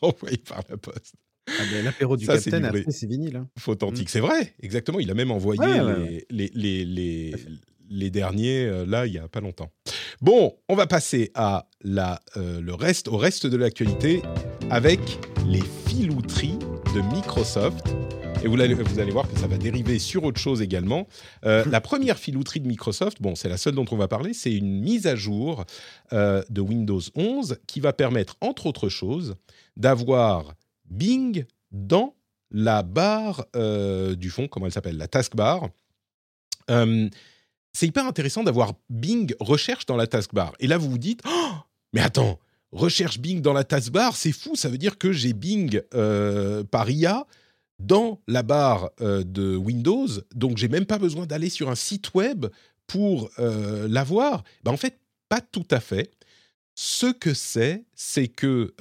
[0.03, 1.17] Envoyé par la poste.
[1.59, 3.37] Ah ben, l'apéro du Capitaine, après, c'est vinyle.
[3.37, 3.49] Hein.
[3.67, 4.11] Authentique, mm.
[4.11, 5.01] c'est vrai, exactement.
[5.01, 5.61] Il a même envoyé
[6.31, 7.35] les, les, les,
[7.89, 9.71] les, derniers, euh, là, il n'y a pas longtemps.
[10.21, 14.23] Bon, on va passer à la, euh, le reste, au reste de l'actualité
[14.71, 15.01] avec
[15.47, 16.59] les filouteries
[16.95, 17.87] de Microsoft.
[18.43, 21.07] Et vous allez, vous allez voir que ça va dériver sur autre chose également.
[21.45, 24.53] Euh, la première filouterie de Microsoft, bon, c'est la seule dont on va parler, c'est
[24.53, 25.65] une mise à jour
[26.13, 29.37] de Windows 11 qui va permettre, entre autres choses,
[29.77, 30.55] d'avoir
[30.91, 32.15] Bing dans
[32.51, 35.69] la barre euh, du fond, comment elle s'appelle, la taskbar.
[36.71, 37.09] Euh,
[37.73, 40.53] c'est hyper intéressant d'avoir Bing recherche dans la taskbar.
[40.59, 41.53] Et là, vous vous dites, oh,
[41.93, 42.39] mais attends,
[42.73, 46.91] recherche Bing dans la taskbar, c'est fou, ça veut dire que j'ai Bing euh, par
[46.91, 47.27] IA
[47.79, 52.45] dans la barre de Windows, donc j'ai même pas besoin d'aller sur un site web
[52.87, 54.45] pour l'avoir.
[54.65, 54.99] Ben, en fait,
[55.31, 56.11] pas tout à fait.
[56.75, 58.75] Ce que c'est, c'est que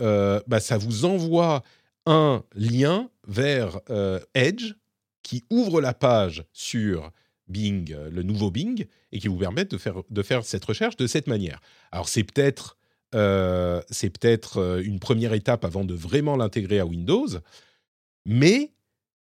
[0.47, 1.63] bah, ça vous envoie
[2.09, 4.73] un lien vers euh, Edge
[5.21, 7.11] qui ouvre la page sur
[7.47, 10.97] Bing, euh, le nouveau Bing, et qui vous permet de faire, de faire cette recherche
[10.97, 11.61] de cette manière.
[11.91, 12.77] Alors c'est peut-être
[13.15, 17.27] euh, c'est peut-être une première étape avant de vraiment l'intégrer à Windows,
[18.25, 18.71] mais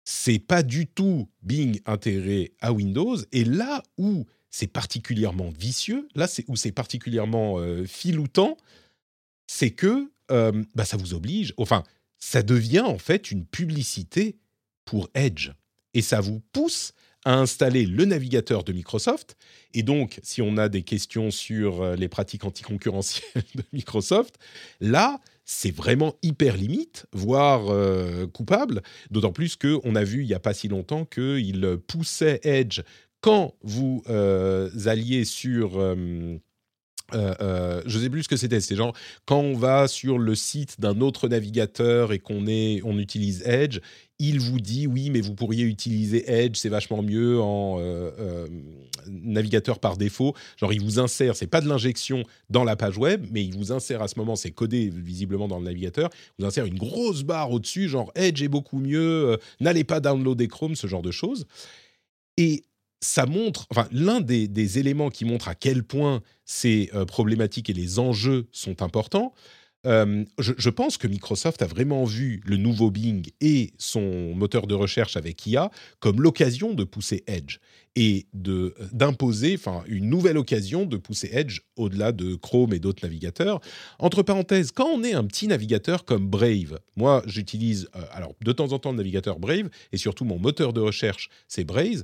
[0.05, 3.17] c'est pas du tout Bing intégré à Windows.
[3.33, 8.57] Et là où c'est particulièrement vicieux, là où c'est particulièrement filoutant,
[9.47, 11.83] c'est que bah, ça vous oblige, enfin
[12.19, 14.37] ça devient en fait une publicité
[14.85, 15.51] pour Edge.
[15.93, 16.93] Et ça vous pousse
[17.25, 19.35] à installer le navigateur de Microsoft.
[19.73, 24.35] Et donc, si on a des questions sur euh, les pratiques anticoncurrentielles de Microsoft,
[24.79, 28.81] là, c'est vraiment hyper limite, voire euh, coupable.
[29.11, 32.81] D'autant plus qu'on a vu il n'y a pas si longtemps qu'il poussait Edge
[33.21, 35.77] quand vous euh, alliez sur
[37.13, 38.59] euh, je sais plus ce que c'était.
[38.59, 38.93] C'est genre
[39.25, 43.79] quand on va sur le site d'un autre navigateur et qu'on est, on utilise Edge,
[44.19, 48.47] il vous dit oui, mais vous pourriez utiliser Edge, c'est vachement mieux en euh,
[49.07, 50.35] navigateur par défaut.
[50.57, 53.71] Genre il vous insère, c'est pas de l'injection dans la page web, mais il vous
[53.71, 57.23] insère à ce moment, c'est codé visiblement dans le navigateur, il vous insère une grosse
[57.23, 61.45] barre au-dessus, genre Edge est beaucoup mieux, n'allez pas downloader Chrome, ce genre de choses.
[62.37, 62.63] Et
[63.01, 67.73] ça montre, enfin, l'un des, éléments qui montre à quel point c'est euh, problématique et
[67.73, 69.33] les enjeux sont importants.
[69.85, 74.75] Euh, je, pense que Microsoft a vraiment vu le nouveau Bing et son moteur de
[74.75, 75.71] recherche avec IA
[76.01, 77.59] comme l'occasion de pousser Edge
[77.95, 83.03] et de d'imposer, enfin, une nouvelle occasion de pousser Edge au-delà de Chrome et d'autres
[83.03, 83.61] navigateurs.
[83.99, 88.51] Entre parenthèses, quand on est un petit navigateur comme Brave, moi j'utilise euh, alors de
[88.51, 92.03] temps en temps le navigateur Brave et surtout mon moteur de recherche c'est Brave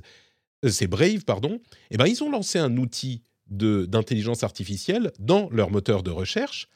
[0.70, 1.60] c'est Brave, pardon,
[1.90, 6.68] eh ben, ils ont lancé un outil d'intelligence artificielle dans leur moteur de recherche.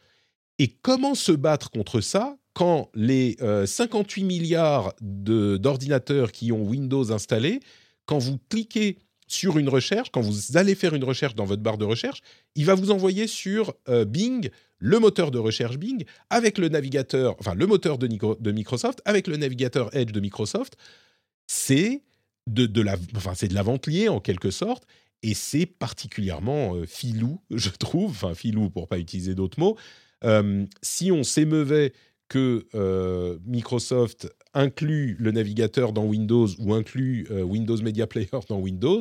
[0.58, 7.12] Et comment se battre contre ça quand les 58 euh, milliards d'ordinateurs qui ont Windows
[7.12, 7.60] installé,
[8.06, 11.78] quand vous cliquez sur une recherche, quand vous allez faire une recherche dans votre barre
[11.78, 12.20] de recherche,
[12.56, 17.36] il va vous envoyer sur euh, Bing, le moteur de recherche Bing, avec le navigateur,
[17.38, 20.76] enfin le moteur de, de Microsoft, avec le navigateur Edge de Microsoft.
[21.46, 22.02] C'est
[22.55, 24.85] de, la, enfin, c'est de la vente liée en quelque sorte,
[25.22, 29.77] et c'est particulièrement euh, filou, je trouve, enfin filou pour pas utiliser d'autres mots.
[30.24, 31.93] Euh, si on s'émeuvait
[32.28, 39.01] que euh, Microsoft inclut le navigateur dans Windows ou inclut Windows Media Player dans Windows,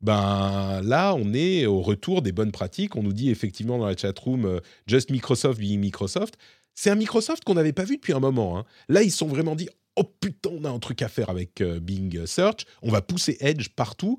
[0.00, 2.94] ben là, on est au retour des bonnes pratiques.
[2.94, 6.34] On nous dit effectivement dans la chatroom Just Microsoft being Microsoft.
[6.74, 8.58] C'est un Microsoft qu'on n'avait pas vu depuis un moment.
[8.58, 8.64] Hein.
[8.88, 11.80] Là, ils sont vraiment dit oh putain, on a un truc à faire avec euh,
[11.80, 14.18] Bing Search, on va pousser Edge partout,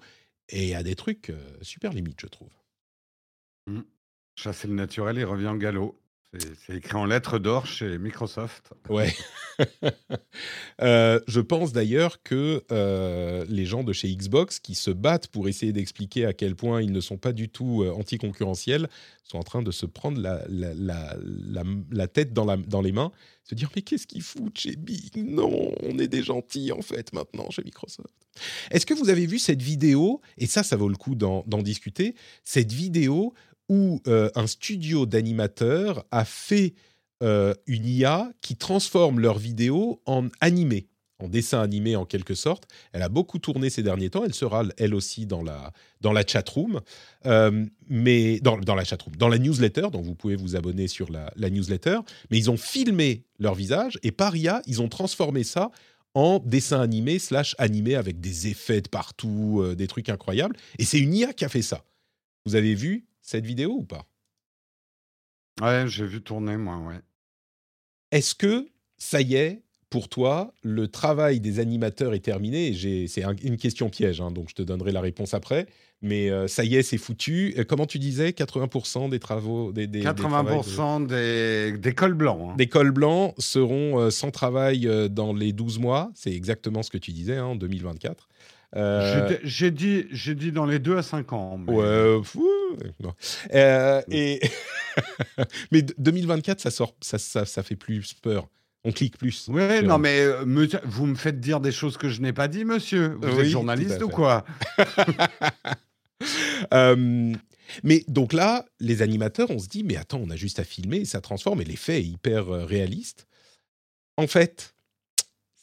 [0.49, 2.51] et à des trucs euh, super limites, je trouve.
[3.67, 3.81] Mmh.
[4.35, 5.99] Chasser le naturel, il revient au galop.
[6.65, 8.71] C'est écrit en lettres d'or chez Microsoft.
[8.89, 9.13] Ouais.
[10.81, 12.61] Euh, je pense d'ailleurs que
[13.47, 16.91] les gens de chez Xbox qui se battent pour essayer d'expliquer à quel point ils
[16.91, 18.89] ne sont pas du tout anticoncurrentiels
[19.25, 23.11] sont en train de se prendre la, tête dans, dans les mains,
[23.43, 25.09] se dire mais qu'est-ce qu'ils foutent chez Bing?
[25.15, 28.13] Non, on est des gentils en fait maintenant chez Microsoft.
[28.69, 32.15] Est-ce que vous avez vu cette vidéo Et ça, ça vaut le coup d'en discuter.
[32.43, 33.33] Cette vidéo
[33.69, 36.73] où euh, un studio d'animateurs a fait
[37.23, 40.87] euh, une IA qui transforme leurs vidéos en animé,
[41.19, 42.67] en dessin animé en quelque sorte.
[42.91, 44.23] Elle a beaucoup tourné ces derniers temps.
[44.25, 45.71] Elle sera elle aussi dans la
[46.01, 46.23] dans la
[47.25, 49.87] euh, mais dans, dans la chatroom, dans la newsletter.
[49.91, 51.99] Donc vous pouvez vous abonner sur la, la newsletter.
[52.29, 55.71] Mais ils ont filmé leur visage et par IA, ils ont transformé ça
[56.13, 60.55] en dessin animé slash animé avec des effets de partout, des trucs incroyables.
[60.79, 61.83] Et c'est une IA qui a fait ça.
[62.45, 64.05] Vous avez vu cette vidéo ou pas?
[65.61, 66.99] Ouais, j'ai vu tourner, moi, ouais.
[68.11, 72.73] Est-ce que ça y est, pour toi, le travail des animateurs est terminé?
[73.07, 75.67] C'est une question piège, hein, donc je te donnerai la réponse après.
[76.01, 77.55] Mais euh, ça y est, c'est foutu.
[77.57, 78.29] Euh, comment tu disais?
[78.29, 79.71] 80% des travaux.
[79.71, 82.51] Des, des 80% des, des, cols blancs.
[82.51, 82.55] Hein.
[82.57, 86.11] Des cols blancs seront euh, sans travail dans les 12 mois.
[86.13, 88.27] C'est exactement ce que tu disais hein, en 2024.
[88.75, 91.57] Euh, j'ai dit, dit dans les 2 à 5 ans.
[91.57, 91.73] Mais...
[91.73, 92.49] Ouais, fou.
[93.53, 94.41] Euh, et
[95.71, 98.49] mais 2024, ça sort, ça, ça, ça, fait plus peur.
[98.83, 99.47] On clique plus.
[99.47, 100.43] Oui, non, mais euh,
[100.83, 103.17] vous me faites dire des choses que je n'ai pas dit, monsieur.
[103.21, 104.45] Vous êtes journaliste ou quoi
[107.83, 111.03] Mais donc là, les animateurs, on se dit, mais attends, on a juste à filmer,
[111.05, 113.25] ça transforme, et l'effet est hyper réaliste.
[114.17, 114.74] En fait,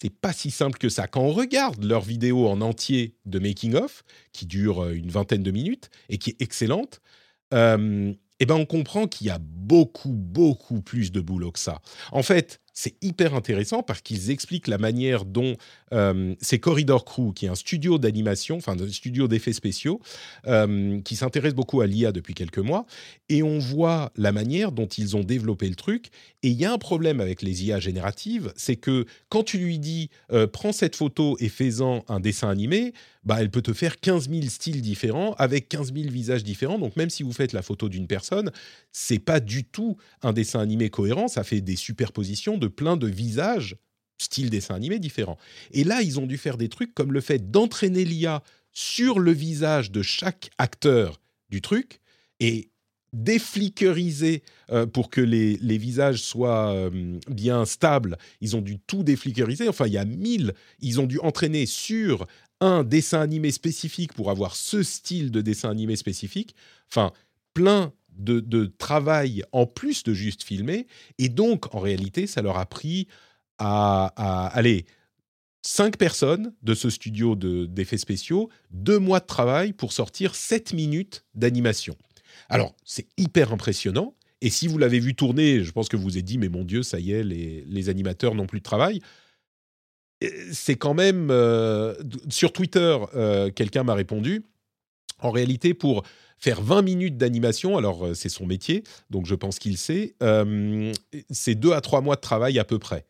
[0.03, 1.07] c'est pas si simple que ça.
[1.07, 4.03] Quand on regarde leur vidéo en entier de making of,
[4.33, 7.01] qui dure euh, une vingtaine de minutes et qui est excellente,
[7.55, 11.81] euh, eh ben on comprend qu'il y a beaucoup, beaucoup plus de boulot que ça.
[12.11, 15.57] En fait, c'est hyper intéressant parce qu'ils expliquent la manière dont
[15.93, 20.01] euh, c'est Corridor Crew, qui est un studio d'animation, enfin un studio d'effets spéciaux,
[20.47, 22.87] euh, qui s'intéresse beaucoup à l'IA depuis quelques mois,
[23.29, 26.09] et on voit la manière dont ils ont développé le truc.
[26.43, 29.79] Et il y a un problème avec les IA génératives, c'est que quand tu lui
[29.79, 32.93] dis euh, prends cette photo et fais-en un dessin animé,
[33.25, 36.79] bah, elle peut te faire 15 000 styles différents avec 15 000 visages différents.
[36.79, 38.51] Donc même si vous faites la photo d'une personne,
[38.91, 41.29] c'est pas du tout un dessin animé cohérent.
[41.29, 43.77] Ça fait des superpositions de plein de visages,
[44.19, 45.39] style dessin animé différents.
[45.71, 48.43] Et là, ils ont dû faire des trucs comme le fait d'entraîner l'IA
[48.73, 51.21] sur le visage de chaque acteur
[51.51, 52.01] du truc
[52.41, 52.71] et
[53.13, 58.17] déflickeriser euh, pour que les, visages soient euh, bien stables.
[58.41, 59.69] Ils ont dû tout déflickeriser.
[59.69, 60.55] Enfin, il y a mille.
[60.81, 62.27] Ils ont dû entraîner sur
[62.63, 66.55] un dessin animé spécifique pour avoir ce style de dessin animé spécifique.
[66.89, 67.13] Enfin,
[67.55, 70.87] plein de, travail en plus de juste filmer.
[71.19, 73.09] Et donc, en réalité, ça leur a pris
[73.59, 74.07] à,
[74.55, 74.87] aller
[75.63, 81.25] cinq personnes de ce studio d'effets spéciaux, deux mois de travail pour sortir sept minutes
[81.35, 81.97] d'animation.
[82.49, 84.15] Alors, c'est hyper impressionnant.
[84.41, 86.65] Et si vous l'avez vu tourner, je pense que vous vous êtes dit, mais mon
[86.65, 89.01] Dieu, ça y est, les animateurs n'ont plus de travail
[90.53, 91.95] c'est quand même euh,
[92.29, 94.45] sur Twitter, euh, quelqu'un m'a répondu.
[95.21, 96.03] En réalité, pour
[96.39, 100.17] faire 20 minutes d'animation, alors euh, c'est son métier, donc je pense qu'il sait,
[101.31, 103.05] c'est 2 à 3 mois de travail à peu près.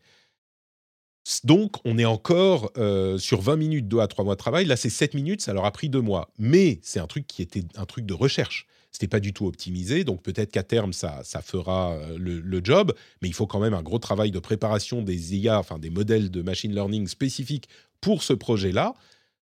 [1.44, 2.72] Donc, on est encore
[3.18, 4.64] sur 20 minutes, 2 à 3 mois de travail.
[4.64, 6.32] Là, c'est 7 minutes, ça leur a pris 2 mois.
[6.36, 10.04] Mais c'est un truc qui était un truc de recherche c'était pas du tout optimisé.
[10.04, 13.74] Donc peut-être qu'à terme, ça, ça fera euh, le, job, mais il faut quand même
[13.74, 17.68] un gros travail de préparation des IA, enfin des modèles de machine learning spécifiques
[18.00, 18.94] pour ce projet-là.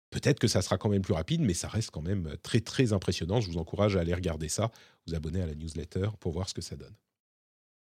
[0.09, 2.93] Peut-être que ça sera quand même plus rapide, mais ça reste quand même très très
[2.93, 3.41] impressionnant.
[3.41, 4.71] Je vous encourage à aller regarder ça,
[5.05, 6.93] vous abonner à la newsletter pour voir ce que ça donne.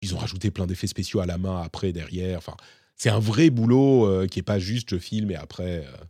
[0.01, 2.37] Ils ont rajouté plein d'effets spéciaux à la main après, derrière.
[2.37, 2.55] Enfin,
[2.95, 6.05] c'est un vrai boulot euh, qui est pas juste je filme et après, euh,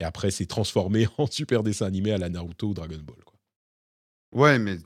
[0.00, 3.31] et après c'est transformé en super dessin animé à la Naruto ou Dragon Ball.
[4.32, 4.78] Ouais, mais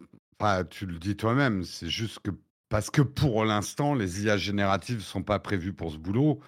[0.70, 2.30] tu le dis toi-même, c'est juste que
[2.68, 6.40] parce que pour l'instant, les IA génératives sont pas prévues pour ce boulot,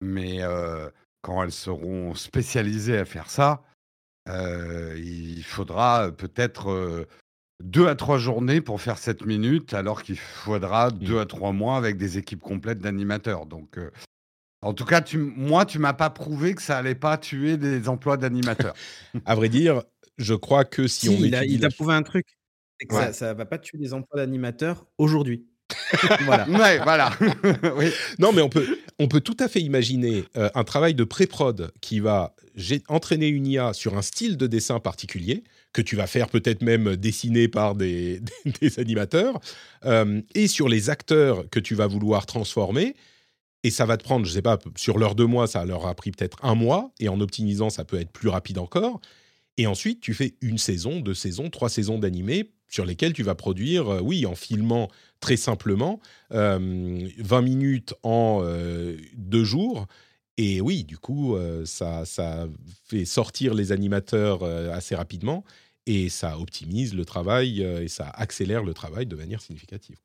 [0.00, 0.40] mais
[1.20, 3.62] quand elles seront spécialisées à faire ça,
[4.26, 7.06] il faudra peut-être
[7.62, 11.18] deux à trois journées pour faire 7 minutes, alors qu'il faudra deux mmh.
[11.18, 13.44] à trois mois avec des équipes complètes d'animateurs.
[13.44, 13.78] Donc,
[14.62, 17.88] en tout cas, tu, moi, tu m'as pas prouvé que ça allait pas tuer des
[17.88, 18.74] emplois d'animateurs.
[19.24, 19.82] À vrai dire,
[20.18, 22.26] je crois que si, on il a, il a prouvé un truc.
[23.12, 25.46] Ça, ne va pas tuer les emplois d'animateurs aujourd'hui.
[26.24, 26.48] voilà.
[26.48, 27.12] Ouais, voilà.
[27.76, 27.90] oui.
[28.18, 31.72] Non, mais on peut, on peut tout à fait imaginer euh, un travail de pré-prod
[31.80, 32.34] qui va
[32.88, 36.96] entraîner une IA sur un style de dessin particulier, que tu vas faire peut-être même
[36.96, 38.20] dessiner par des,
[38.60, 39.40] des animateurs,
[39.84, 42.96] euh, et sur les acteurs que tu vas vouloir transformer.
[43.62, 45.86] Et ça va te prendre, je ne sais pas, sur l'heure de mois, ça leur
[45.86, 49.00] a pris peut-être un mois, et en optimisant, ça peut être plus rapide encore.
[49.60, 53.34] Et ensuite, tu fais une saison, deux saisons, trois saisons d'animé sur lesquelles tu vas
[53.34, 54.88] produire, euh, oui, en filmant
[55.20, 56.00] très simplement,
[56.30, 59.86] 20 euh, minutes en euh, deux jours.
[60.38, 62.48] Et oui, du coup, ça, ça
[62.86, 65.44] fait sortir les animateurs assez rapidement
[65.84, 69.98] et ça optimise le travail et ça accélère le travail de manière significative.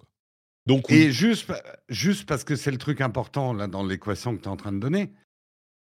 [0.65, 1.49] Donc, Et juste,
[1.87, 4.73] juste parce que c'est le truc important là, dans l'équation que tu es en train
[4.73, 5.13] de donner,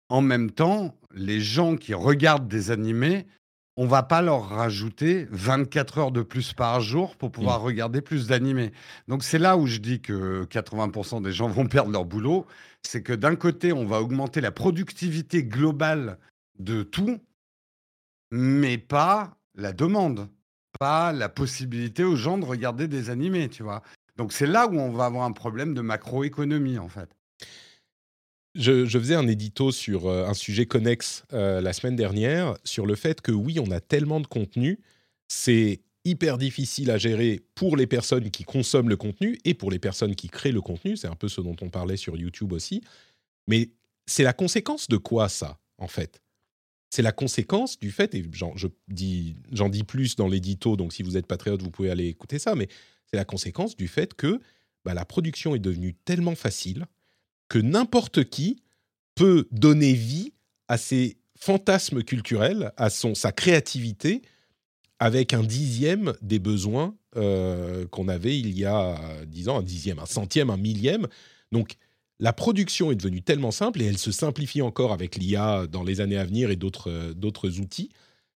[0.09, 3.27] en même temps, les gens qui regardent des animés
[3.77, 7.65] on va pas leur rajouter 24 heures de plus par jour pour pouvoir mmh.
[7.65, 8.73] regarder plus d'animés.
[9.09, 12.47] Donc c'est là où je dis que 80% des gens vont perdre leur boulot.
[12.83, 16.19] C'est que d'un côté, on va augmenter la productivité globale
[16.59, 17.19] de tout,
[18.31, 20.29] mais pas la demande,
[20.79, 23.83] pas la possibilité aux gens de regarder des animés, tu vois.
[24.17, 27.11] Donc c'est là où on va avoir un problème de macroéconomie, en fait.
[28.57, 32.97] Je, faisais un édito sur euh, un sujet connexe euh, la semaine dernière sur le
[32.97, 34.81] fait que oui, on a tellement de contenu,
[35.29, 39.79] c'est hyper difficile à gérer pour les personnes qui consomment le contenu et pour les
[39.79, 40.97] personnes qui créent le contenu.
[40.97, 42.83] C'est un peu ce dont on parlait sur YouTube aussi.
[43.47, 43.71] Mais
[44.07, 46.21] c'est la conséquence de quoi ça, en fait?
[46.89, 48.55] C'est la conséquence du fait, et j'en
[48.89, 52.67] dis, plus dans l'édito, donc si vous êtes patriote, vous pouvez aller écouter ça, mais
[53.07, 54.41] c'est la conséquence du fait que
[54.85, 56.87] bah, la production est devenue tellement facile
[57.51, 58.63] que n'importe qui
[59.17, 60.33] peut donner vie
[60.69, 64.23] à ses fantasmes culturels, à son, sa créativité,
[65.01, 69.99] avec un dixième des besoins euh, qu'on avait il y a dix ans, un dixième,
[69.99, 71.09] un centième, un millième.
[71.51, 71.75] Donc
[72.21, 76.01] la production est devenue tellement simple et elle se simplifie encore avec l'IA dans les
[76.01, 77.91] années à venir et d'autres, d'autres outils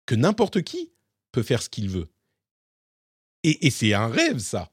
[0.06, 0.92] que n'importe qui
[1.34, 2.08] peut faire ce qu'il veut.
[3.44, 4.72] Et c'est un rêve, ça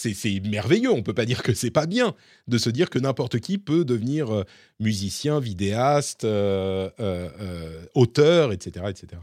[0.00, 0.92] c'est merveilleux.
[0.92, 2.14] On peut pas dire que c'est pas bien
[2.48, 4.44] de se dire que n'importe qui peut devenir euh,
[4.78, 9.20] musicien, vidéaste, euh, euh, auteur, etc., etc.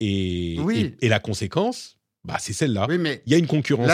[0.00, 0.56] Et,
[1.00, 2.88] et, la conséquence, bah, c'est celle-là.
[2.90, 3.88] il y a une concurrence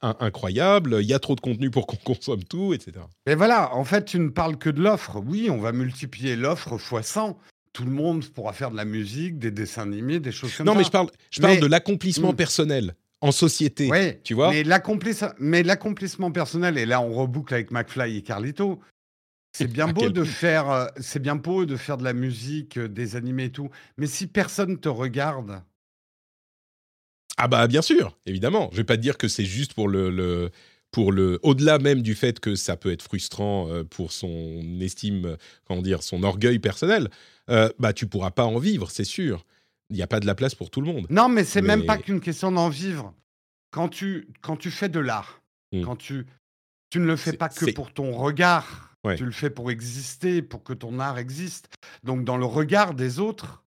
[0.00, 2.92] incroyable, il y a trop de contenu pour qu'on consomme tout, etc.
[3.26, 5.22] Mais voilà, en fait, tu ne parles que de l'offre.
[5.26, 7.38] Oui, on va multiplier l'offre fois 100
[7.72, 10.72] tout le monde pourra faire de la musique, des dessins animés, des choses comme ça.
[10.72, 12.36] Non, mais je parle, je parle de l'accomplissement hmm.
[12.36, 14.20] personnel en société.
[14.24, 14.50] Tu vois.
[14.50, 18.80] Mais l'accomplissement personnel, et là on reboucle avec McFly et Carlito.
[19.52, 22.86] C'est bien beau de faire, euh, c'est bien beau de faire de la musique, euh,
[22.86, 23.68] des animés et tout.
[23.96, 25.60] Mais si personne te regarde,
[27.42, 28.68] ah bah bien sûr, évidemment.
[28.72, 30.50] Je vais pas te dire que c'est juste pour le,
[30.90, 35.38] pour le au-delà même du fait que ça peut être frustrant euh, pour son estime,
[35.64, 37.08] comment dire, son orgueil personnel.
[37.48, 39.46] Euh, bah tu pourras pas en vivre, c'est sûr.
[39.90, 41.06] Il n'y a pas de la place pour tout le monde.
[41.10, 43.14] Non, mais c'est même pas qu'une question d'en vivre.
[43.70, 45.42] Quand tu quand tu fais de l'art,
[45.72, 45.82] mmh.
[45.82, 46.26] quand tu
[46.90, 48.88] tu ne le fais pas que pour ton regard.
[49.16, 51.70] Tu le fais pour exister, pour que ton art existe.
[52.04, 53.64] Donc dans le regard des autres,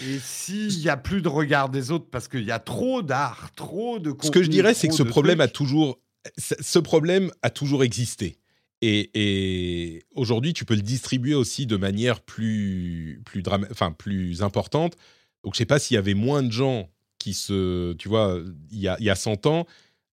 [0.00, 3.50] et s'il n'y a plus de regard des autres parce qu'il y a trop d'art,
[3.56, 6.00] trop de Ce que je dirais, c'est que ce problème a toujours,
[6.36, 8.38] ce problème a toujours existé.
[8.84, 14.96] Et, aujourd'hui, tu peux le distribuer aussi de manière plus, plus, enfin, plus importante.
[15.44, 18.40] Donc, je sais pas s'il y avait moins de gens qui se, tu vois,
[18.70, 19.66] il y a, il a 100 ans,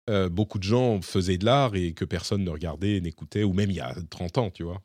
[0.10, 3.72] euh, beaucoup de gens faisaient de l'art et que personne ne regardait, n'écoutait, ou même
[3.72, 4.81] il y a 30 ans, tu vois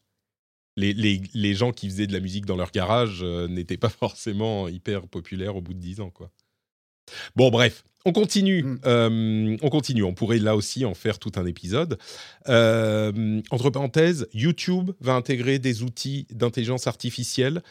[0.81, 5.07] les, gens qui faisaient de la musique dans leur garage euh, n'étaient pas forcément hyper
[5.09, 6.11] populaires au bout de 10 ans.
[6.11, 6.31] Quoi.
[7.37, 8.63] Bon, bref, on continue.
[8.63, 8.79] Mm.
[8.87, 10.03] Euh, on continue.
[10.03, 11.99] On pourrait là aussi en faire tout un épisode.
[12.49, 17.63] Euh, entre parenthèses, YouTube va intégrer des outils d'intelligence artificielle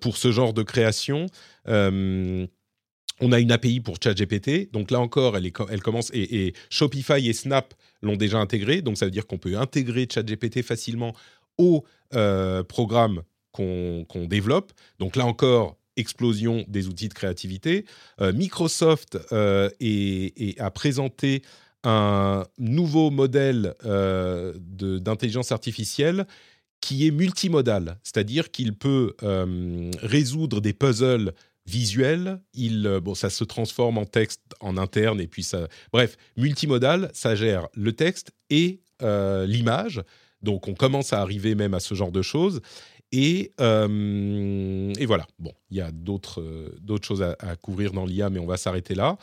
[0.00, 1.26] pour ce genre de création.
[1.66, 7.28] on a une API pour ChatGPT, donc là encore, elle, elle commence et, et Shopify
[7.28, 11.14] et Snap l'ont déjà intégré, donc ça veut dire qu'on peut intégrer ChatGPT facilement
[11.58, 11.84] au
[12.14, 13.22] euh, programme
[13.52, 14.72] qu'on développe.
[15.00, 17.84] Donc là encore, explosion des outils de créativité.
[18.20, 19.68] Euh, Microsoft euh,
[20.58, 21.42] a présenté
[21.84, 26.26] un nouveau modèle d'intelligence artificielle
[26.80, 29.14] qui est multimodal, c'est-à-dire qu'il peut
[30.02, 31.32] résoudre des puzzles
[31.66, 32.40] visuels.
[32.52, 35.68] Il, bon, ça se transforme en texte en interne et puis ça.
[35.92, 40.02] Bref, multimodal, ça gère le texte et l'image.
[40.42, 42.60] Donc on commence à arriver même à ce genre de choses.
[43.12, 48.38] Et, euh, voilà, bon, il y a d'autres euh, choses à, couvrir dans l'IA, mais
[48.38, 49.16] on va s'arrêter là.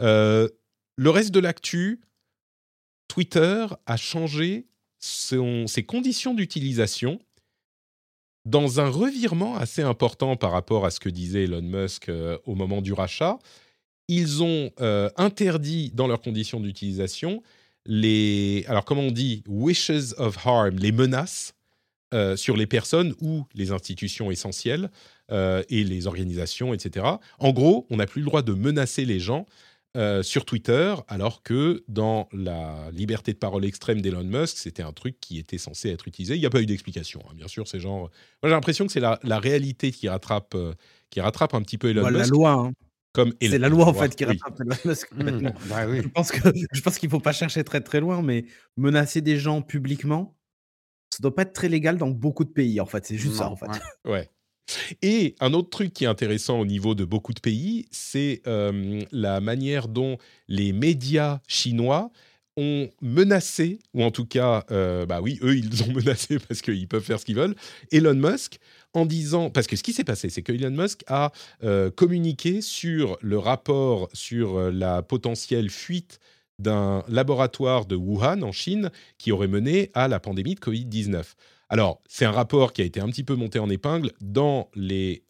[0.00, 0.48] Euh,
[0.96, 2.00] le reste de l'actu,
[3.08, 4.66] Twitter a changé
[5.00, 7.20] ses conditions d'utilisation
[8.46, 12.10] dans un revirement assez important par rapport à ce que disait Elon Musk
[12.46, 13.38] au moment du rachat.
[14.08, 14.70] Ils ont
[15.16, 17.42] interdit dans leurs conditions d'utilisation
[17.86, 21.54] les, alors comment on dit, wishes of harm, les menaces
[22.14, 24.88] euh, sur les personnes ou les institutions essentielles
[25.32, 27.06] euh, et les organisations, etc.
[27.40, 29.46] En gros, on n'a plus le droit de menacer les gens
[29.96, 34.92] euh, sur Twitter, alors que dans la liberté de parole extrême d'Elon Musk, c'était un
[34.92, 36.36] truc qui était censé être utilisé.
[36.36, 37.32] Il n'y a pas eu d'explication, hein.
[37.34, 37.66] bien sûr.
[37.66, 38.10] C'est genre, moi
[38.44, 40.56] j'ai l'impression que c'est la, réalité qui rattrape,
[41.10, 42.16] qui rattrape un petit peu Elon Musk.
[42.16, 42.50] La loi.
[42.52, 42.72] Hein
[43.40, 45.10] c'est la loi en fait qui rattrape Elon Musk.
[45.12, 48.44] Mmh, bah je pense que je pense qu'il faut pas chercher très très loin, mais
[48.76, 50.36] menacer des gens publiquement,
[51.16, 53.06] ça doit pas être très légal dans beaucoup de pays en fait.
[53.06, 53.66] C'est juste ça en fait.
[54.04, 54.28] Ouais.
[55.02, 58.42] Et un autre truc qui est intéressant au niveau de beaucoup de pays, c'est
[59.12, 60.16] la manière dont
[60.48, 62.10] les médias chinois
[62.56, 66.88] ont menacé, ou en tout cas, euh, bah oui, eux, ils ont menacé parce qu'ils
[66.88, 67.56] peuvent faire ce qu'ils veulent,
[67.90, 68.58] Elon Musk
[68.92, 71.32] en disant, parce que ce qui s'est passé, c'est que Elon Musk a
[71.64, 76.20] euh, communiqué sur le rapport sur euh, la potentielle fuite
[76.58, 81.34] d'un laboratoire de Wuhan en Chine qui aurait mené à la pandémie de Covid-19.
[81.68, 84.12] Alors, c'est un rapport qui a été un petit peu monté en épingle.
[84.20, 85.24] Dans les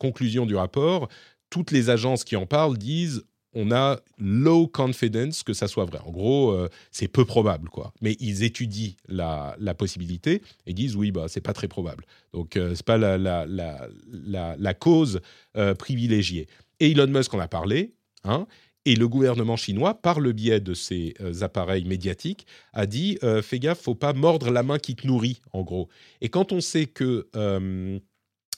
[0.00, 1.08] conclusions du rapport,
[1.50, 3.24] toutes les agences qui en parlent disent
[3.54, 5.98] on a low confidence que ça soit vrai.
[6.04, 7.92] En gros, euh, c'est peu probable, quoi.
[8.00, 12.04] Mais ils étudient la, possibilité et disent oui, bah c'est pas très probable.
[12.32, 15.20] Donc euh, c'est pas la, la, cause
[15.56, 16.48] euh, privilégiée.
[16.80, 17.94] Et Elon Musk en a parlé,
[18.24, 18.46] hein,
[18.84, 23.80] et le gouvernement chinois, par le biais de ses appareils médiatiques, a dit fais gaffe,
[23.80, 25.88] faut pas mordre la main qui te nourrit, en gros.
[26.20, 27.28] Et quand on sait que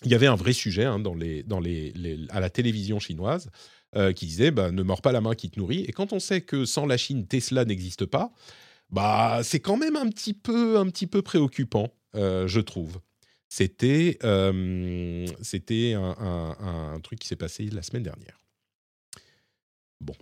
[0.05, 1.03] il y avait un vrai sujet hein,
[2.31, 3.51] à la télévision chinoise.
[3.97, 5.85] Euh, qui disait bah, ne mords pas la main qui te nourrit.
[5.89, 8.31] Et quand on sait que sans la Chine, Tesla n'existe pas,
[8.91, 13.01] bah, c'est quand même un petit peu, un petit peu préoccupant, euh, je trouve.
[13.49, 18.37] C'était euh, un, truc qui s'est passé la semaine dernière.
[20.01, 20.15] Bon.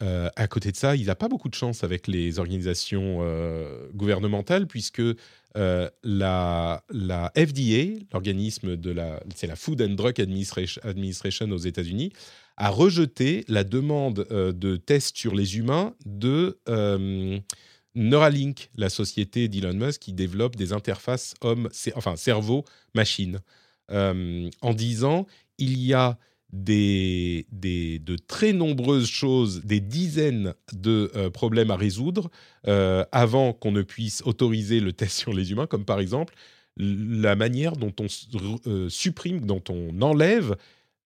[0.00, 3.20] à côté de ça, il n'a pas beaucoup de chance avec les organisations
[3.94, 5.02] gouvernementales, puisque
[5.54, 12.12] la, la FDA, l'organisme de la, c'est la Food and Drug Administration aux États-Unis,
[12.58, 17.38] a rejeté la demande euh, de tests sur les humains de euh,
[17.94, 23.38] Neuralink, la société d'Elon Musk qui développe des interfaces homme, enfin cerveau-machine.
[23.90, 25.26] en disant
[25.58, 26.18] il y a
[26.52, 32.30] des, de très nombreuses choses, des dizaines de problèmes à résoudre
[32.64, 36.34] avant qu'on ne puisse autoriser le test sur les humains, comme par exemple
[36.78, 40.56] la manière dont on supprime, dont on enlève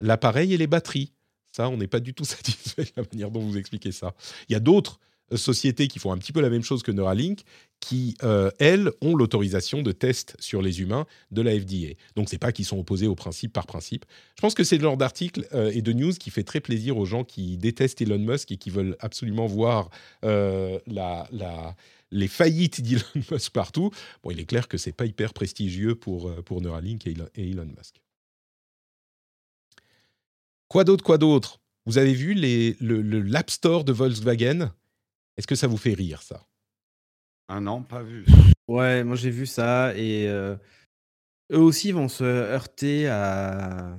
[0.02, 1.12] l'appareil et les batteries.
[1.52, 4.14] Ça, on n'est pas du tout satisfait de la manière dont vous expliquez ça.
[4.48, 4.98] Il y a d'autres
[5.32, 7.42] euh, sociétés qui font un petit peu la même chose que Neuralink,
[7.82, 11.96] qui, euh, elles, ont l'autorisation de test sur les humains de la FDA.
[12.14, 14.04] Donc, c'est pas qu'ils sont opposés au principe par principe.
[14.36, 16.96] Je pense que c'est le genre d'article euh, et de news qui fait très plaisir
[16.96, 19.90] aux gens qui détestent Elon Musk et qui veulent absolument voir
[20.22, 21.26] la,
[22.12, 23.02] les faillites d'Elon
[23.32, 23.90] Musk partout.
[24.22, 28.00] Bon, il est clair que c'est pas hyper prestigieux pour, pour Neuralink et Elon Musk.
[30.68, 31.60] Quoi d'autre, quoi d'autre?
[31.84, 34.70] Vous avez vu les, le, l'App Store de Volkswagen?
[35.36, 36.46] Est-ce que ça vous fait rire, ça?
[37.48, 38.24] Ah non, pas vu.
[38.68, 40.56] Ouais, moi j'ai vu ça et euh,
[41.52, 43.98] eux aussi vont se heurter à,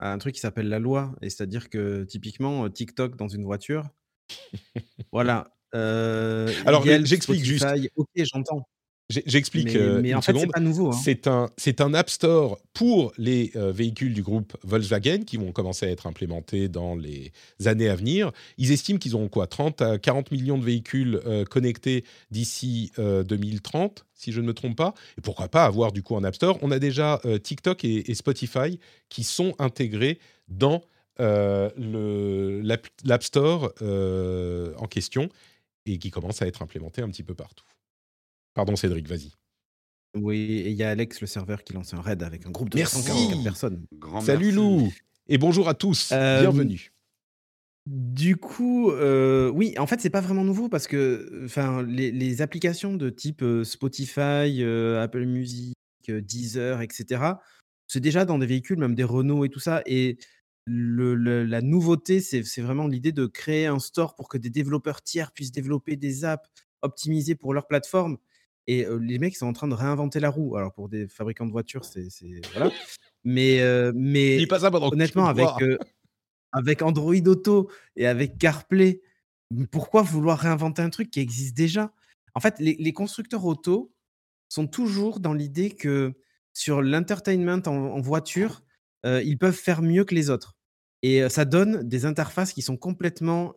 [0.00, 1.14] un truc qui s'appelle la loi.
[1.22, 3.88] Et c'est-à-dire que typiquement, TikTok dans une voiture,
[5.12, 5.48] voilà.
[5.74, 7.66] Euh, Alors, j'explique juste.
[7.96, 8.66] Ok, j'entends.
[9.10, 10.88] J'explique mais, mais en fait, c'est pas nouveau.
[10.88, 10.98] Hein.
[11.04, 15.84] C'est un, un App Store pour les euh, véhicules du groupe Volkswagen qui vont commencer
[15.84, 17.30] à être implémentés dans les
[17.66, 18.32] années à venir.
[18.56, 23.98] Ils estiment qu'ils auront quoi 30 à 40 millions de véhicules euh, connectés d'ici 2030,
[23.98, 24.94] euh, si je ne me trompe pas.
[25.18, 28.14] Et pourquoi pas avoir du coup un App Store On a déjà TikTok et, et,
[28.14, 30.18] Spotify qui sont intégrés
[30.48, 30.80] dans
[31.18, 35.28] l'App Store en question
[35.84, 37.66] et qui commencent à être implémentés un petit peu partout.
[38.54, 39.32] Pardon Cédric, vas-y.
[40.16, 42.70] Oui, et il y a Alex, le serveur, qui lance un raid avec un groupe
[42.70, 43.84] de 144 personnes.
[44.22, 44.92] Salut Lou
[45.26, 46.92] Et bonjour à tous, euh, bienvenue.
[47.86, 52.94] Du coup, euh, oui, en fait, c'est pas vraiment nouveau parce que enfin, les, applications
[52.94, 54.62] de type euh, Spotify,
[55.00, 55.74] Apple Music,
[56.08, 57.32] Deezer, etc.,
[57.88, 59.82] c'est déjà dans des véhicules, même des Renault et tout ça.
[59.84, 60.16] Et
[60.66, 65.52] la nouveauté, c'est vraiment l'idée de créer un store pour que des développeurs tiers puissent
[65.52, 66.48] développer des apps
[66.82, 68.16] optimisées pour leur plateforme.
[68.66, 70.56] Et les mecs sont en train de réinventer la roue.
[70.56, 72.08] Alors pour des fabricants de voitures, c'est
[72.52, 72.70] voilà.
[73.24, 73.60] Mais
[73.94, 75.48] mais pas ça honnêtement avec
[76.52, 79.02] avec Android Auto et avec CarPlay,
[79.70, 81.92] pourquoi vouloir réinventer un truc qui existe déjà?
[82.34, 83.92] En fait, les, constructeurs auto
[84.48, 86.14] sont toujours dans l'idée que
[86.52, 88.62] sur l'entertainment en, voiture,
[89.04, 90.56] ils peuvent faire mieux que les autres.
[91.02, 93.54] Et ça donne des interfaces qui sont complètement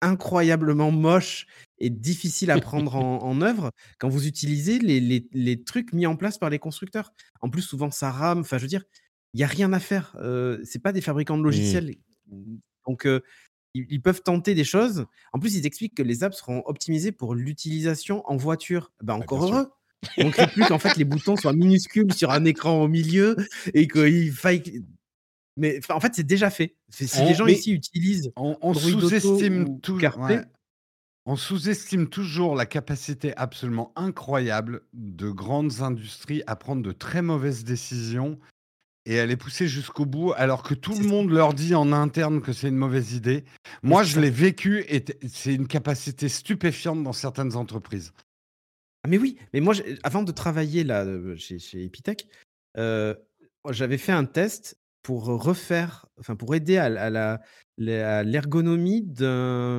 [0.00, 1.46] incroyablement moches
[1.80, 5.00] et difficile à prendre en, œuvre quand vous utilisez les,
[5.32, 7.12] les, trucs mis en place par les constructeurs.
[7.40, 8.40] En plus, souvent, ça rame.
[8.40, 8.84] Enfin, je veux dire,
[9.34, 10.16] il n'y a rien à faire.
[10.20, 11.46] Euh, c'est pas des fabricants de mmh.
[11.46, 11.94] logiciels.
[12.86, 13.06] Donc,
[13.74, 15.06] ils, peuvent tenter des choses.
[15.32, 18.92] En plus, ils expliquent que les apps seront optimisées pour l'utilisation en voiture.
[19.02, 19.70] Ben, encore heureux.
[20.18, 23.36] On ne crée plus qu'en fait, les boutons soient minuscules sur un écran au milieu
[23.74, 24.82] et qu'il faille
[25.56, 26.76] mais en fait, c'est déjà fait.
[26.88, 30.00] Si les gens ici utilisent on, sous-estime toujours,
[31.30, 37.62] on sous-estime toujours la capacité absolument incroyable de grandes industries à prendre de très mauvaises
[37.62, 38.40] décisions
[39.06, 42.40] et à les pousser jusqu'au bout, alors que tout le monde leur dit en interne
[42.40, 43.44] que c'est une mauvaise idée.
[43.84, 48.12] Moi, je l'ai vécu et c'est une capacité stupéfiante dans certaines entreprises.
[49.04, 52.26] Ah, mais oui, mais moi, avant de travailler là euh, chez, chez Epitech,
[52.76, 53.14] euh,
[53.70, 57.40] j'avais fait un test pour refaire, enfin pour aider à, la
[57.78, 59.78] l'ergonomie d'un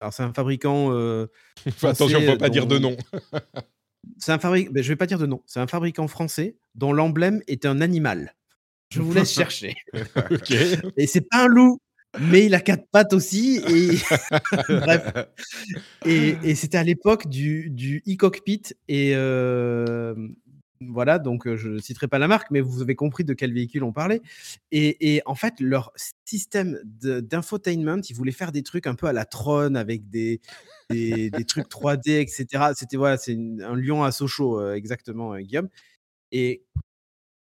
[0.00, 0.90] alors c'est un fabricant,
[1.82, 2.96] Attention, on ne va pas dire de nom.
[4.18, 5.42] c'est un fabricant ben, je vais pas dire de nom.
[5.46, 8.34] C'est un fabricant français dont l'emblème est un animal.
[8.90, 9.76] Je vous laisse chercher.
[10.96, 11.78] Et c'est pas un loup,
[12.20, 13.98] mais il a quatre pattes aussi et
[14.68, 15.12] bref
[16.06, 19.14] et c'était à l'époque du du e-cockpit et
[20.80, 23.82] voilà, donc je ne citerai pas la marque, mais vous avez compris de quel véhicule
[23.84, 24.22] on parlait.
[24.70, 25.92] Et, en fait, leur
[26.24, 30.40] système d'infotainment, ils voulaient faire des trucs un peu à la Tron avec des,
[30.90, 32.72] des, trucs 3D, etc.
[32.74, 35.68] C'était voilà, c'est un lion à Sochaux, exactement, Guillaume.
[36.32, 36.64] Et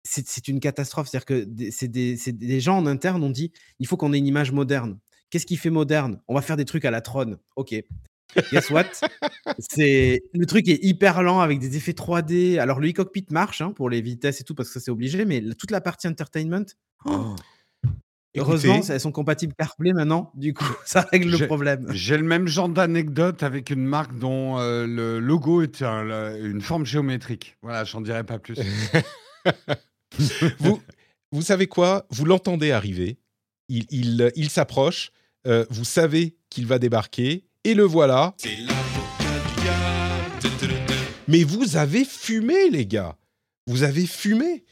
[0.03, 1.09] c'est une catastrophe.
[1.09, 4.27] C'est-à-dire que c'est des, des, gens en interne ont dit il faut qu'on ait une
[4.27, 4.99] image moderne.
[5.29, 6.21] Qu'est-ce qui fait moderne?
[6.27, 7.37] On va faire des trucs à la Tron.
[7.55, 7.75] Ok.
[8.51, 8.85] Guess what?
[9.59, 12.59] C'est le truc est hyper lent avec des effets 3D.
[12.59, 15.25] Alors le e-cockpit marche hein, pour les vitesses et tout parce que ça c'est obligé,
[15.25, 16.65] mais toute la partie entertainment.
[17.05, 17.35] Oh,
[18.35, 20.31] heureusement, elles sont compatibles CarPlay maintenant.
[20.35, 21.87] Du coup, ça règle le problème.
[21.91, 26.85] J'ai le même genre d'anecdote avec une marque dont euh, le logo est une forme
[26.85, 27.57] géométrique.
[27.61, 28.57] Voilà, j'en dirai pas plus.
[30.59, 30.81] vous,
[31.31, 32.05] vous savez quoi?
[32.09, 33.17] Vous l'entendez arriver.
[33.69, 35.11] Il, il, il s'approche.
[35.45, 38.33] Euh, vous savez qu'il va débarquer et le voilà.
[41.27, 43.17] Mais vous avez fumé, les gars.
[43.67, 44.63] Vous avez fumé.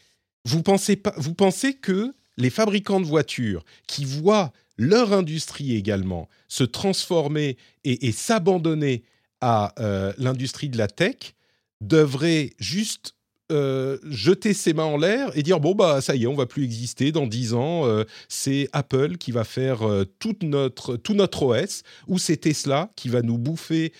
[0.45, 6.29] vous pensez pas, vous pensez que les fabricants de voitures qui voient leur industrie également
[6.47, 9.03] se transformer et, s'abandonner
[9.41, 11.35] à euh, l'industrie de la tech
[11.81, 13.14] devraient juste
[13.51, 16.45] euh, jeter ses mains en l'air et dire bon bah ça y est on va
[16.47, 19.81] plus exister dans dix ans euh, c'est Apple qui va faire
[20.19, 23.93] toute notre tout notre OS ou c'est Tesla qui va nous bouffer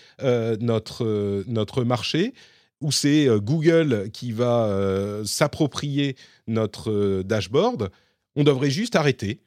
[0.60, 2.34] notre notre marché
[2.80, 6.16] ou c'est Google qui va s'approprier
[6.46, 7.90] notre dashboard
[8.36, 9.40] on devrait juste arrêter.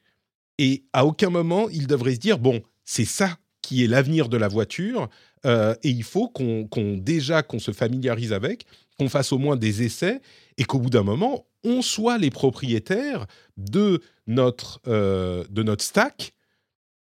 [0.58, 4.36] Et à aucun moment, il devrait se dire, bon, c'est ça qui est l'avenir de
[4.36, 5.08] la voiture,
[5.46, 6.68] euh, et il faut qu'on
[6.98, 8.66] déjà qu'on se familiarise avec,
[9.00, 10.20] qu'on fasse au moins des essais,
[10.58, 16.34] et qu'au bout d'un moment, on soit les propriétaires de notre, euh, de notre stack,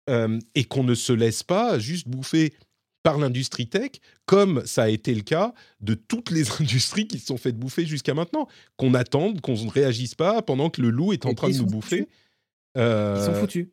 [0.08, 2.54] euh, et qu'on ne se laisse pas juste bouffer
[3.02, 3.94] par l'industrie tech,
[4.28, 5.52] comme ça a été le cas
[5.82, 8.48] de toutes les industries qui se sont faites bouffer jusqu'à maintenant.
[8.78, 11.66] Qu'on attende, qu'on ne réagisse pas pendant que le loup est en train de nous
[11.66, 12.08] bouffer.
[12.76, 13.68] Ils sont euh, foutus.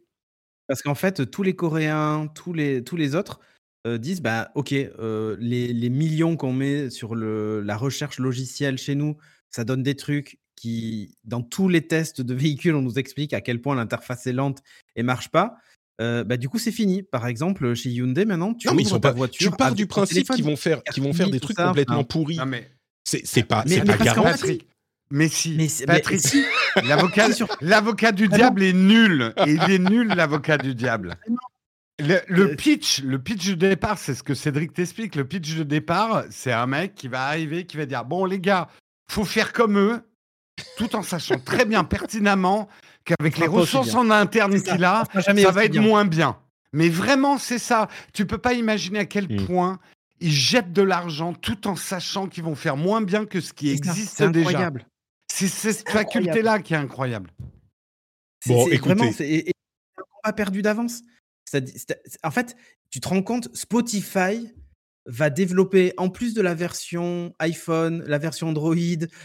[0.69, 3.41] Parce qu'en fait, tous les Coréens, tous les, tous les autres
[3.87, 8.79] euh, disent bah, Ok, euh, les, les, millions qu'on met sur le, la recherche logicielle
[8.79, 9.17] chez nous,
[9.51, 13.41] ça donne des trucs qui, dans tous les tests de véhicules, on nous explique à
[13.41, 14.63] quel point l'interface est lente
[14.97, 15.57] et marche pas.
[16.01, 17.03] Euh, bah, du coup, c'est fini.
[17.03, 19.51] Par exemple, chez Hyundai, maintenant, tu non, ta voiture.
[19.51, 22.37] Tu pars du principe qu'ils vont faire, qu'ils vont faire des trucs complètement pourris.
[22.37, 22.71] Non, mais
[23.05, 24.67] c'est pas, mais, pas Patrick,
[25.11, 25.57] mais si,
[25.87, 26.21] Patrick,
[26.85, 27.29] l'avocat,
[27.61, 29.33] l'avocat du diable est nul.
[29.47, 31.17] Et il est nul, l'avocat du diable.
[31.99, 35.15] Le, le, pitch, le pitch de départ, c'est ce que Cédric t'explique.
[35.15, 38.39] Le pitch de départ, c'est un mec qui va arriver, qui va dire bon les
[38.39, 38.69] gars,
[39.11, 40.03] faut faire comme eux,
[40.77, 42.69] tout en sachant très bien pertinemment
[43.05, 46.39] qu'avec les ressources en interne qu'il a, ça, va être moins bien.
[46.73, 47.89] Mais vraiment, c'est ça.
[48.13, 49.47] Tu peux pas imaginer à quel hmm.
[49.47, 49.79] point
[50.21, 53.71] ils jettent de l'argent tout en sachant qu'ils vont faire moins bien que ce qui
[53.71, 54.71] existe déjà.
[55.33, 57.31] C'est cette faculté-là qui est incroyable.
[58.47, 59.13] Bon, écoutez.
[59.13, 59.53] c'est
[59.99, 61.03] un combat perdu d'avance.
[62.23, 62.57] En fait,
[62.91, 64.53] tu te rends compte, Spotify
[65.07, 68.75] va développer, en plus de la version iPhone, la version Android,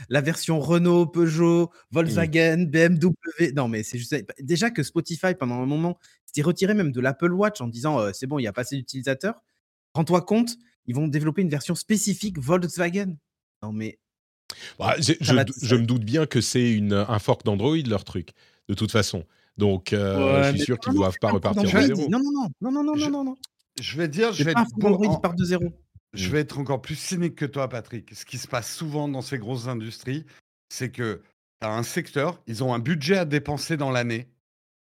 [0.09, 1.69] la version Renault, Peugeot, mmh.
[1.91, 3.51] Volkswagen, BMW.
[3.55, 4.15] Non, mais c'est juste.
[4.39, 8.11] Déjà que Spotify, pendant un moment, s'était retiré même de l'Apple Watch en disant «Euh,
[8.13, 9.41] c'est bon, il y a pas assez d'utilisateurs.
[9.93, 13.17] Rends-toi compte, ils vont développer une version spécifique Volkswagen.
[13.63, 13.99] Non, mais.
[14.77, 18.31] Bah, je, me doute bien que c'est un fork d'Android, leur truc,
[18.67, 19.25] de toute façon.
[19.57, 22.09] Donc, euh, je suis sûr qu'ils ne doivent pas repartir de zéro.
[22.09, 23.37] Non, non, non, non, non, non, non, non.
[23.79, 25.65] Je vais dire, je vais, être de zéro.
[26.13, 28.13] je vais être encore plus cynique que toi, Patrick.
[28.13, 30.25] Ce qui se passe souvent dans ces grosses industries,
[30.69, 31.21] c'est que
[31.61, 34.27] tu as un secteur, ils ont un budget à dépenser dans l'année.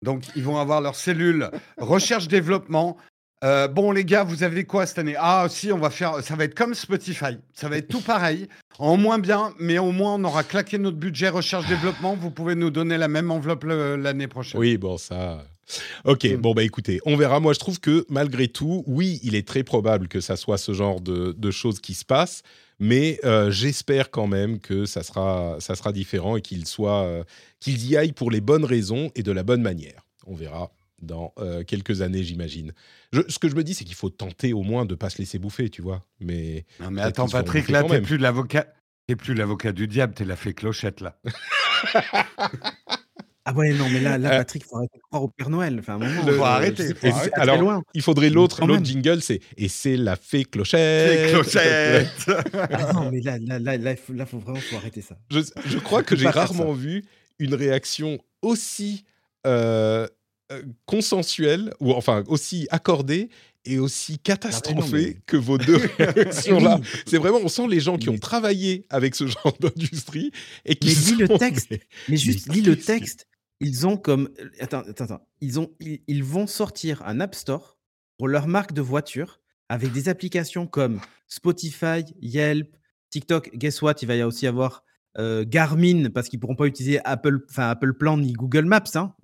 [0.03, 2.97] Donc, ils vont avoir leur cellule recherche-développement.
[3.43, 5.17] Euh, bon, les gars, vous avez quoi cette année?
[5.19, 6.23] Ah, si, on va faire.
[6.23, 7.39] Ça va être comme Spotify.
[7.55, 8.49] Ça va être tout pareil.
[8.79, 12.15] En moins bien, mais au moins, on aura claqué notre budget recherche-développement.
[12.15, 14.61] Vous pouvez nous donner la même enveloppe l'année prochaine.
[14.61, 15.45] Oui, bon, ça.
[16.05, 16.37] Ok, mm.
[16.37, 17.41] bon bah écoutez, on verra.
[17.41, 20.73] Moi je trouve que malgré tout, oui, il est très probable que ça soit ce
[20.73, 22.43] genre de, choses qui se passent,
[22.79, 27.23] mais euh, j'espère quand même que ça sera, ça sera différent et qu'ils euh,
[27.61, 30.05] qu'ils y aillent pour les bonnes raisons et de la bonne manière.
[30.27, 30.71] On verra
[31.03, 32.73] dans euh, quelques années, j'imagine.
[33.13, 35.39] ce que je me dis, c'est qu'il faut tenter au moins de pas se laisser
[35.39, 36.01] bouffer, tu vois.
[36.21, 38.67] Mais non, mais attends, Patrick, là, t'es plus l'avocat,
[39.07, 41.21] t'es plus l'avocat du diable, t'es la fée clochette là.
[43.45, 45.51] Ah ouais, non, mais là, là euh, Patrick, il faut arrêter de croire au Père
[45.51, 45.77] Noël.
[45.81, 46.95] Enfin, faut arrêter.
[47.33, 51.27] alors, il faudrait l'autre, l'autre jingle, c'est et c'est la fée clochette.
[51.27, 52.31] Fée clochette.
[52.55, 55.19] ah non, mais là, là, là, là, il faut, là, faut vraiment faut arrêter ça.
[55.29, 57.05] Je, je crois que j'ai rarement vu
[57.41, 59.05] une réaction aussi
[59.47, 60.07] euh,
[60.53, 63.31] euh, consensuelle ou enfin aussi accordée
[63.65, 66.81] et aussi catastrophée que vos deux réactions là.
[67.07, 70.31] C'est vraiment, on sent les gens qui ont travaillé avec ce genre d'industrie
[70.65, 70.89] et qui.
[70.89, 71.73] Mais lis le texte.
[72.09, 73.27] Mais, juste lis le texte
[73.63, 74.29] ils ont comme.
[74.61, 75.29] Attends, attends, attends.
[75.41, 77.79] Ils, ont, ils, vont sortir un App Store
[78.19, 82.77] pour leur marque de voiture avec des applications comme Spotify, Yelp,
[83.11, 83.57] TikTok.
[83.57, 83.95] Guess what?
[84.03, 84.85] Il va y aussi avoir
[85.19, 88.85] euh, Garmin parce qu'ils pourront pas utiliser Apple, enfin Apple Plan ni Google Maps.
[88.95, 89.15] Hein.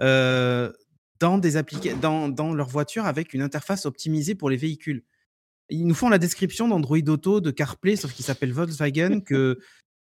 [0.00, 0.72] Euh,
[1.20, 1.52] dans, des
[2.00, 5.04] dans, dans leur voiture avec une interface optimisée pour les véhicules.
[5.70, 9.58] Ils nous font la description d'Android Auto, de CarPlay, sauf qu'il s'appelle Volkswagen, que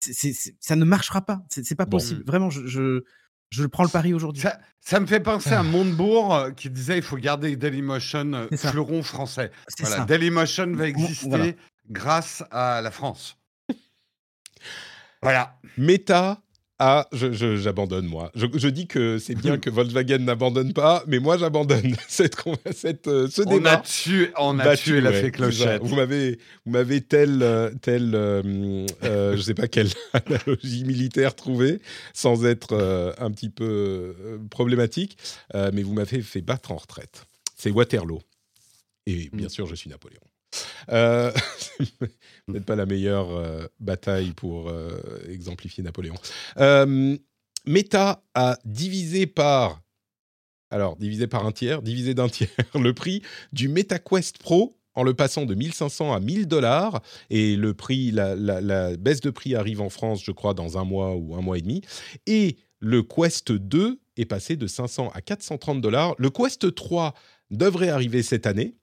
[0.01, 1.43] ça ne marchera pas.
[1.49, 2.23] C'est pas possible.
[2.25, 3.03] Vraiment, je,
[3.49, 4.43] je prends le pari aujourd'hui.
[4.81, 9.51] Ça, me fait penser à Montebourg euh, qui disait il faut garder Dailymotion fleuron français.
[9.79, 11.55] Voilà, Dailymotion va exister
[11.89, 13.37] grâce à la France.
[15.21, 15.57] Voilà.
[15.77, 16.41] Meta
[16.79, 18.31] ah, j'abandonne moi.
[18.35, 22.35] Je, dis que c'est bien que Volkswagen n'abandonne pas, mais moi j'abandonne cette,
[22.71, 25.81] cette euh, ce on A tué, on a tué la fée clochette.
[25.81, 31.79] Vous m'avez, vous m'avez tel, euh, tel, euh, je sais pas quelle analogie militaire trouvée,
[32.13, 35.17] sans être un petit peu problématique,
[35.55, 37.25] mais vous m'avez fait battre en retraite.
[37.55, 38.21] C'est Waterloo.
[39.07, 39.49] Et bien mm.
[39.49, 40.21] sûr, je suis Napoléon.
[40.91, 41.31] Euh,
[42.47, 46.15] peut-être pas la meilleure euh, bataille pour euh, exemplifier Napoléon.
[46.59, 47.17] Euh,
[47.65, 49.81] Meta a divisé par,
[50.71, 53.21] alors divisé par un tiers, divisé d'un tiers le prix
[53.51, 57.01] du MetaQuest Pro en le passant de 1500 à 1000 dollars.
[57.29, 60.85] Et le prix, la, la, baisse de prix arrive en France, je crois, dans un
[60.85, 61.81] mois ou un mois et demi.
[62.25, 66.15] Et le Quest 2 est passé de 500 à 430 dollars.
[66.17, 67.13] Le Quest 3
[67.51, 68.75] devrait arriver cette année,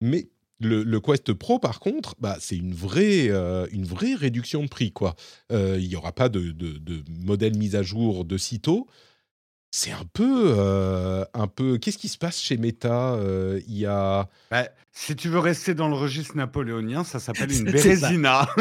[0.00, 0.28] mais
[0.60, 4.92] le, Quest Pro, par contre, bah, c'est une vraie, euh, une vraie réduction de prix.
[4.92, 5.16] quoi.
[5.52, 8.86] Euh, il n'y aura pas de, de, modèle mis à jour de sitôt.
[9.72, 11.78] C'est un peu, euh, un peu.
[11.78, 13.18] Qu'est-ce qui se passe chez Meta
[13.66, 14.28] Il y a.
[14.50, 18.48] Bah, si tu veux rester dans le registre napoléonien, ça s'appelle une bérésina.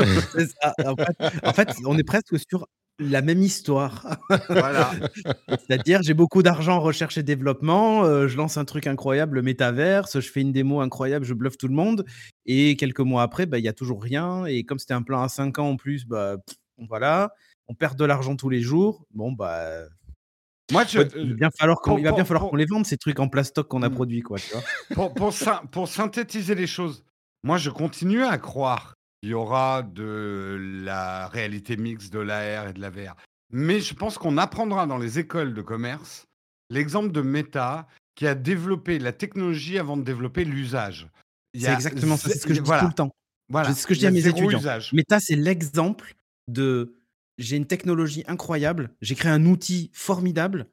[1.44, 2.68] En, fait, on est presque sur
[3.00, 4.20] la même histoire.
[4.50, 4.92] Voilà.
[5.50, 9.42] C'est-à-dire, j'ai beaucoup d'argent en recherche et développement, euh, je lance un truc incroyable, le
[9.42, 12.06] métaverse, je fais une démo incroyable, je bluffe tout le monde.
[12.46, 14.46] Et quelques mois après, bah, il y n'y a toujours rien.
[14.46, 16.38] Et comme c'était un plan à 5 ans en plus, bah,
[16.90, 17.32] voilà,
[17.68, 19.06] on perd de l'argent tous les jours.
[19.12, 19.84] Bon, bah.
[20.72, 21.04] Moi, il va
[21.34, 21.96] bien falloir qu'on,
[22.56, 23.94] les vende, ces trucs en plastoc qu'on a mmh.
[23.94, 24.22] produits.
[24.22, 24.38] Quoi,
[24.94, 25.34] pour, pour,
[25.72, 27.04] pour synthétiser les choses,
[27.44, 32.74] moi, je continue à croire il y aura de la réalité mixte, de l'AR et
[32.74, 33.16] de la VR.
[33.52, 36.26] Mais je pense qu'on apprendra dans les écoles de commerce
[36.70, 41.10] l'exemple de Meta qui a développé la technologie avant de développer l'usage.
[41.58, 43.12] C'est exactement ça, c'est ce que je dis tout le temps.
[43.50, 43.74] Voilà.
[43.74, 44.62] C'est ce que je dis à mes étudiants.
[44.94, 46.16] Meta, c'est l'exemple
[46.48, 46.96] de
[47.38, 50.68] j'ai une technologie incroyable, j'ai créé un outil formidable,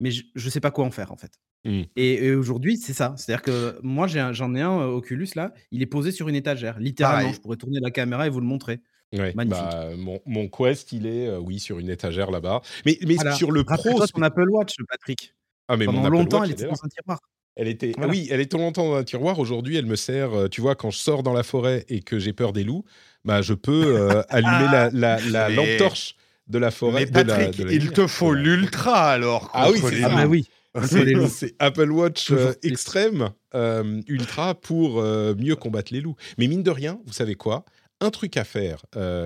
[0.00, 1.32] mais je ne sais pas quoi en faire en fait.
[1.64, 1.82] Mmh.
[1.96, 3.14] Et, aujourd'hui, c'est ça.
[3.16, 6.78] C'est-à-dire que moi, j'en ai, un Oculus là, il est posé sur une étagère.
[6.78, 8.80] Littéralement, je pourrais tourner la caméra et vous le montrer.
[9.12, 9.48] Magnifique.
[9.48, 9.88] Bah,
[10.26, 12.60] mon, Quest, il est, oui, sur une étagère là-bas.
[12.84, 13.96] Mais, mais sur le Pro.
[13.96, 15.34] Toi, ton Apple Watch, Patrick.
[15.68, 17.18] Ah, mais Pendant longtemps, elle était dans un tiroir.
[17.56, 19.40] Elle était, oui, elle est longtemps dans un tiroir.
[19.40, 20.48] Aujourd'hui, elle me sert.
[20.50, 22.84] Tu vois, quand je sors dans la forêt et que j'ai peur des loups,
[23.24, 26.14] bah, je peux allumer la, la, lampe torche
[26.46, 27.06] de la forêt.
[27.06, 29.50] Mais Patrick, il te faut l'ultra alors.
[29.54, 30.46] Ah oui, c'est ah, oui.
[31.28, 36.16] c'est Apple Watch euh, extrême euh, ultra pour euh, mieux combattre les loups.
[36.36, 37.64] Mais mine de rien, vous savez quoi?
[38.00, 38.84] Un truc à faire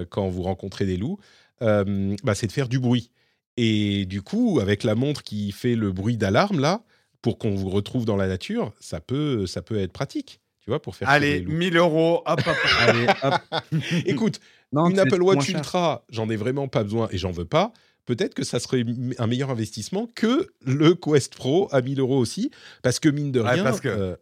[0.09, 1.19] quand vous rencontrez des loups,
[1.61, 3.11] bah, c'est de faire du bruit.
[3.59, 6.83] Et du coup, avec la montre qui fait le bruit d'alarme là,
[7.21, 10.41] pour qu'on vous retrouve dans la nature, ça peut, ça peut être pratique.
[10.61, 12.57] Tu vois, pour faire Allez, 1000 euros, hop, hop.
[12.81, 13.35] Allez, hop.
[14.07, 14.41] Écoute,
[14.73, 17.75] une Apple Watch Ultra, j'en ai vraiment pas besoin et j'en veux pas
[18.07, 18.85] peut-être que ça serait
[19.19, 22.51] un meilleur investissement que le Quest Pro à 1000 euros aussi,
[22.83, 23.63] parce que mine de rien.
[23.63, 23.89] parce que...
[23.89, 24.17] Euh,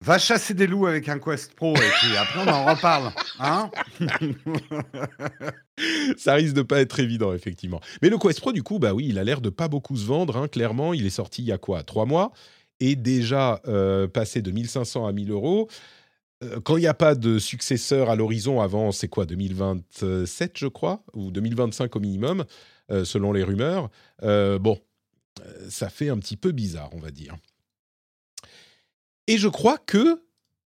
[0.00, 3.12] va chasser des loups avec un Quest Pro et puis après on en reparle.
[3.40, 3.68] Hein
[6.16, 7.80] ça risque de pas être évident, effectivement.
[8.00, 10.06] Mais le Quest Pro, du coup, bah oui, il a l'air de pas beaucoup se
[10.06, 10.94] vendre, hein, clairement.
[10.94, 12.32] Il est sorti il y a quoi Trois mois
[12.80, 15.68] et déjà euh, passé de 1500 à 1000 euros.
[16.44, 20.66] Euh, quand il n'y a pas de successeur à l'horizon avant, c'est quoi, 2027, je
[20.66, 22.44] crois, ou 2025 au minimum,
[22.90, 23.90] selon les rumeurs.
[24.22, 24.78] Euh, bon,
[25.40, 27.36] euh, ça fait un petit peu bizarre, on va dire.
[29.26, 30.22] Et je crois que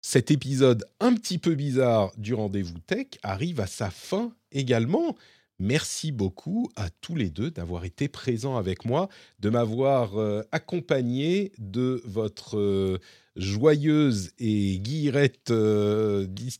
[0.01, 5.15] cet épisode un petit peu bizarre du rendez-vous tech arrive à sa fin également.
[5.59, 10.11] Merci beaucoup à tous les deux d'avoir été présents avec moi, de m'avoir
[10.51, 12.99] accompagné de votre
[13.35, 15.51] joyeuse et guillerette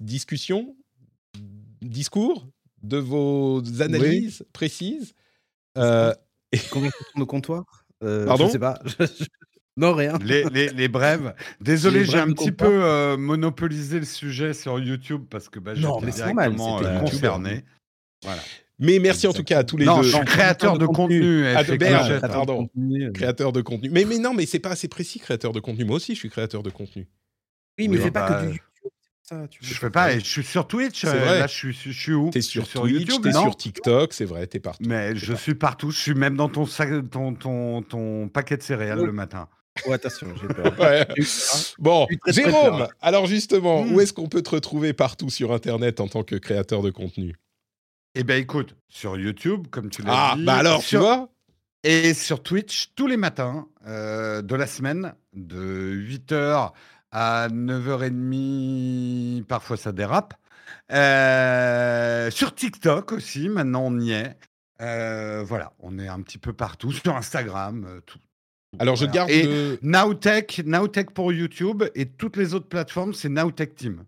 [0.01, 0.75] discussion,
[1.81, 2.47] discours,
[2.81, 5.13] de vos analyses précises.
[5.77, 6.13] Euh,
[6.71, 7.85] Conversation de comptoir?
[8.03, 8.47] Euh, Pardon?
[8.47, 8.79] Je sais pas.
[9.77, 10.17] non, rien.
[10.23, 11.33] Les, brèves.
[11.61, 16.11] Désolé, j'ai un petit peu euh, monopolisé le sujet sur YouTube parce que bah, j'étais
[16.11, 17.63] directement euh, concerné.
[18.23, 18.41] Voilà.
[18.79, 20.11] Mais merci en tout cas à tous les non, deux.
[20.25, 21.47] Créateur de contenu.
[21.47, 21.63] Ah,
[22.27, 22.69] pardon.
[23.13, 23.89] Créateur de contenu.
[23.89, 25.83] Mais, mais non, mais c'est pas assez précis, créateur de contenu.
[25.85, 27.07] Moi aussi, je suis créateur de contenu.
[27.79, 28.61] Oui, mais c'est pas que du
[29.61, 31.03] je fais pas, je suis sur Twitch.
[31.05, 31.39] Euh, vrai.
[31.39, 34.47] Là, je suis, je suis où T'es sur, sur Twitch, t'es sur TikTok, c'est vrai,
[34.47, 34.83] t'es partout.
[34.87, 35.91] Mais je suis partout.
[35.91, 39.47] Je suis même dans ton sac, ton, ton, ton paquet de céréales le matin.
[39.85, 40.73] Oh, attention, j'ai peur.
[41.79, 43.93] Bon, Jérôme, alors justement, hmm.
[43.93, 47.35] où est-ce qu'on peut te retrouver partout sur Internet en tant que créateur de contenu?
[48.15, 50.41] Eh bien, écoute, sur YouTube, comme tu l'as ah, dit.
[50.41, 51.29] Ah, bah alors, tu vois?
[51.83, 56.71] Et sur Twitch, tous les matins euh, de la semaine, de 8h
[57.19, 60.35] à 9h30, parfois ça dérape.
[60.91, 64.37] Euh, sur TikTok aussi, maintenant on y est.
[64.79, 68.19] voilà, on est un petit peu partout sur Instagram, tout.
[68.77, 69.79] Alors je garde et le...
[69.81, 74.03] Nowtech, Nowtech pour YouTube et toutes les autres plateformes, c'est Nowtech Team.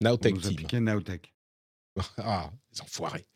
[0.00, 0.84] Nowtech Team.
[0.84, 1.34] Nowtech.
[2.16, 3.26] ah, les enfoirés.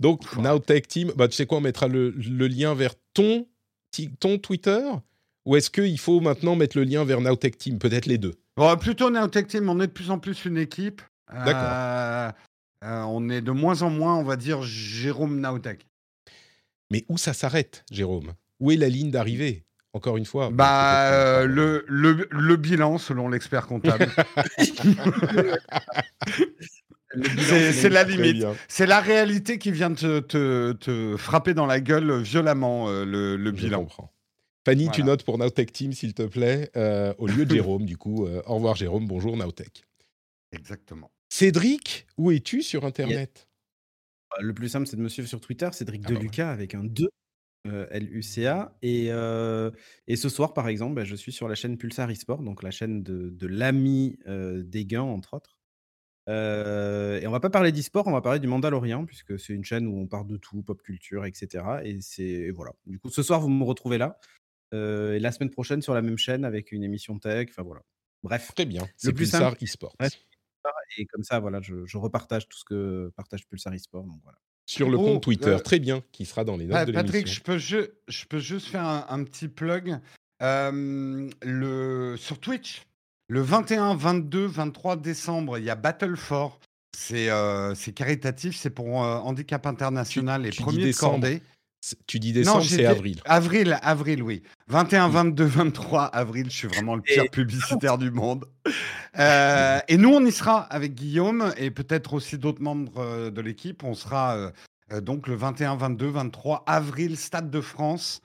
[0.00, 3.46] Donc Nowtech Team, bah, tu sais quoi, on mettra le, lien vers ton,
[4.20, 4.82] ton Twitter
[5.46, 8.34] ou est-ce qu'il faut maintenant mettre le lien vers Nowtech Team Peut-être les deux?
[8.56, 11.02] Bon, plutôt Nowtech Team, on est de plus en plus une équipe.
[11.30, 11.62] D'accord.
[11.62, 12.30] Euh,
[12.84, 15.86] euh, on est de moins en moins, on va dire, Jérôme Nowtech.
[16.90, 18.32] Mais où ça s'arrête, Jérôme?
[18.60, 19.62] Où est la ligne d'arrée
[19.92, 20.50] encore une fois.
[20.52, 24.08] Bah, euh, le, le, le, bilan, selon l'expert comptable.
[27.38, 28.44] c'est la limite.
[28.68, 33.50] C'est la réalité qui vient te, te, te, frapper dans la gueule violemment, le, le
[33.52, 33.88] bilan.
[34.66, 37.96] Fanny, tu notes pour Nowtech Team, s'il te plaît, euh, au lieu de Jérôme, du
[37.96, 38.26] coup.
[38.26, 39.06] Euh, au revoir, Jérôme.
[39.06, 39.84] Bonjour, Nowtech.
[40.50, 41.12] Exactement.
[41.28, 43.46] Cédric, où es-tu sur Internet?
[44.28, 46.82] Bah, Le plus simple, c'est de me suivre sur Twitter, Cédric ah Deluca, avec un
[46.82, 47.08] 2,
[47.68, 48.76] euh, L-U-C-A.
[48.82, 49.06] Et,
[50.08, 52.72] et ce soir, par exemple, bah, je suis sur la chaîne Pulsar eSport, donc la
[52.72, 55.58] chaîne de, de l'ami Desgains, entre autres.
[56.26, 59.86] et on va pas parler d'e-sport, on va parler du Mandalorian, puisque c'est une chaîne
[59.86, 61.64] où on parle de tout, pop culture, etc.
[61.84, 62.72] Et c'est voilà.
[62.84, 64.18] Du coup, ce soir, vous me retrouvez là
[64.72, 67.48] et la semaine prochaine sur la même chaîne avec une émission tech.
[67.50, 67.82] Enfin voilà.
[68.22, 68.52] Bref.
[68.54, 68.86] Très bien.
[68.96, 69.94] C'est Pulsar eSport.
[70.98, 74.04] Et comme ça, voilà, je, repartage tout ce que partage Pulsar eSport.
[74.04, 74.38] Donc voilà.
[74.68, 77.06] Sur le compte oh, Twitter, euh, très bien, qui sera dans les notes de l'émission.
[77.06, 79.98] Patrick, je peux, je, je peux juste faire un, petit plug.
[80.40, 82.82] le, sur Twitch,
[83.28, 86.58] le 21, 22, 23 décembre, il y a Battle for.
[86.96, 91.42] C'est euh, caritatif, c'est pour euh, Handicap International et Premier de Cordée.
[92.06, 93.20] Tu dis décembre, c'est avril.
[93.24, 94.42] Avril, avril, oui.
[94.68, 98.44] 21, 22, 23 avril, je suis vraiment le pire publicitaire du monde.
[99.18, 103.40] Euh, et nous, on y sera avec Guillaume et peut-être aussi d'autres membres euh, de
[103.40, 103.84] l'équipe.
[103.84, 104.52] On sera
[104.90, 108.20] euh, donc le 21, 22, 23 avril, Stade de France,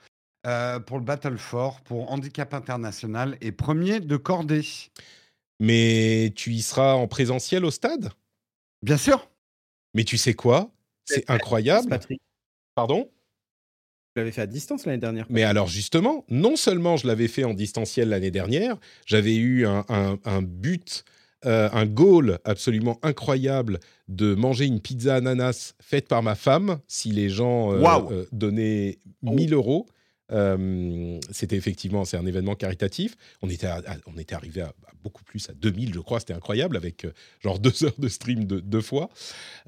[0.86, 4.66] pour le Battle for, pour Handicap International et premier de cordée.
[5.60, 8.10] Mais tu y seras en présentiel au stade?
[8.82, 9.30] Bien sûr.
[9.94, 10.72] Mais tu sais quoi?
[11.04, 12.00] C'est incroyable.
[12.74, 13.08] Pardon?
[13.08, 13.21] tu
[14.20, 15.26] l'avais fait à distance l'année dernière.
[15.30, 18.76] Mais alors justement, non seulement je l'avais fait en distanciel l'année dernière,
[19.06, 21.04] j'avais eu un, but,
[21.46, 27.10] euh, un goal absolument incroyable de manger une pizza ananas faite par ma femme si
[27.10, 29.86] les gens euh, euh, donnaient 1000 euros.
[31.30, 33.16] c'était effectivement c'est un événement caritatif.
[33.40, 33.68] On était,
[34.06, 34.72] on était arrivé à,
[35.02, 37.06] beaucoup plus, à 2000 je crois, c'était incroyable avec
[37.40, 39.08] genre deux heures de stream de, deux fois.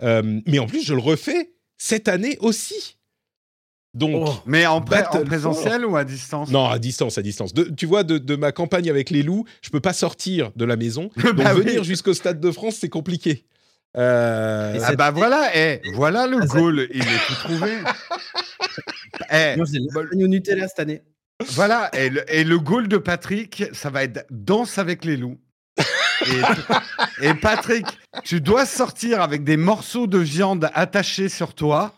[0.02, 2.96] mais en plus je le refais cette année aussi.
[3.94, 4.34] Donc, oh.
[4.44, 6.50] mais en, présentiel ou à distance?
[6.50, 7.52] Non, à distance, à distance.
[7.76, 11.10] tu vois, de, ma campagne avec les loups, je peux pas sortir de la maison.
[11.22, 13.44] Donc bah venir jusqu'au Stade de France, c'est compliqué.
[13.96, 14.76] Euh...
[14.82, 17.78] Ah bah voilà, et eh, voilà le goal, il est tout trouvé.
[19.30, 19.66] eh, Moi,
[20.12, 21.02] Nutella cette année.
[21.50, 25.38] Voilà, et le, et le goal de Patrick, ça va être danse avec les loups.
[26.26, 27.86] et, et Patrick,
[28.24, 31.94] tu dois sortir avec des morceaux de viande attachés sur toi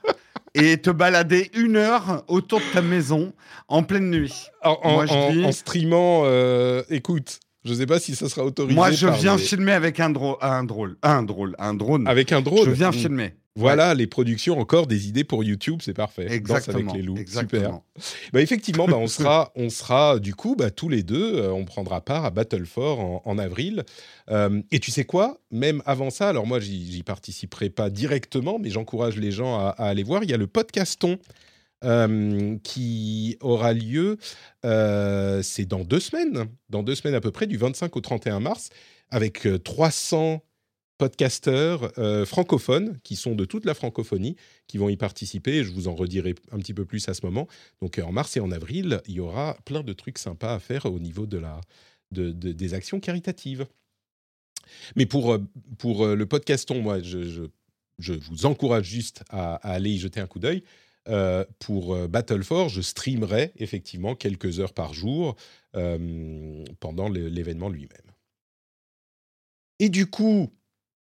[0.56, 3.32] et te balader une heure autour de ta maison
[3.68, 4.46] en pleine nuit.
[4.62, 8.74] En, streamant, euh, écoute, je ne sais pas si ça sera autorisé.
[8.74, 12.08] Moi, je viens filmer avec un, drone, un drôle, un drôle, un drone.
[12.08, 12.64] Avec un drone.
[12.64, 13.34] Je viens filmer.
[13.56, 16.26] Voilà, les productions, encore des idées pour YouTube, c'est parfait.
[16.30, 16.78] Exactement.
[16.78, 17.80] avec les loups, super.
[18.32, 21.64] Bah, effectivement, bah, on, sera, on sera du coup bah, tous les deux, euh, on
[21.64, 23.84] prendra part à Battle en, en avril.
[24.30, 25.40] Euh, et tu sais quoi?
[25.50, 30.02] Même avant ça, alors moi, j'y participerai pas directement, mais j'encourage les gens à, aller
[30.02, 30.22] voir.
[30.22, 31.18] Il y a le podcaston.
[31.84, 34.16] Euh, qui aura lieu,
[34.62, 38.70] c'est dans deux semaines, dans deux semaines à peu près, du 25 au 31 mars,
[39.10, 40.40] avec 300
[40.98, 44.36] podcasteurs euh, francophones qui sont de toute la francophonie
[44.66, 45.64] qui vont y participer.
[45.64, 47.46] Je vous en redirai un petit peu plus à ce moment.
[47.80, 50.58] Donc euh, en mars et en avril, il y aura plein de trucs sympas à
[50.58, 51.42] faire au niveau de
[52.12, 53.66] des actions caritatives.
[54.96, 55.44] Mais pour, euh,
[55.78, 57.48] pour le podcaston, moi, je,
[57.98, 60.62] je, vous encourage juste à, aller y jeter un coup d'œil.
[61.60, 65.36] pour Battle for, je streamerai effectivement quelques heures par jour
[66.80, 68.12] pendant l'événement lui-même.
[69.78, 70.50] Et du coup,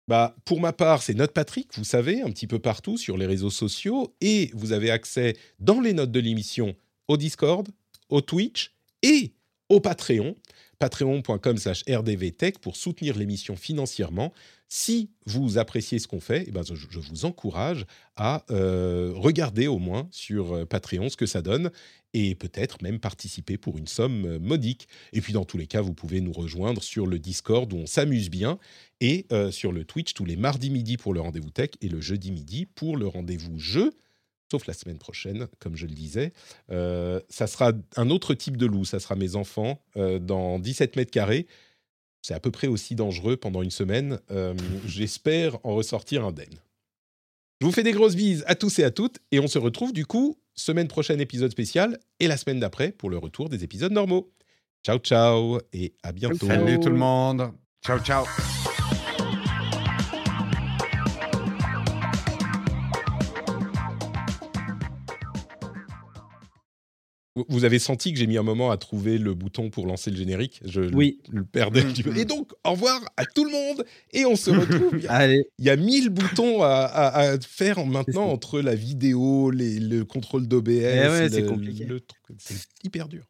[0.09, 3.27] bah, pour ma part, c'est Note Patrick, vous savez, un petit peu partout sur les
[3.27, 4.15] réseaux sociaux.
[4.21, 6.75] Et vous avez accès dans les notes de l'émission
[7.07, 7.69] au Discord,
[8.09, 8.73] au Twitch
[9.03, 9.33] et
[9.69, 10.35] au Patreon.
[10.79, 14.33] Patreon.com slash rdvtech pour soutenir l'émission financièrement.
[14.67, 19.77] Si vous appréciez ce qu'on fait, eh ben, je, vous encourage à euh, regarder au
[19.77, 21.69] moins sur euh, Patreon ce que ça donne
[22.13, 24.87] et peut-être même participer pour une somme euh, modique.
[25.13, 27.85] Et puis dans tous les cas, vous pouvez nous rejoindre sur le Discord où on
[27.85, 28.59] s'amuse bien
[29.01, 32.01] et euh, sur le Twitch tous les mardis midi pour le rendez-vous tech et le
[32.01, 33.93] jeudi midi pour le rendez-vous jeu
[34.51, 36.33] sauf la semaine prochaine, comme je le disais.
[36.71, 40.95] Euh, ça sera un autre type de loup, ça sera mes enfants euh, dans 17
[40.95, 41.47] mètres carrés.
[42.21, 44.19] C'est à peu près aussi dangereux pendant une semaine.
[44.31, 44.53] Euh,
[44.85, 46.59] j'espère en ressortir indemne.
[47.61, 49.93] Je vous fais des grosses bises à tous et à toutes, et on se retrouve
[49.93, 53.91] du coup semaine prochaine épisode spécial et la semaine d'après pour le retour des épisodes
[53.91, 54.31] normaux.
[54.83, 56.47] Ciao ciao et à bientôt.
[56.47, 57.51] Salut tout le monde.
[57.85, 58.25] Ciao ciao.
[67.47, 70.17] Vous avez senti que j'ai mis un moment à trouver le bouton pour lancer le
[70.17, 70.61] générique?
[70.65, 71.19] Je oui.
[71.29, 71.83] le, perdais
[72.15, 74.97] Et donc, au revoir à tout le monde et on se retrouve.
[74.97, 75.47] Il y a, Allez.
[75.59, 80.69] Il y a mille boutons à, faire maintenant entre la vidéo, les, le contrôle d'OBS.
[80.69, 81.87] Eh ouais, c'est compliqué.
[82.37, 83.28] C'est hyper dur.